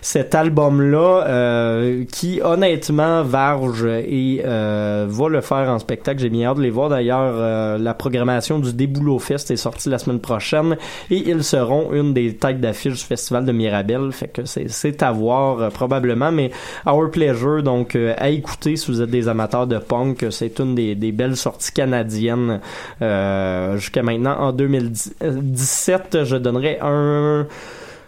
cet 0.00 0.34
album-là 0.34 2.04
qui, 2.10 2.40
honnêtement, 2.42 3.22
varge 3.22 3.84
et 3.84 4.42
va 4.42 5.28
le 5.28 5.40
faire 5.40 5.70
en 5.70 5.78
spectacle. 5.78 6.20
J'ai 6.20 6.28
bien 6.28 6.48
hâte 6.48 6.56
de 6.56 6.62
les 6.62 6.70
voir. 6.70 6.88
D'ailleurs, 6.88 7.78
la 7.78 7.94
programmation 7.94 8.58
du 8.58 8.72
Déboulot 8.72 9.18
Fest 9.20 9.50
est 9.50 9.56
sortie 9.56 9.88
la 9.90 9.98
semaine 9.98 10.20
prochaine 10.20 10.76
ils 11.26 11.44
seront 11.44 11.92
une 11.92 12.14
des 12.14 12.36
têtes 12.36 12.60
d'affiche 12.60 12.94
du 12.94 13.04
festival 13.04 13.44
de 13.44 13.52
Mirabel. 13.52 14.12
Fait 14.12 14.28
que 14.28 14.42
c'est, 14.44 15.02
à 15.02 15.12
voir 15.12 15.60
euh, 15.60 15.70
probablement, 15.70 16.32
mais 16.32 16.50
Our 16.86 17.10
Pleasure, 17.10 17.62
donc 17.62 17.96
euh, 17.96 18.14
à 18.18 18.28
écouter 18.28 18.76
si 18.76 18.90
vous 18.90 19.02
êtes 19.02 19.10
des 19.10 19.28
amateurs 19.28 19.66
de 19.66 19.78
punk, 19.78 20.26
c'est 20.30 20.58
une 20.58 20.74
des, 20.74 20.94
des 20.94 21.12
belles 21.12 21.36
sorties 21.36 21.72
canadiennes 21.72 22.60
euh, 23.02 23.76
jusqu'à 23.76 24.02
maintenant. 24.02 24.36
En 24.38 24.52
2017, 24.52 26.24
je 26.24 26.36
donnerais 26.36 26.78
un 26.82 27.46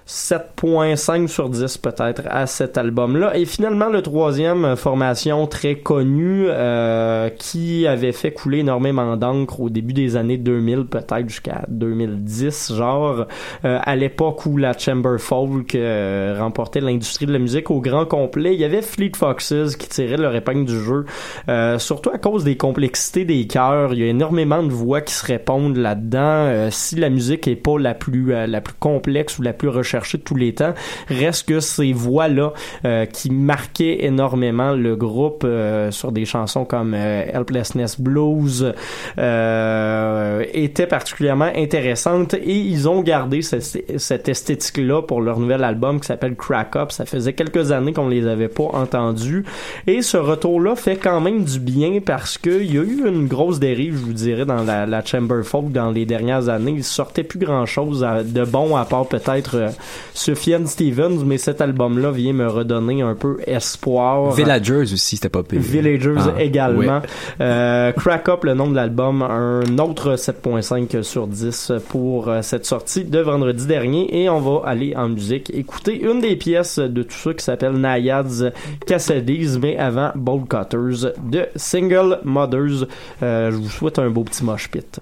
7.5 0.06 1.28
sur 1.28 1.48
10 1.48 1.78
peut-être 1.78 2.22
à 2.28 2.46
cet 2.46 2.76
album-là. 2.76 3.36
Et 3.36 3.44
finalement, 3.44 3.88
le 3.88 4.02
troisième, 4.02 4.64
euh, 4.64 4.76
formation 4.76 5.46
très 5.46 5.76
connue, 5.76 6.46
euh, 6.48 7.28
qui 7.30 7.86
avait 7.86 8.12
fait 8.12 8.32
couler 8.32 8.58
énormément 8.58 9.16
d'encre 9.16 9.60
au 9.60 9.70
début 9.70 9.92
des 9.92 10.16
années 10.16 10.38
2000, 10.38 10.86
peut-être 10.86 11.28
jusqu'à 11.28 11.62
2010, 11.68 12.74
genre, 12.74 13.26
euh, 13.64 13.78
à 13.82 13.96
l'époque 13.96 14.44
où 14.46 14.56
la 14.56 14.76
Chamber 14.76 15.18
Folk 15.18 15.74
euh, 15.74 16.36
remportait 16.38 16.80
l'industrie 16.80 17.26
de 17.26 17.32
la 17.32 17.38
musique 17.38 17.70
au 17.70 17.80
grand 17.80 18.06
complet. 18.06 18.54
Il 18.54 18.60
y 18.60 18.64
avait 18.64 18.82
Fleet 18.82 19.12
Foxes 19.16 19.76
qui 19.78 19.88
tirait 19.88 20.16
leur 20.16 20.34
épingle 20.34 20.64
du 20.64 20.78
jeu, 20.78 21.04
euh, 21.48 21.78
surtout 21.78 22.10
à 22.10 22.18
cause 22.18 22.44
des 22.44 22.56
complexités 22.56 23.24
des 23.24 23.46
chœurs. 23.46 23.94
Il 23.94 24.00
y 24.00 24.02
a 24.02 24.06
énormément 24.06 24.62
de 24.62 24.72
voix 24.72 25.00
qui 25.00 25.14
se 25.14 25.24
répondent 25.24 25.76
là-dedans. 25.76 26.18
Euh, 26.18 26.68
si 26.70 26.96
la 26.96 27.10
musique 27.10 27.46
est 27.46 27.56
pas 27.56 27.78
la 27.78 27.94
plus 27.94 28.32
la 28.32 28.60
plus 28.60 28.74
complexe 28.74 29.38
ou 29.38 29.42
la 29.42 29.52
plus 29.52 29.68
recherchée 29.68 29.91
tous 30.24 30.34
les 30.34 30.54
temps, 30.54 30.74
reste 31.08 31.48
que 31.48 31.60
ces 31.60 31.92
voix-là 31.92 32.52
euh, 32.84 33.06
qui 33.06 33.30
marquaient 33.30 34.04
énormément 34.04 34.72
le 34.72 34.96
groupe 34.96 35.42
euh, 35.44 35.90
sur 35.90 36.12
des 36.12 36.24
chansons 36.24 36.64
comme 36.64 36.94
euh, 36.94 37.24
Helplessness 37.32 38.00
Blues 38.00 38.72
euh, 39.18 40.44
étaient 40.52 40.86
particulièrement 40.86 41.50
intéressantes 41.56 42.34
et 42.34 42.54
ils 42.58 42.88
ont 42.88 43.00
gardé 43.02 43.42
ce- 43.42 43.56
cette 43.96 44.28
esthétique-là 44.28 45.02
pour 45.02 45.20
leur 45.20 45.38
nouvel 45.38 45.64
album 45.64 46.00
qui 46.00 46.06
s'appelle 46.06 46.34
Crack 46.36 46.76
Up. 46.76 46.92
Ça 46.92 47.04
faisait 47.06 47.32
quelques 47.32 47.72
années 47.72 47.92
qu'on 47.92 48.08
les 48.08 48.26
avait 48.26 48.48
pas 48.48 48.64
entendus 48.72 49.44
et 49.86 50.02
ce 50.02 50.16
retour-là 50.16 50.76
fait 50.76 50.96
quand 50.96 51.20
même 51.20 51.44
du 51.44 51.58
bien 51.60 52.00
parce 52.04 52.38
qu'il 52.38 52.72
y 52.72 52.78
a 52.78 52.82
eu 52.82 53.02
une 53.06 53.26
grosse 53.26 53.58
dérive, 53.60 53.94
je 53.98 54.04
vous 54.04 54.12
dirais, 54.12 54.44
dans 54.44 54.62
la, 54.62 54.86
la 54.86 55.04
Chamber 55.04 55.42
Folk 55.44 55.72
dans 55.72 55.90
les 55.90 56.06
dernières 56.06 56.48
années. 56.48 56.74
Il 56.76 56.84
sortait 56.84 57.22
plus 57.24 57.38
grand-chose 57.38 58.06
de 58.24 58.44
bon 58.44 58.76
à 58.76 58.84
part 58.84 59.06
peut-être 59.06 59.70
Sufjan 60.14 60.66
Stevens, 60.66 61.24
mais 61.24 61.38
cet 61.38 61.60
album-là 61.60 62.10
vient 62.10 62.32
me 62.32 62.46
redonner 62.48 63.02
un 63.02 63.14
peu 63.14 63.38
espoir. 63.46 64.32
Villagers 64.32 64.92
aussi, 64.92 65.16
c'était 65.16 65.28
pas 65.28 65.42
pire. 65.42 65.60
Villagers 65.60 66.14
Ah, 66.18 66.40
également. 66.42 66.98
ouais. 66.98 67.06
Euh, 67.40 67.92
Crack 67.92 68.28
Up, 68.28 68.44
le 68.44 68.54
nom 68.54 68.68
de 68.70 68.76
l'album, 68.76 69.22
un 69.22 69.78
autre 69.78 70.16
7.5 70.16 71.02
sur 71.02 71.26
10 71.26 71.72
pour 71.88 72.28
euh, 72.28 72.42
cette 72.42 72.66
sortie 72.66 73.04
de 73.04 73.18
vendredi 73.20 73.66
dernier. 73.66 74.22
Et 74.22 74.28
on 74.28 74.40
va 74.40 74.68
aller 74.68 74.94
en 74.96 75.08
musique 75.08 75.50
écouter 75.54 76.00
une 76.00 76.20
des 76.20 76.36
pièces 76.36 76.78
de 76.78 77.02
tout 77.02 77.14
ça 77.16 77.34
qui 77.34 77.44
s'appelle 77.44 77.72
Naiads 77.72 78.50
Cassadies, 78.86 79.58
mais 79.60 79.76
avant 79.76 80.10
Bolt 80.14 80.48
Cutters 80.48 81.12
de 81.22 81.46
Single 81.56 82.18
Mothers. 82.24 82.86
Euh, 83.22 83.50
je 83.50 83.56
vous 83.56 83.68
souhaite 83.70 83.98
un 83.98 84.10
beau 84.10 84.24
petit 84.24 84.44
mosh 84.44 84.68
pit. 84.70 85.00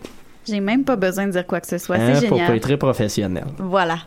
J'ai 0.49 0.61
même 0.61 0.85
pas 0.85 0.97
besoin 0.97 1.27
de 1.27 1.33
dire 1.33 1.47
quoi 1.47 1.61
que 1.61 1.67
ce 1.67 1.79
soit. 1.79 1.97
Hein, 1.97 2.15
c'est 2.15 2.27
pour 2.27 2.37
génial. 2.39 2.51
pas 2.53 2.57
être 2.57 2.63
très 2.63 2.77
professionnel. 2.77 3.45
Voilà. 3.59 3.99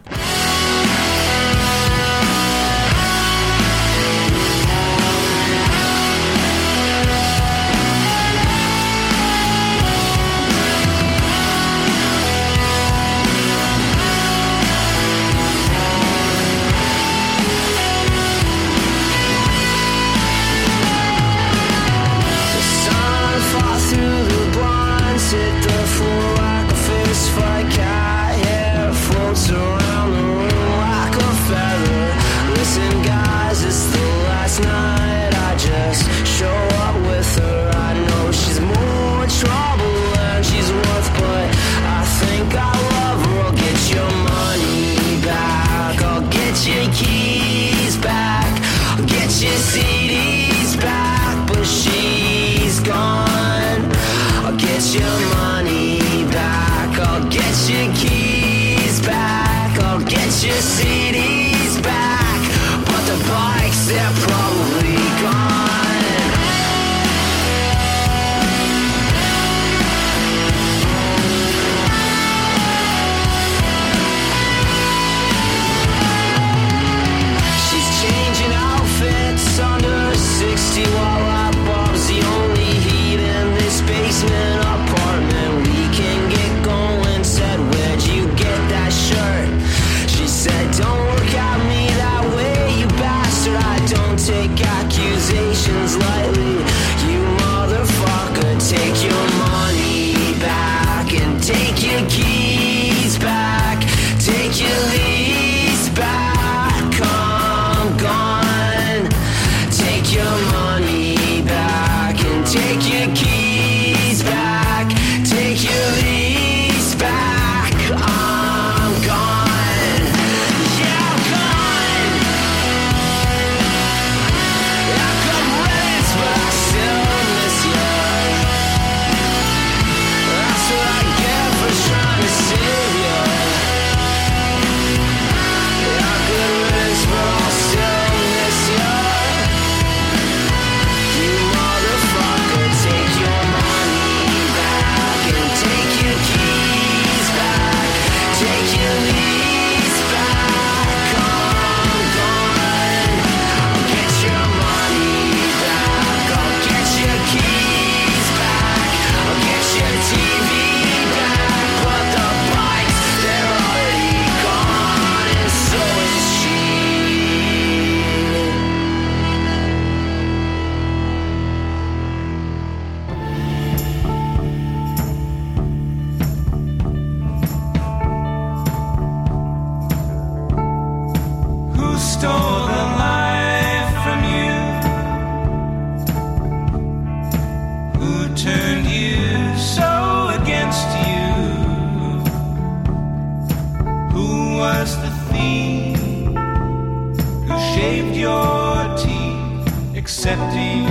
Shaved 197.83 198.15
your 198.15 198.95
teeth, 198.95 199.97
accepting 199.97 200.87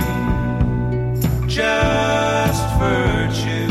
just 1.47 2.63
virtue? 2.77 3.62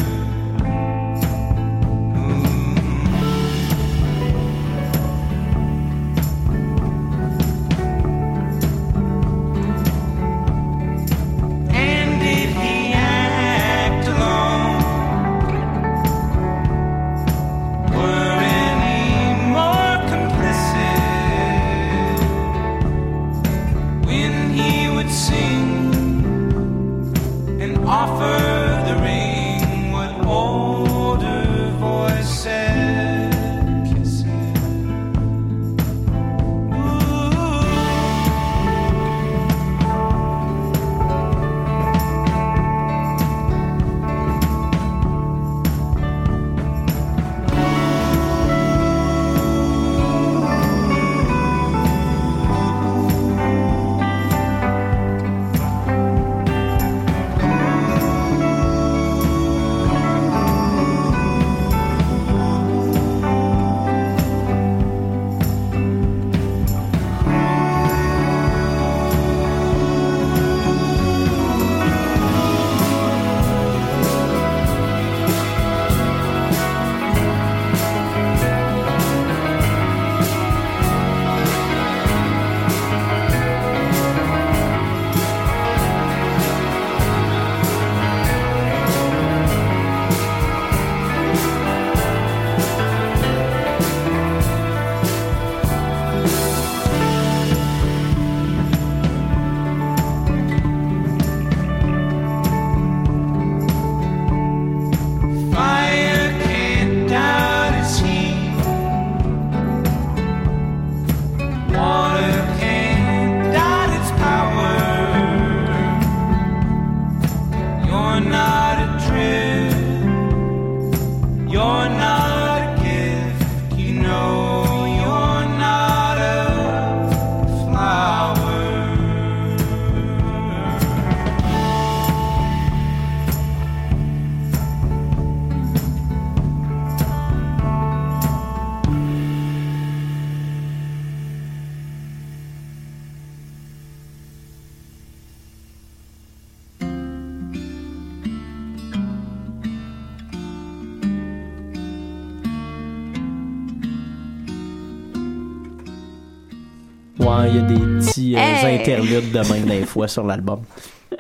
Interludes 158.74 159.32
de 159.32 159.38
même 159.52 159.64
des 159.66 159.84
fois 159.84 160.08
sur 160.08 160.24
l'album. 160.24 160.62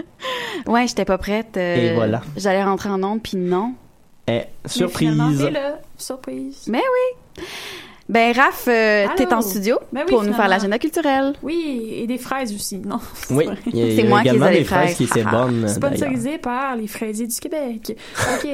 Ouais, 0.66 0.86
j'étais 0.86 1.04
pas 1.04 1.18
prête. 1.18 1.56
euh, 1.56 1.92
Et 1.92 1.94
voilà. 1.94 2.22
J'allais 2.36 2.62
rentrer 2.62 2.88
en 2.88 3.02
onde, 3.02 3.20
puis 3.20 3.36
non. 3.36 3.74
Eh, 4.28 4.42
surprise. 4.64 5.20
Surprise. 5.98 6.64
Mais 6.68 6.78
oui. 6.78 7.42
Ben, 8.08 8.32
Raph, 8.34 8.66
euh, 8.68 9.06
t'es 9.16 9.32
en 9.32 9.40
studio 9.42 9.78
Ben 9.92 10.02
oui, 10.06 10.12
pour 10.12 10.22
nous 10.24 10.32
faire 10.32 10.48
l'agenda 10.48 10.78
culturel. 10.78 11.34
Oui, 11.42 11.94
et 12.02 12.06
des 12.06 12.18
fraises 12.18 12.52
aussi, 12.54 12.78
non? 12.78 12.98
Oui, 13.30 13.46
C'est 13.72 14.02
a 14.02 14.04
moi 14.08 14.22
qui 14.22 14.28
également 14.28 14.46
les 14.46 14.50
ai, 14.50 14.54
des 14.54 14.58
les 14.60 14.64
fraises 14.64 14.94
fraises. 14.94 14.96
qui 14.96 15.04
étaient 15.04 15.22
bonnes. 15.24 15.62
d'ailleurs. 15.62 15.68
Sponsorisé 15.70 16.38
par 16.38 16.76
les 16.76 16.86
fraisiers 16.88 17.26
du 17.28 17.36
Québec. 17.36 17.96
OK. 18.34 18.48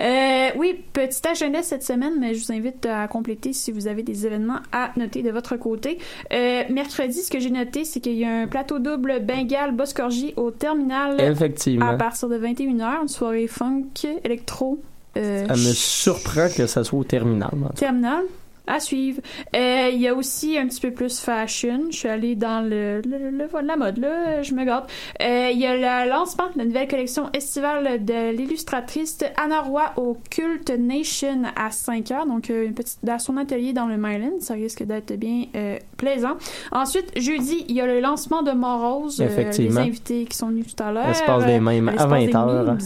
Euh, 0.00 0.48
oui, 0.56 0.82
petit 0.92 1.20
agenda 1.28 1.62
cette 1.62 1.82
semaine, 1.82 2.14
mais 2.18 2.34
je 2.34 2.44
vous 2.46 2.52
invite 2.52 2.86
à 2.86 3.06
compléter 3.06 3.52
si 3.52 3.70
vous 3.70 3.86
avez 3.86 4.02
des 4.02 4.26
événements 4.26 4.60
à 4.72 4.90
noter 4.96 5.22
de 5.22 5.30
votre 5.30 5.56
côté. 5.56 5.98
Euh, 6.32 6.62
mercredi, 6.70 7.20
ce 7.20 7.30
que 7.30 7.38
j'ai 7.38 7.50
noté, 7.50 7.84
c'est 7.84 8.00
qu'il 8.00 8.14
y 8.14 8.24
a 8.24 8.30
un 8.42 8.46
plateau 8.46 8.78
double 8.78 9.20
Bengale 9.24 9.72
Boscorgie 9.72 10.32
au 10.36 10.50
terminal 10.50 11.20
Effectivement. 11.20 11.86
à 11.88 11.94
partir 11.94 12.28
de 12.28 12.38
21h, 12.38 13.02
une 13.02 13.08
soirée 13.08 13.46
funk, 13.46 13.84
électro. 14.24 14.80
euh, 15.16 15.46
Ça 15.46 15.52
me 15.52 15.72
surprend 15.74 16.48
que 16.56 16.66
ça 16.66 16.82
soit 16.84 16.98
au 16.98 17.04
terminal. 17.04 17.50
terminal. 17.76 18.22
À 18.70 18.80
suivre. 18.80 19.20
Euh, 19.56 19.88
Il 19.92 20.00
y 20.00 20.06
a 20.08 20.14
aussi 20.14 20.56
un 20.56 20.66
petit 20.66 20.80
peu 20.80 20.90
plus 20.92 21.18
fashion. 21.20 21.84
Je 21.90 21.96
suis 21.96 22.08
allée 22.08 22.36
dans 22.36 22.60
le, 22.62 23.00
le- 23.04 23.30
le- 23.30 23.66
la 23.66 23.76
mode, 23.76 23.98
là. 23.98 24.42
Je 24.42 24.54
me. 24.54 24.60
Euh, 24.70 25.48
Il 25.52 25.58
y 25.58 25.66
a 25.66 26.04
le 26.04 26.08
lancement 26.10 26.44
de 26.54 26.58
la 26.58 26.64
nouvelle 26.64 26.86
collection 26.88 27.28
estivale 27.34 28.04
de 28.04 28.30
l'illustratrice 28.36 29.18
Anna 29.36 29.60
Roy 29.62 29.82
au 29.96 30.16
Cult 30.30 30.70
Nation 30.78 31.42
à 31.56 31.70
5 31.70 32.10
heures. 32.12 32.26
Donc, 32.26 32.50
euh, 32.50 32.66
une 32.66 32.74
petite, 32.74 32.98
dans 33.02 33.18
son 33.18 33.36
atelier 33.36 33.72
dans 33.72 33.86
le 33.86 33.96
Maryland. 33.96 34.38
Ça 34.40 34.54
risque 34.54 34.82
d'être 34.84 35.14
bien 35.16 35.44
euh, 35.56 35.76
plaisant. 35.96 36.36
Ensuite, 36.72 37.10
jeudi, 37.18 37.64
il 37.68 37.74
y 37.74 37.80
a 37.80 37.86
le 37.86 38.00
lancement 38.00 38.42
de 38.42 38.52
Morose. 38.52 39.20
euh, 39.20 39.24
Effectivement. 39.26 39.80
les 39.80 39.88
invités 39.88 40.24
qui 40.26 40.36
sont 40.36 40.48
venus 40.48 40.74
tout 40.74 40.82
à 40.82 40.92
l'heure. 40.92 41.08
L'espace 41.08 41.46
des 41.46 41.58
mêmes 41.60 41.88
à 41.88 41.92
l'espace 41.92 42.08
des 42.26 42.26
20 42.32 42.48
heures. 42.48 42.76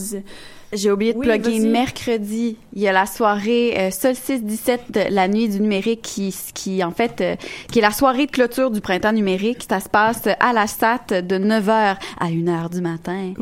J'ai 0.74 0.90
oublié 0.90 1.12
de 1.12 1.18
Oui, 1.18 1.26
plugger 1.26 1.60
mercredi. 1.60 2.56
Il 2.72 2.82
y 2.82 2.88
a 2.88 2.92
la 2.92 3.06
soirée 3.06 3.74
euh, 3.78 3.90
Solstice 3.90 4.42
17 4.42 4.80
de 4.90 5.00
la 5.10 5.28
nuit 5.28 5.48
du 5.48 5.60
numérique 5.60 6.02
qui, 6.02 6.34
qui 6.52 6.82
en 6.82 6.90
fait, 6.90 7.20
euh, 7.20 7.36
qui 7.70 7.78
est 7.78 7.82
la 7.82 7.92
soirée 7.92 8.26
de 8.26 8.30
clôture 8.30 8.70
du 8.70 8.80
printemps 8.80 9.12
numérique. 9.12 9.64
Ça 9.68 9.80
se 9.80 9.88
passe 9.88 10.26
à 10.40 10.52
la 10.52 10.66
SAT 10.66 11.22
de 11.22 11.38
9h 11.38 11.96
à 12.18 12.26
1h 12.26 12.70
du 12.70 12.80
matin. 12.80 13.34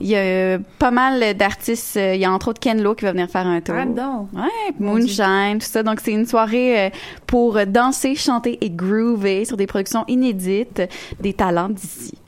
Il 0.00 0.06
y 0.06 0.16
a 0.16 0.18
euh, 0.18 0.58
pas 0.78 0.90
mal 0.90 1.34
d'artistes. 1.34 1.96
Euh, 1.96 2.14
Il 2.14 2.20
y 2.20 2.24
a 2.24 2.32
entre 2.32 2.48
autres 2.48 2.60
Ken 2.60 2.82
Lo 2.82 2.94
qui 2.94 3.04
va 3.04 3.12
venir 3.12 3.28
faire 3.28 3.46
un 3.46 3.60
tour. 3.60 3.76
Ah, 3.78 3.84
donc. 3.84 4.32
Ouais, 4.32 4.74
Moonshine, 4.78 5.58
tout 5.60 5.66
ça. 5.66 5.82
Donc, 5.82 6.00
c'est 6.00 6.12
une 6.12 6.26
soirée 6.26 6.90
pour 7.26 7.64
danser, 7.66 8.14
chanter 8.16 8.58
et 8.60 8.70
groover 8.70 9.44
sur 9.44 9.56
des 9.56 9.66
productions 9.66 10.04
inédites 10.08 10.82
des 11.20 11.34
talents 11.34 11.68
d'ici. 11.68 12.19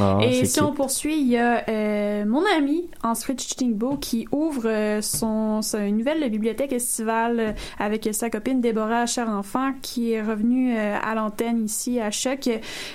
Ah, 0.00 0.18
Et 0.22 0.44
si 0.44 0.54
cute. 0.58 0.62
on 0.62 0.72
poursuit, 0.72 1.20
il 1.20 1.28
y 1.28 1.36
a 1.38 1.64
euh, 1.68 2.24
mon 2.24 2.42
ami 2.56 2.88
en 3.02 3.14
Switch 3.14 3.46
Stingbo 3.46 3.96
qui 3.96 4.26
ouvre 4.32 4.66
euh, 4.66 5.00
son, 5.00 5.62
sa 5.62 5.88
nouvelle 5.90 6.28
bibliothèque 6.30 6.72
estivale 6.72 7.40
euh, 7.40 7.52
avec 7.78 8.08
sa 8.12 8.30
copine 8.30 8.60
Déborah 8.60 9.06
Cher-Enfant 9.06 9.72
qui 9.82 10.12
est 10.12 10.22
revenue 10.22 10.76
euh, 10.76 10.96
à 11.02 11.14
l'antenne 11.14 11.64
ici 11.64 12.00
à 12.00 12.10
Choc. 12.10 12.48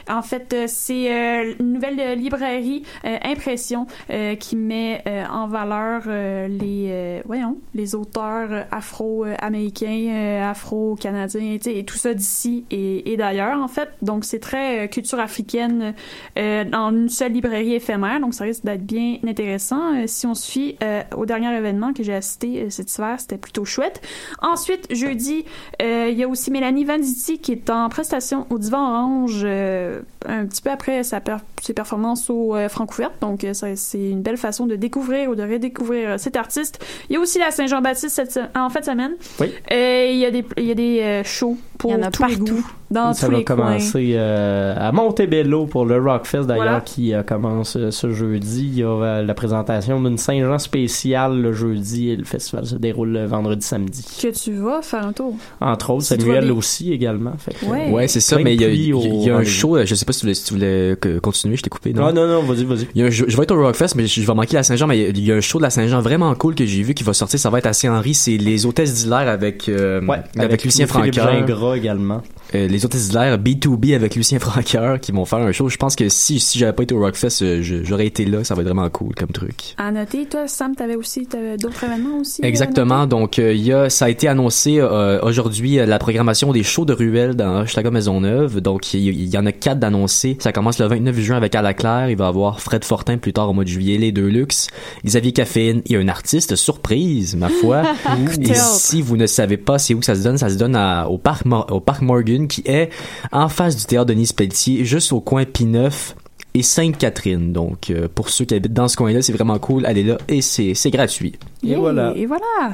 En 0.09 0.21
fait, 0.21 0.55
c'est 0.67 1.55
une 1.59 1.73
nouvelle 1.73 2.17
librairie 2.19 2.83
euh, 3.05 3.17
Impression 3.23 3.87
euh, 4.09 4.35
qui 4.35 4.55
met 4.55 5.03
en 5.31 5.47
valeur 5.47 6.03
euh, 6.07 6.47
les 6.47 6.87
euh, 6.89 7.21
voyons 7.25 7.57
les 7.73 7.95
auteurs 7.95 8.65
afro-américains, 8.71 10.07
euh, 10.09 10.49
afro-canadiens, 10.51 11.57
tu 11.57 11.69
sais, 11.71 11.77
et 11.77 11.85
tout 11.85 11.97
ça 11.97 12.13
d'ici 12.13 12.65
et, 12.71 13.11
et 13.11 13.17
d'ailleurs 13.17 13.59
en 13.61 13.67
fait. 13.67 13.89
Donc 14.01 14.25
c'est 14.25 14.39
très 14.39 14.89
culture 14.89 15.19
africaine 15.19 15.93
euh, 16.37 16.48
dans 16.65 16.89
une 16.91 17.09
seule 17.09 17.31
librairie 17.33 17.73
éphémère, 17.75 18.19
donc 18.19 18.33
ça 18.33 18.43
risque 18.43 18.63
d'être 18.63 18.85
bien 18.85 19.17
intéressant. 19.25 19.95
Euh, 19.95 20.03
si 20.07 20.25
on 20.27 20.35
se 20.35 20.49
fie 20.49 20.75
euh, 20.83 21.01
au 21.15 21.25
dernier 21.25 21.55
événement 21.55 21.93
que 21.93 22.03
j'ai 22.03 22.13
assisté 22.13 22.63
euh, 22.63 22.69
cet 22.69 22.93
hiver, 22.95 23.15
c'était 23.19 23.37
plutôt 23.37 23.65
chouette. 23.65 24.01
Ensuite, 24.41 24.87
jeudi, 24.93 25.45
euh, 25.81 26.09
il 26.11 26.17
y 26.17 26.23
a 26.23 26.27
aussi 26.27 26.51
Mélanie 26.51 26.85
Vanditti 26.85 27.39
qui 27.39 27.51
est 27.53 27.69
en 27.69 27.89
prestation 27.89 28.45
au 28.49 28.57
Divan 28.57 28.89
Orange 28.89 29.41
euh, 29.43 30.01
un 30.27 30.45
petit 30.45 30.61
peu 30.61 30.69
après 30.69 31.03
sa 31.03 31.19
per- 31.21 31.37
ses 31.61 31.73
performances 31.73 32.29
au 32.29 32.55
euh, 32.55 32.69
Francouverte, 32.69 33.13
donc 33.21 33.43
euh, 33.43 33.53
c'est 33.53 34.09
une 34.09 34.21
belle 34.21 34.37
façon 34.37 34.65
de 34.65 34.75
découvrir 34.75 35.29
ou 35.29 35.35
de 35.35 35.43
redécouvrir 35.43 36.09
euh, 36.11 36.17
cet 36.17 36.35
artiste. 36.35 36.83
Il 37.09 37.13
y 37.13 37.17
a 37.17 37.19
aussi 37.19 37.39
la 37.39 37.51
Saint-Jean-Baptiste 37.51 38.39
en 38.55 38.69
fin 38.69 38.79
de 38.79 38.85
semaine. 38.85 39.11
Oui. 39.39 39.47
Euh, 39.71 40.09
il 40.11 40.17
y 40.17 40.25
a 40.25 40.31
des, 40.31 40.45
il 40.57 40.65
y 40.65 40.71
a 40.71 40.75
des 40.75 40.99
euh, 41.01 41.23
shows 41.23 41.57
pour 41.77 41.91
Il 41.91 41.93
y 41.95 41.97
en 41.97 42.03
a 42.03 42.11
tous 42.11 42.23
les 42.25 42.35
partout. 42.37 42.55
goûts, 42.55 42.67
dans 42.91 43.13
ça 43.13 43.27
tous 43.27 43.31
va 43.33 43.37
les 43.39 43.43
coins. 43.45 43.55
commencer 43.55 44.11
euh, 44.15 44.75
à 44.77 44.91
Montebello 44.91 45.65
pour 45.65 45.85
le 45.85 45.97
Rockfest 46.01 46.43
d'ailleurs 46.45 46.63
Voilà. 46.63 46.81
qui 46.81 47.13
euh, 47.13 47.23
commence 47.23 47.75
euh, 47.75 47.91
ce 47.91 48.11
jeudi. 48.11 48.67
Il 48.73 48.79
y 48.79 48.83
a 48.83 48.87
euh, 48.87 49.23
la 49.23 49.33
présentation 49.33 50.01
d'une 50.01 50.17
Saint-Jean 50.17 50.59
spéciale 50.59 51.41
le 51.41 51.51
jeudi 51.53 52.09
et 52.09 52.15
le 52.15 52.23
festival 52.23 52.65
se 52.65 52.75
déroule 52.75 53.09
le 53.09 53.25
vendredi 53.25 53.65
samedi. 53.65 54.05
Que 54.21 54.27
tu 54.29 54.53
vas 54.53 54.81
faire 54.81 55.05
un 55.07 55.13
tour. 55.13 55.35
Entre 55.61 55.89
autres, 55.91 56.03
Samuel 56.03 56.51
aussi 56.51 56.93
également. 56.93 57.33
Fait 57.37 57.53
que, 57.53 57.65
Ouais. 57.65 57.89
Ouais, 57.91 58.07
c'est 58.07 58.19
ça, 58.19 58.37
mais 58.39 58.55
il 58.55 58.61
y 58.61 58.65
a, 58.65 58.69
y 58.69 59.29
a 59.29 59.35
un 59.37 59.43
show, 59.43 59.77
je 59.83 59.95
sais 59.95 60.05
pas 60.05 60.13
si 60.13 60.19
tu 60.19 60.25
voulais, 60.25 60.33
si 60.35 60.45
tu 60.45 60.53
voulais 60.53 60.95
que- 60.99 61.19
continuer, 61.19 61.55
je 61.55 61.63
t'ai 61.63 61.69
coupé, 61.69 61.93
non? 61.93 62.05
Ah 62.05 62.11
non, 62.13 62.27
non, 62.27 62.41
vas-y, 62.43 62.63
vas-y. 62.63 62.87
Je 63.11 63.25
vais 63.35 63.43
être 63.43 63.51
au 63.55 63.61
Rockfest, 63.61 63.95
mais 63.95 64.05
je 64.05 64.19
je 64.19 64.27
vais 64.27 64.33
manquer 64.33 64.55
la 64.57 64.63
Saint-Jean, 64.63 64.85
mais 64.85 65.09
il 65.09 65.23
y 65.23 65.31
a 65.31 65.35
un 65.35 65.41
show 65.41 65.59
de 65.59 65.63
la 65.63 65.69
Saint-Jean 65.69 66.01
vraiment 66.01 66.33
cool 66.35 66.53
que 66.55 66.65
j'ai 66.65 66.81
vu 66.83 66.93
qui 66.93 67.03
va 67.05 67.13
sortir, 67.13 67.39
ça 67.39 67.49
va 67.49 67.59
être 67.59 67.67
assez 67.67 67.87
Henri, 67.87 68.13
c'est 68.13 68.35
Les 68.37 68.65
Hôtesses 68.65 68.93
d'Hilaire 68.95 69.29
avec, 69.29 69.69
euh, 69.69 70.01
Ouais, 70.05 70.17
avec, 70.37 70.63
Lucien 70.65 70.87
Franqueur. 70.87 71.31
Gingras 71.31 71.75
également. 71.77 72.21
Euh, 72.55 72.67
les 72.87 73.07
d'Hilaire 73.09 73.37
B2B 73.37 73.95
avec 73.95 74.15
Lucien 74.15 74.39
Franqueur 74.39 74.99
qui 74.99 75.11
vont 75.11 75.25
faire 75.25 75.39
un 75.39 75.51
show. 75.51 75.69
Je 75.69 75.77
pense 75.77 75.95
que 75.95 76.09
si, 76.09 76.39
si 76.39 76.57
j'avais 76.59 76.73
pas 76.73 76.83
été 76.83 76.93
au 76.95 76.99
Rockfest, 76.99 77.41
euh, 77.43 77.61
j'aurais 77.83 78.07
été 78.07 78.25
là, 78.25 78.43
ça 78.43 78.55
va 78.55 78.61
être 78.61 78.67
vraiment 78.67 78.89
cool 78.89 79.13
comme 79.15 79.29
truc. 79.29 79.73
À 79.77 79.91
noter, 79.91 80.25
toi, 80.25 80.47
Sam, 80.47 80.75
t'avais 80.75 80.95
aussi 80.95 81.27
d'autres 81.61 81.83
événements 81.83 82.19
aussi. 82.19 82.41
euh, 82.43 82.47
Exactement. 82.47 83.07
Donc, 83.07 83.39
euh, 83.39 83.53
il 83.53 83.61
y 83.63 83.73
a, 83.73 83.89
ça 83.89 84.05
a 84.05 84.09
été 84.09 84.27
annoncé 84.27 84.77
euh, 84.79 85.19
aujourd'hui 85.21 85.75
la 85.75 85.99
programmation 85.99 86.51
des 86.51 86.63
shows 86.63 86.85
de 86.85 86.93
ruelles 86.93 87.35
dans 87.35 87.61
Hochelaga 87.61 87.91
Maisonneuve. 87.91 88.61
Donc, 88.61 88.93
il 88.93 89.33
y, 89.33 89.37
en 89.37 89.45
a 89.45 89.51
quatre 89.51 89.79
d'annoncés. 89.79 90.37
Ça 90.39 90.51
commence 90.51 90.79
le 90.79 90.87
29 90.87 91.17
juin 91.19 91.37
avec 91.37 91.53
la 91.53 91.73
Claire. 91.73 92.09
Il 92.09 92.17
va 92.17 92.25
y 92.25 92.27
avoir 92.27 92.59
Fred 92.61 92.83
Fortin 92.85 93.17
plus 93.17 93.33
tard 93.33 93.49
au 93.49 93.53
mois 93.53 93.63
de 93.63 93.69
juillet, 93.69 93.97
les 93.97 94.11
deux 94.11 94.27
luxe. 94.27 94.67
Xavier 95.05 95.31
Caféine. 95.31 95.81
Il 95.85 95.93
y 95.93 95.95
a 95.95 95.99
un 95.99 96.07
artiste 96.07 96.55
surprise, 96.55 97.35
ma 97.35 97.49
foi. 97.49 97.83
Et 98.41 98.53
si 98.53 99.01
vous 99.01 99.17
ne 99.17 99.27
savez 99.27 99.57
pas 99.57 99.77
c'est 99.79 99.93
où 99.93 99.99
que 99.99 100.05
ça 100.05 100.15
se 100.15 100.23
donne, 100.23 100.37
ça 100.37 100.49
se 100.49 100.55
donne 100.55 100.75
à- 100.75 101.07
au 101.09 101.17
parc 101.17 101.43
au 101.69 101.79
parc 101.79 102.01
Morgan 102.01 102.47
qui 102.47 102.61
est 102.69 102.89
en 103.31 103.49
face 103.49 103.75
du 103.75 103.85
théâtre 103.85 104.07
Denis 104.07 104.31
Pelletier, 104.35 104.85
juste 104.85 105.11
au 105.11 105.21
coin 105.21 105.43
P9 105.43 106.13
et 106.53 106.63
Sainte-Catherine. 106.63 107.51
Donc, 107.53 107.89
euh, 107.89 108.07
pour 108.13 108.29
ceux 108.29 108.45
qui 108.45 108.55
habitent 108.55 108.73
dans 108.73 108.87
ce 108.87 108.97
coin-là, 108.97 109.21
c'est 109.21 109.33
vraiment 109.33 109.59
cool. 109.59 109.85
Allez 109.85 110.03
là 110.03 110.17
et 110.27 110.41
c'est 110.41 110.91
gratuit. 110.91 111.35
Et 111.63 111.75
voilà. 111.75 112.13
Et 112.15 112.25
voilà. 112.25 112.73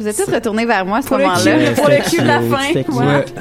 Vous 0.00 0.06
êtes 0.06 0.16
tous 0.16 0.32
retournés 0.32 0.64
vers 0.66 0.84
moi 0.86 0.98
à 0.98 1.02
ce 1.02 1.08
Pour 1.08 1.18
le 1.18 1.24
moment-là. 1.24 1.58
cul- 1.58 1.74
pour 1.76 1.88
le 1.88 2.08
cul 2.10 2.20
de 2.22 2.26
la 2.26 2.40
fin. 2.40 2.82
Voilà. 2.88 3.24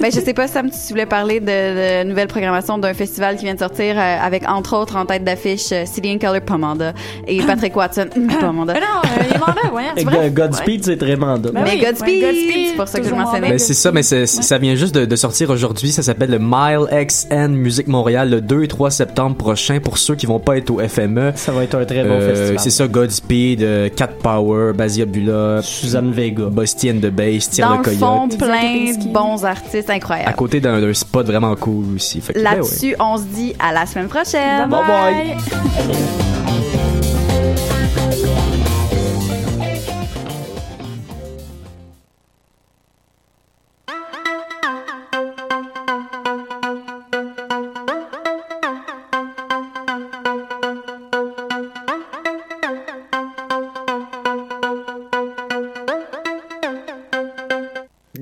Ben, 0.00 0.10
je 0.12 0.18
sais 0.20 0.34
pas, 0.34 0.48
Sam, 0.48 0.70
si 0.72 0.88
tu 0.88 0.92
voulais 0.92 1.06
parler 1.06 1.38
de, 1.40 1.46
de 1.46 2.08
nouvelle 2.08 2.26
programmation 2.26 2.78
d'un 2.78 2.92
festival 2.94 3.36
qui 3.36 3.44
vient 3.44 3.54
de 3.54 3.60
sortir 3.60 3.94
euh, 3.96 4.16
avec, 4.20 4.46
entre 4.48 4.76
autres, 4.76 4.96
en 4.96 5.06
tête 5.06 5.22
d'affiche, 5.24 5.70
euh, 5.72 5.84
City 5.86 6.10
and 6.12 6.18
Color 6.18 6.40
Pomanda 6.42 6.92
et 7.28 7.38
Patrick 7.46 7.74
Watson. 7.76 8.06
Pomanda. 8.40 8.74
Mais 8.74 8.80
non, 8.80 8.86
euh, 9.04 9.24
il 9.70 9.72
ouais. 9.74 9.82
Et? 9.96 10.04
Go- 10.04 10.42
Godspeed, 10.42 10.84
c'est 10.84 10.96
très 10.96 11.14
mandat. 11.16 11.50
Ben 11.52 11.62
Mais 11.64 11.70
oui, 11.76 11.80
Godspeed, 11.80 12.22
ouais, 12.22 12.32
Godspeed, 12.32 12.66
c'est 12.70 12.76
pour 12.76 12.88
ça 12.88 12.98
que 12.98 13.04
je 13.06 13.10
le 13.10 13.16
mentionnais. 13.16 13.46
en 13.46 13.50
Ben, 13.50 13.58
c'est 13.58 13.72
ça, 13.74 13.92
mais 13.92 14.02
c'est- 14.02 14.26
ça 14.26 14.58
vient 14.58 14.74
juste 14.74 14.94
de, 14.96 15.04
de 15.04 15.16
sortir 15.16 15.48
aujourd'hui. 15.50 15.92
Ça 15.92 16.02
s'appelle 16.02 16.30
le 16.30 16.40
Mile 16.40 16.86
XN 16.90 17.52
Musique 17.54 17.86
Montréal 17.86 18.28
le 18.30 18.40
2 18.40 18.64
et 18.64 18.68
3 18.68 18.90
septembre 18.90 19.36
prochain 19.36 19.78
pour 19.80 19.96
ceux 19.96 20.16
qui 20.16 20.26
vont 20.26 20.40
pas 20.40 20.56
être 20.58 20.70
au 20.70 20.80
FME. 20.80 21.32
Ça 21.36 21.52
va 21.52 21.62
être 21.62 21.76
un 21.76 21.84
très 21.84 22.02
bon 22.02 22.14
Euh, 22.20 22.28
festival. 22.34 22.58
c'est 22.58 22.70
ça, 22.70 22.88
Godspeed, 22.88 23.62
euh, 23.62 23.88
Cat 23.94 24.08
Power, 24.22 24.72
Basia 24.74 25.06
Bula, 25.06 25.60
Suzanne 25.62 25.93
Vega, 26.02 26.46
Busty 26.50 26.90
and 26.90 27.00
the 27.00 27.10
Bass, 27.10 27.48
Tire 27.50 27.68
Dans 27.68 27.76
le 27.78 27.82
Coyote. 27.82 27.98
fond, 27.98 28.28
plein 28.28 28.92
de 28.96 29.12
bons 29.12 29.44
artistes 29.44 29.90
À 29.90 29.94
incroyables. 29.94 30.34
côté 30.36 30.60
d'un 30.60 30.92
spot 30.94 31.26
vraiment 31.26 31.54
cool 31.56 31.94
aussi. 31.96 32.20
Ben 32.20 32.34
ouais. 32.36 32.42
Là-dessus, 32.42 32.94
on 32.98 33.16
se 33.18 33.22
dit 33.24 33.54
à 33.58 33.72
la 33.72 33.86
semaine 33.86 34.08
prochaine. 34.08 34.68
Bye 34.68 34.80
bye. 34.86 35.36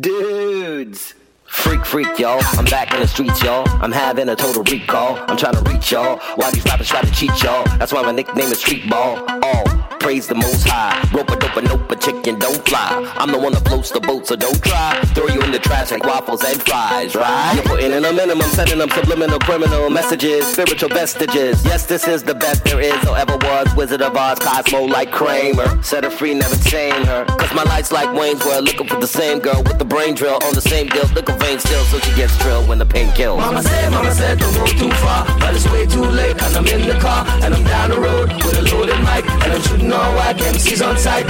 Dudes. 0.01 1.15
Freak, 1.45 1.85
freak, 1.85 2.19
y'all. 2.19 2.41
I'm 2.53 2.65
back 2.65 2.95
in 2.95 3.01
the 3.01 3.07
streets, 3.07 3.43
y'all. 3.43 3.69
I'm 3.83 3.93
having 3.93 4.31
a 4.31 4.35
total 4.35 4.63
recall. 4.63 5.19
I'm 5.29 5.37
trying 5.37 5.53
to 5.53 5.71
reach 5.71 5.93
y'all. 5.93 6.19
Why 6.37 6.51
these 6.51 6.65
rappers 6.65 6.89
try 6.89 7.03
to 7.03 7.11
cheat 7.13 7.43
y'all? 7.43 7.65
That's 7.77 7.93
why 7.93 8.01
my 8.01 8.13
nickname 8.13 8.51
is 8.51 8.59
Street 8.59 8.89
Ball. 8.89 9.19
All 9.29 9.65
praise 10.03 10.27
the 10.27 10.35
most 10.35 10.67
high. 10.67 10.99
Rope 11.15 11.31
a 11.31 11.37
dope 11.37 11.57
a 11.57 11.63
nope 11.63 11.91
a 11.91 11.97
chicken 11.97 12.39
don't 12.39 12.63
fly. 12.69 12.91
I'm 13.17 13.31
the 13.31 13.39
one 13.39 13.53
that 13.53 13.65
floats 13.69 13.91
the 13.93 14.01
boat, 14.01 14.27
so 14.27 14.35
don't 14.35 14.61
try. 14.63 15.01
Throw 15.15 15.29
you 15.29 15.41
in 15.43 15.53
the 15.53 15.61
trash 15.61 15.93
like 15.93 16.05
waffles 16.05 16.43
and 16.45 16.61
fries, 16.61 17.15
right? 17.15 17.53
You're 17.55 17.65
putting 17.65 17.93
in 17.93 18.05
a 18.05 18.13
minimum, 18.13 18.49
sending 18.51 18.79
them 18.79 18.91
subliminal 18.91 19.39
criminal 19.39 19.91
messages, 19.91 20.45
spiritual 20.47 20.89
vestiges. 20.89 21.65
Yes, 21.65 21.87
this 21.87 22.09
is 22.09 22.25
the 22.25 22.35
best 22.35 22.65
there 22.65 22.81
is 22.81 22.99
or 23.07 23.17
ever 23.17 23.37
was. 23.37 23.69
Wizard 23.77 24.03
of 24.03 24.17
Oz, 24.17 24.39
Cosmo 24.41 24.83
like 24.83 25.13
Kramer. 25.13 25.81
Set 25.83 26.03
her 26.03 26.11
free, 26.11 26.35
never 26.35 26.57
tame 26.57 27.05
her. 27.07 27.25
Cause 27.25 27.55
my 27.55 27.63
lights 27.63 27.93
like 27.93 28.13
Wayne's 28.13 28.45
were 28.45 28.61
looking 28.61 28.89
for 28.89 28.99
the 28.99 29.07
same 29.07 29.39
girl 29.39 29.63
with 29.63 29.79
the 29.79 29.85
brain 29.85 30.15
drill 30.15 30.39
on 30.43 30.55
the 30.55 30.61
same 30.61 30.89
deal. 30.89 31.05
A 31.05 31.39
vein 31.39 31.59
still, 31.61 31.85
so 31.85 31.99
she 32.01 32.13
gets 32.17 32.37
drilled 32.39 32.67
when 32.69 32.79
the 32.79 32.87
pain 32.87 33.13
kills. 33.13 33.39
Mama 33.39 33.63
said, 33.63 33.91
mama 33.91 34.13
said, 34.13 34.39
don't 34.41 34.55
go 34.55 34.67
too 34.67 34.91
far. 35.05 35.25
But 35.39 35.55
it's 35.55 35.71
way 35.71 35.87
too 35.87 36.05
late, 36.05 36.43
and 36.43 36.57
I'm 36.57 36.67
in 36.67 36.89
the 36.89 36.99
car, 36.99 37.25
and 37.43 37.55
I'm 37.55 37.63
down 37.63 37.91
the 37.91 38.01
road 38.01 38.33
with 38.33 38.59
a 38.59 38.63
loaded 38.75 38.99
mic, 39.07 39.22
and 39.53 39.63
I'm 39.63 39.69
shooting 39.69 39.93
all 39.93 40.15
white 40.15 40.37
MCs 40.37 40.87
on 40.87 40.97
sight. 40.97 41.27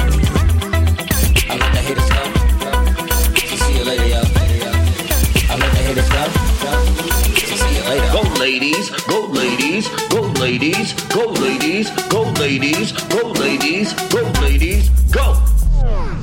I 1.49 1.57
let 1.57 1.73
the 1.73 1.81
haters 1.81 2.09
go. 2.09 2.23
See 3.57 3.79
you 3.79 3.85
later, 3.85 4.07
yo. 4.07 4.21
I 5.51 5.57
let 5.59 5.71
the 5.73 5.83
haters 5.87 6.09
go. 6.09 6.23
See 7.57 7.75
you 7.77 7.83
later. 7.89 8.13
Go 8.13 8.23
ladies, 8.39 8.91
go 9.07 9.27
ladies, 9.27 9.89
go 10.09 10.21
ladies, 10.41 10.93
go 11.09 11.27
ladies, 11.27 11.91
go 12.09 12.23
ladies, 12.41 12.93
go 12.93 13.23
ladies, 13.33 13.93
go 14.09 14.23
ladies, 14.41 14.89
go. 15.11 15.37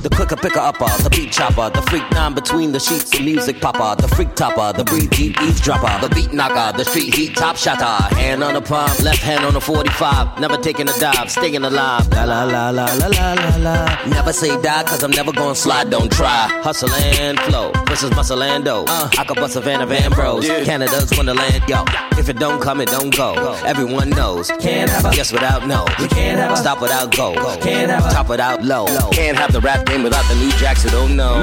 The 0.02 0.10
quicker 0.10 0.36
picker 0.36 0.60
upper, 0.60 0.86
the 1.04 1.10
beat 1.10 1.32
chopper, 1.32 1.70
the 1.70 1.82
freak 1.90 2.10
nine 2.12 2.34
between 2.34 2.72
the 2.72 2.80
sheets, 2.80 3.10
the 3.10 3.22
music 3.22 3.60
popper, 3.60 4.02
the 4.02 4.08
freak 4.08 4.34
topper, 4.36 4.78
the 4.78 4.84
breathe 4.84 5.10
deep 5.12 5.42
eavesdropper, 5.42 6.08
the 6.08 6.14
beat 6.14 6.32
knocker, 6.34 6.78
the 6.78 6.86
street 6.86 7.14
heat 7.14 7.36
top 7.36 7.58
shotter. 7.58 8.16
Hand 8.16 8.44
on 8.44 8.54
the 8.54 8.62
palm, 8.62 8.90
left 9.04 9.20
hand 9.20 9.46
on 9.46 9.54
the 9.54 9.62
45. 9.62 10.40
Never 10.40 10.58
taking 10.58 10.88
a 10.88 10.94
dive, 11.00 11.30
staying 11.30 11.64
alive. 11.64 12.08
La 12.12 12.24
la 12.24 12.44
la 12.44 12.70
la 12.70 12.86
la 12.86 13.08
la 13.08 13.34
la 13.34 13.56
la. 13.58 14.06
Never 14.08 14.32
say 14.34 14.50
die, 14.62 14.84
cause 14.84 15.04
I'm 15.04 15.12
never 15.12 15.32
gonna 15.32 15.56
slide, 15.56 15.90
don't 15.90 16.12
try. 16.12 16.48
Hustle 16.64 16.92
and 16.92 17.40
flow. 17.42 17.72
This 17.88 18.04
is 18.04 18.12
Muscleando. 18.12 18.86
Uh, 18.88 19.10
I 19.18 19.24
could 19.26 19.38
bust 19.38 19.56
a 19.56 19.62
van 19.62 19.82
of 19.82 19.92
Ambrose. 19.92 20.48
Canada's 20.64 21.12
Wonderland, 21.16 21.64
yo. 21.68 21.84
If 22.18 22.30
it 22.30 22.38
don't 22.38 22.62
come, 22.62 22.82
it 22.82 22.90
don't 22.90 23.16
go. 23.16 23.34
Everyone 23.66 24.10
knows. 24.10 24.52
Can't 24.60 24.90
have 24.90 25.06
a 25.06 25.16
yes 25.16 25.32
without 25.32 25.68
no. 25.68 25.86
You 26.00 26.08
can't 26.08 26.40
have 26.40 26.52
a 26.52 26.58
stop 26.58 26.82
without 26.82 27.16
go. 27.16 27.34
Can't 27.60 27.90
have 27.90 28.06
a 28.06 28.14
top 28.14 28.30
without 28.30 28.64
low. 28.64 28.86
Can't 29.12 29.38
have 29.38 29.54
the 29.54 29.62
rap 29.62 29.89
game 29.90 30.04
without 30.04 30.26
the 30.30 30.36
new 30.36 30.52
jacks, 30.54 30.84
so 30.84 30.90
don't 30.90 31.16
know. 31.16 31.36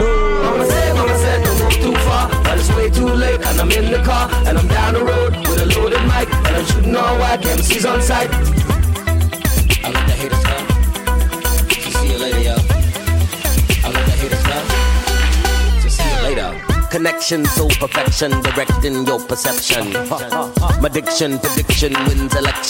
Mama 0.43 0.67
said, 0.67 0.95
mama 0.95 1.19
said, 1.19 1.45
don't 1.45 1.59
move 1.63 1.73
too 1.85 1.97
far. 2.07 2.29
But 2.45 2.59
it's 2.59 2.71
way 2.77 2.89
too 2.91 3.09
late, 3.09 3.41
and 3.43 3.61
I'm 3.61 3.71
in 3.73 3.91
the 3.91 4.03
car, 4.03 4.31
and 4.47 4.59
I'm 4.59 4.69
down 4.69 4.95
the 4.95 5.05
road 5.05 5.33
with 5.49 5.63
a 5.63 5.67
loaded 5.75 6.03
mic, 6.03 6.29
and 6.47 6.57
I'm 6.59 6.65
shooting 6.65 6.97
all 6.97 7.19
white, 7.19 7.41
MC's 7.43 7.85
on 7.85 8.01
sight. 8.03 8.31
I 9.85 9.91
let 9.95 10.05
the 10.11 10.17
haters 10.21 10.45
come. 10.51 10.67
So 11.83 11.91
see 11.99 12.13
you 12.13 12.19
later, 12.19 12.41
yo. 12.49 12.55
I 13.85 13.89
let 13.95 14.05
the 14.09 14.17
haters 14.23 14.45
come. 14.51 14.67
See 15.91 16.09
you 16.15 16.23
later. 16.23 16.49
Connection, 16.91 17.45
so 17.45 17.69
perfection, 17.69 18.31
directing 18.43 19.07
your 19.07 19.21
perception. 19.21 19.93
My 20.83 20.89
diction, 20.89 21.39
prediction 21.39 21.93
wins 22.07 22.35
election. 22.35 22.67